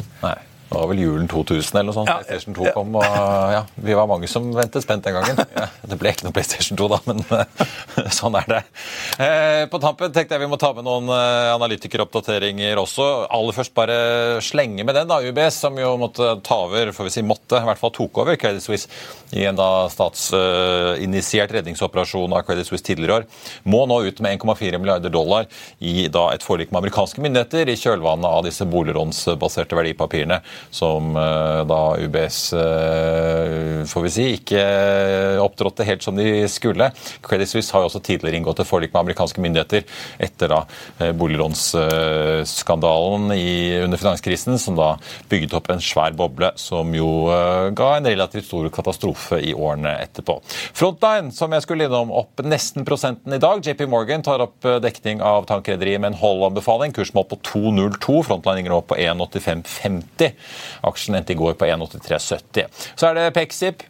Det 0.69 0.81
var 0.81 0.89
vel 0.91 1.01
julen 1.03 1.29
2000 1.31 1.79
eller 1.79 1.87
noe 1.91 1.97
sånt. 1.97 2.11
Ja. 2.11 2.17
PlayStation 2.25 2.57
2 2.57 2.73
kom, 2.75 2.97
og 2.99 3.05
ja, 3.55 3.63
vi 3.87 3.95
var 3.97 4.09
mange 4.11 4.29
som 4.31 4.49
ventet 4.57 4.85
spent 4.85 5.05
den 5.07 5.17
gangen. 5.19 5.43
Ja, 5.55 5.69
det 5.87 5.97
ble 6.01 6.11
ikke 6.11 6.27
noe 6.27 6.35
PlayStation 6.35 6.79
2 6.79 6.87
da, 6.91 6.99
men 7.07 7.21
sånn 8.19 8.35
er 8.41 8.47
det. 8.51 8.61
Eh, 9.23 9.65
på 9.71 9.79
tampen 9.83 10.13
tenkte 10.15 10.35
jeg 10.35 10.43
vi 10.43 10.49
må 10.51 10.59
ta 10.61 10.73
med 10.75 10.87
noen 10.87 11.11
eh, 11.13 11.51
analytikeroppdateringer 11.55 12.81
også. 12.81 13.07
Aller 13.35 13.57
først 13.57 13.75
bare 13.77 13.99
slenge 14.45 14.87
med 14.87 14.97
den, 14.97 15.11
da. 15.11 15.21
UBS, 15.23 15.61
som 15.67 15.79
jo 15.79 15.93
måtte 16.01 16.33
ta 16.47 16.59
over, 16.67 16.91
får 16.97 17.09
vi 17.09 17.15
si 17.15 17.25
måtte, 17.27 17.61
i 17.61 17.69
hvert 17.69 17.81
fall 17.81 17.95
tok 17.95 18.23
over 18.25 18.41
Credit 18.41 18.65
Suisse 18.65 18.91
i 19.35 19.45
en 19.49 19.59
da 19.59 19.87
statsinitiert 19.91 21.53
redningsoperasjon 21.55 22.35
av 22.35 22.45
Credit 22.49 22.69
Suisse 22.69 22.87
tidligere 22.87 23.21
år, 23.21 23.29
må 23.69 23.85
nå 23.91 24.01
ut 24.09 24.21
med 24.25 24.39
1,4 24.39 24.81
milliarder 24.81 25.13
dollar 25.13 25.49
i 25.79 26.09
da 26.13 26.29
et 26.35 26.45
forlik 26.45 26.73
med 26.73 26.83
amerikanske 26.83 27.23
myndigheter 27.25 27.71
i 27.71 27.79
kjølvannet 27.79 28.29
av 28.31 28.45
disse 28.47 28.67
boliglånsbaserte 28.71 29.79
verdipapirene 29.79 30.41
som 30.75 31.17
eh, 31.17 31.65
da 31.69 31.97
UBS, 32.01 32.53
eh, 32.59 33.85
får 33.91 34.03
vi 34.07 34.11
si, 34.15 34.25
ikke 34.39 34.63
opptrådte 35.45 35.87
helt 35.87 36.03
som 36.05 36.17
de 36.19 36.49
skulle. 36.51 36.87
Credit 37.25 37.49
Suisse 37.51 37.73
har 37.75 37.81
jo 37.85 37.89
også 37.91 38.03
tidligere 38.05 38.37
inngått 38.41 38.61
et 38.63 38.69
forlik 38.69 38.93
med 38.95 39.03
amerikanske 39.05 39.41
myndigheter 39.45 39.83
etter 40.23 40.47
da 40.53 40.61
eh, 40.99 41.13
boliglånsskandalen 41.17 43.25
under 43.85 43.99
finanskrisen, 44.01 44.59
som 44.59 44.75
da 44.79 44.89
bygget 45.31 45.55
opp 45.57 45.71
en 45.73 45.83
svær 45.83 46.13
boble 46.17 46.51
som 46.61 46.95
jo 46.97 47.09
eh, 47.33 47.71
ga 47.77 47.91
en 47.99 48.09
relativt 48.09 48.47
stor 48.49 48.69
katastrofe 48.75 49.37
i 49.43 49.55
årene 49.55 49.93
etterpå. 50.05 50.35
Frontline, 50.77 51.33
som 51.35 51.53
jeg 51.55 51.63
skulle 51.65 51.85
innom, 51.89 52.13
opp 52.15 52.43
nesten 52.45 52.87
prosenten 52.87 53.35
i 53.35 53.43
dag. 53.43 53.65
JP 53.65 53.87
Morgan 53.91 54.25
tar 54.27 54.45
opp 54.45 54.65
eh, 54.69 54.81
dekning 54.85 55.23
av 55.25 55.49
tankrederiet 55.51 56.01
med 56.03 56.13
en 56.13 56.21
hold-anbefaling. 56.21 56.95
Kursmål 56.97 57.27
på 57.31 57.37
2,02. 57.51 58.21
Frontline 58.29 58.59
ligger 58.61 58.73
nå 58.77 58.83
på 58.89 58.99
1,8550. 59.01 60.33
Aksjen 60.85 61.19
endte 61.19 61.35
i 61.35 61.39
går 61.39 61.57
på 61.61 61.69
1,8370. 61.69 62.69
Så 62.95 63.11
er 63.11 63.19
det 63.19 63.35
Pexip. 63.37 63.85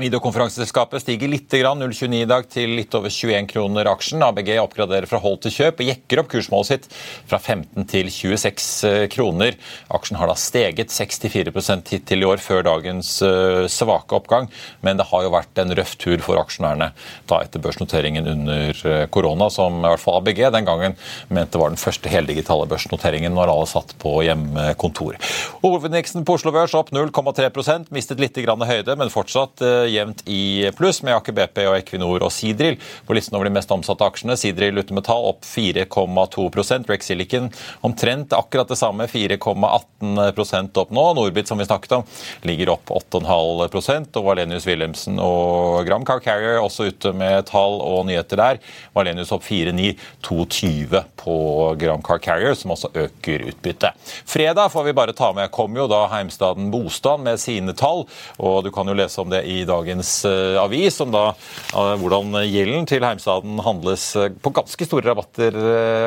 Videokonferanseselskapet 0.00 1.02
stiger 1.02 1.28
litt, 1.28 1.52
0,29 1.52 2.22
i 2.22 2.24
dag 2.24 2.46
til 2.48 2.70
litt 2.78 2.94
over 2.96 3.12
21 3.12 3.44
kroner 3.50 3.90
aksjen. 3.90 4.22
ABG 4.24 4.54
oppgraderer 4.62 5.04
fra 5.04 5.18
hold 5.20 5.42
til 5.44 5.52
kjøp 5.52 5.82
og 5.82 5.90
jekker 5.90 6.22
opp 6.22 6.30
kursmålet 6.32 6.70
sitt 6.70 6.86
fra 7.28 7.36
15 7.36 7.84
til 7.90 8.08
26 8.08 8.88
eh, 8.88 9.04
kroner. 9.12 9.58
Aksjen 9.92 10.16
har 10.16 10.30
da 10.32 10.36
steget 10.40 10.94
64% 10.96 11.92
hittil 11.92 12.24
i 12.24 12.28
år 12.30 12.40
før 12.40 12.64
dagens 12.64 13.10
eh, 13.26 13.66
svake 13.68 14.16
oppgang, 14.16 14.48
men 14.80 14.96
det 14.96 15.10
har 15.10 15.26
jo 15.26 15.34
vært 15.34 15.60
en 15.60 15.74
røff 15.76 15.92
tur 16.00 16.24
for 16.24 16.40
aksjonærene 16.40 16.88
da 17.28 17.42
etter 17.44 17.60
børsnoteringen 17.60 18.32
under 18.32 18.80
eh, 18.88 19.04
korona, 19.12 19.50
som 19.52 19.76
i 19.82 19.90
hvert 19.90 20.04
fall 20.06 20.22
ABG 20.22 20.42
den 20.56 20.70
gangen 20.70 20.96
mente 21.28 21.60
var 21.60 21.68
den 21.68 21.82
første 21.82 22.08
heldigitale 22.08 22.64
børsnoteringen 22.72 23.36
når 23.36 23.52
alle 23.58 23.68
satt 23.68 23.92
på 24.00 24.16
hjemmekontor. 24.24 25.20
Hovedindeksen 25.60 26.24
på 26.24 26.40
Oslo 26.40 26.56
Børs 26.56 26.72
opp 26.80 26.96
0,3 26.96 27.92
mistet 27.92 28.24
litt 28.24 28.40
høyde, 28.40 28.96
men 28.96 29.12
fortsatt 29.12 29.60
jevnt 29.90 30.22
i 30.30 30.70
pluss, 30.76 31.02
med 31.02 31.16
Aker 31.16 31.34
BP 31.36 31.62
og 31.66 31.76
Equinor 31.78 32.26
og 32.26 32.32
Sidril 32.34 32.78
på 33.06 33.16
listen 33.16 33.36
over 33.38 33.48
de 33.48 33.54
mest 33.56 33.72
omsatte 33.74 34.06
aksjene. 34.06 34.36
Sidril 34.38 34.78
uten 34.78 34.98
metall 34.98 35.26
opp 35.32 35.46
4,2 35.46 36.48
Rex 36.88 37.06
Silicon 37.10 37.50
omtrent 37.80 38.32
akkurat 38.36 38.68
det 38.68 38.78
samme, 38.78 39.06
4,18 39.10 40.78
opp 40.82 40.90
nå. 40.94 41.06
Norbit, 41.16 41.48
som 41.48 41.58
vi 41.58 41.66
snakket 41.68 41.96
om, 41.98 42.06
ligger 42.48 42.74
opp 42.74 42.92
8,5% 42.92 44.18
og 44.20 44.26
Valenius 44.26 44.66
Wilhelmsen 44.68 45.20
og 45.22 45.86
Gram 45.86 46.06
Car 46.08 46.22
Carrier 46.24 46.60
også 46.62 46.88
ute 46.90 47.12
med 47.16 47.46
tall 47.50 47.80
og 47.82 48.06
nyheter 48.08 48.40
der. 48.40 48.60
Valenius 48.96 49.32
opp 49.34 49.44
4,9, 49.46 49.92
2,20 50.24 51.02
på 51.22 51.36
Gram 51.80 52.02
Car 52.02 52.22
Carrier, 52.22 52.54
som 52.58 52.74
også 52.74 52.92
øker 52.94 53.46
utbyttet. 53.50 53.98
Fredag 54.26 54.72
får 54.72 54.88
vi 54.88 54.96
bare 54.96 55.16
ta 55.16 55.32
med, 55.36 55.50
kom 55.54 55.76
jo 55.76 55.88
da 55.90 56.04
heimstaden 56.12 56.70
Bostad 56.72 57.22
med 57.22 57.40
sine 57.40 57.74
tall, 57.78 58.06
og 58.38 58.62
du 58.66 58.70
kan 58.74 58.88
jo 58.88 58.96
lese 58.96 59.20
om 59.22 59.30
det 59.32 59.44
i 59.48 59.62
dagens 59.72 60.10
uh, 60.28 60.60
avis, 60.62 61.00
om 61.04 61.12
da 61.14 61.30
uh, 61.32 61.94
hvordan 62.00 62.36
gjelden 62.46 62.88
til 62.88 63.04
heimstaden 63.04 63.62
handles 63.64 64.10
uh, 64.18 64.28
på 64.32 64.52
ganske 64.54 64.88
store 64.88 65.08
rabatter, 65.10 65.58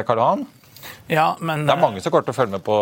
Karl 0.07 0.22
Johan. 0.22 0.45
Ja, 1.07 1.36
men, 1.39 1.68
det 1.68 1.74
er 1.74 1.82
mange 1.82 2.01
som 2.01 2.13
kommer 2.13 2.26
til 2.26 2.34
å 2.34 2.38
følge 2.38 2.55
med 2.55 2.63
på 2.66 2.76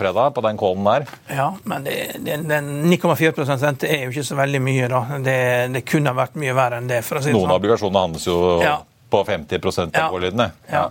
fredag, 0.00 0.32
på 0.36 0.42
den 0.46 0.58
callen 0.60 0.86
der. 0.88 1.06
Ja, 1.28 1.50
men 1.68 1.84
den 1.84 2.70
9,4 2.88 3.44
rente 3.52 3.90
er 3.90 4.06
jo 4.06 4.14
ikke 4.14 4.24
så 4.24 4.38
veldig 4.38 4.60
mye, 4.64 4.88
da. 4.92 5.02
Det, 5.24 5.38
det, 5.74 5.82
kunne 5.88 6.14
vært 6.16 6.38
mye 6.40 6.56
verre 6.56 6.80
enn 6.80 6.88
det. 6.88 7.02
for 7.04 7.20
å 7.20 7.24
si 7.24 7.30
det 7.30 7.36
Noen 7.36 7.50
sånn. 7.50 7.56
obligasjoner 7.58 8.06
handles 8.06 8.24
jo 8.28 8.38
ja. 8.64 8.78
på 9.12 9.22
50 9.28 9.60
av 9.60 9.90
ja. 9.92 10.06
overlydene. 10.08 10.48
Ja. 10.72 10.86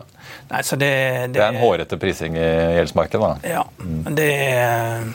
Nei, 0.51 0.61
det, 0.61 0.77
det, 0.77 0.91
det, 1.33 1.41
er 1.41 1.47
en 1.47 1.61
hårete 1.63 1.97
prising 2.01 2.37
i 2.37 2.49
gjeldsmarkedet, 2.77 3.31
da. 3.33 3.55
Ja, 3.55 3.65
mm. 3.81 4.03
det 4.19 4.29
er 4.45 5.09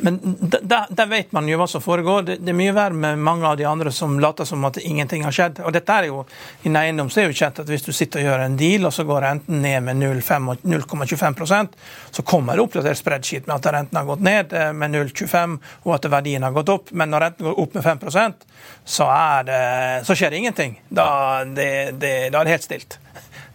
men 0.00 0.18
der, 0.62 1.06
vet 1.06 1.32
man 1.32 1.46
jo 1.48 1.58
hva 1.60 1.66
som 1.70 1.82
foregår. 1.82 2.22
Det, 2.26 2.36
det, 2.42 2.50
er 2.50 2.58
mye 2.58 2.74
verre 2.74 2.98
med 2.98 3.20
mange 3.22 3.46
av 3.46 3.56
de 3.58 3.66
andre 3.68 3.92
som 3.94 4.16
later 4.20 4.44
som 4.48 4.64
at 4.66 4.80
ingenting 4.82 5.22
har 5.24 5.34
skjedd. 5.34 5.60
Og 5.62 5.74
dette 5.74 5.94
er 5.94 6.08
jo, 6.08 6.24
I 6.66 6.72
eiendom 6.72 7.10
så 7.12 7.22
er 7.22 7.28
jo 7.30 7.36
kjent 7.38 7.60
at 7.62 7.70
hvis 7.70 7.86
du 7.86 7.92
sitter 7.94 8.24
og 8.24 8.26
gjør 8.26 8.44
en 8.46 8.58
deal, 8.58 8.88
og 8.88 8.94
så 8.94 9.06
går 9.06 9.22
renten 9.22 9.62
ned 9.62 9.86
med 9.86 10.02
0,25% 10.02 11.78
så 12.10 12.26
kommer 12.26 12.56
det 12.56 12.66
oppdatert 12.66 12.98
spreadsheet 12.98 13.46
med 13.46 13.56
at 13.58 13.70
renten 13.74 14.00
har 14.00 14.08
gått 14.08 14.26
ned 14.26 14.52
eh, 14.56 14.72
med 14.74 14.94
0,25 14.96 15.56
og 15.84 15.94
at 15.94 16.10
verdien 16.10 16.46
har 16.46 16.54
gått 16.56 16.72
opp. 16.74 16.90
Men 16.90 17.14
når 17.14 17.28
renten 17.28 17.46
går 17.46 17.62
opp 17.62 17.78
med 17.78 17.86
5% 17.86 18.46
så, 18.84 19.10
det, 19.46 19.62
så 20.08 20.18
skjer 20.18 20.34
det 20.34 20.42
ingenting. 20.42 20.78
Da, 20.88 21.08
det, 21.46 21.70
det, 22.00 22.14
da 22.34 22.42
er 22.42 22.50
det 22.50 22.58
helt 22.58 22.66
stilt. 22.66 22.98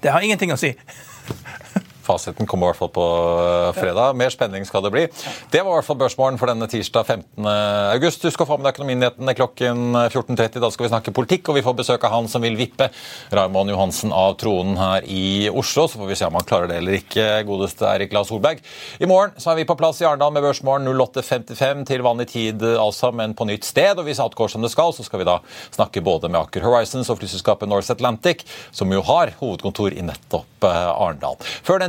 Det 0.02 0.14
har 0.14 0.24
ingenting 0.24 0.56
å 0.56 0.60
si. 0.60 0.72
Fasiten 2.04 2.50
kommer 2.50 2.68
i 2.68 2.72
hvert 2.72 2.82
fall 2.82 2.94
på 2.96 3.08
eh, 3.46 3.72
fredag. 3.78 4.18
Mer 4.20 4.34
spenning 4.34 4.68
skal 4.68 4.84
det 4.86 4.94
bli. 4.94 5.08
Det 5.54 5.64
var 5.64 5.72
i 5.72 5.80
hvert 5.80 5.88
fall 5.88 6.00
børsmålen 6.02 6.40
for 6.42 6.52
denne 6.52 6.68
tirsdag 6.72 7.08
15. 7.08 7.48
august. 7.96 8.26
Husk 8.28 8.44
å 8.44 8.50
få 8.50 8.58
med 8.60 8.68
deg 8.68 8.76
Økonominyhetene 8.76 9.36
klokken 9.38 9.96
14.30. 9.96 10.60
Da 10.64 10.70
skal 10.74 10.86
vi 10.86 10.92
snakke 10.92 11.14
politikk, 11.16 11.50
og 11.52 11.60
vi 11.60 11.64
får 11.66 11.76
besøk 11.78 12.06
av 12.08 12.16
han 12.16 12.30
som 12.32 12.44
vil 12.44 12.58
vippe 12.60 12.88
Raymond 13.36 13.74
Johansen 13.74 14.14
av 14.16 14.36
tronen 14.42 14.80
her 14.80 15.06
i 15.06 15.50
Oslo. 15.50 15.88
Så 15.88 16.00
får 16.00 16.10
vi 16.10 16.18
se 16.18 16.30
om 16.30 16.38
han 16.40 16.48
klarer 16.48 16.72
det 16.72 16.80
eller 16.82 16.98
ikke, 16.98 17.28
godeste 17.48 17.88
Erik 17.90 18.16
La 18.16 18.24
Solberg. 18.28 18.64
I 19.00 19.10
morgen 19.10 19.36
så 19.42 19.52
er 19.54 19.62
vi 19.62 19.68
på 19.70 19.78
plass 19.80 20.02
i 20.02 20.08
Arendal 20.08 20.34
med 20.34 20.46
Børsmorgen 20.46 20.90
08.55 20.90 21.86
til 21.92 22.06
vanlig 22.06 22.28
tid, 22.32 22.66
altså, 22.74 23.12
men 23.16 23.36
på 23.38 23.48
nytt 23.50 23.68
sted. 23.68 24.00
Og 24.00 24.08
hvis 24.08 24.22
alt 24.24 24.38
går 24.38 24.54
som 24.54 24.66
det 24.66 24.72
skal, 24.74 24.96
så 24.96 25.06
skal 25.06 25.22
vi 25.22 25.30
da 25.30 25.40
snakke 25.70 26.04
både 26.06 26.32
med 26.32 26.42
Aker 26.42 26.66
Horizons 26.66 27.12
og 27.12 27.22
flyselskapet 27.22 27.70
North 27.70 27.92
Atlantic, 27.94 28.46
som 28.72 28.92
jo 28.94 29.04
har 29.08 29.36
hovedkontor 29.42 29.96
i 29.96 30.06
nettopp 30.06 30.68
eh, 30.68 30.90
Arendal. 30.92 31.38
Før 31.68 31.84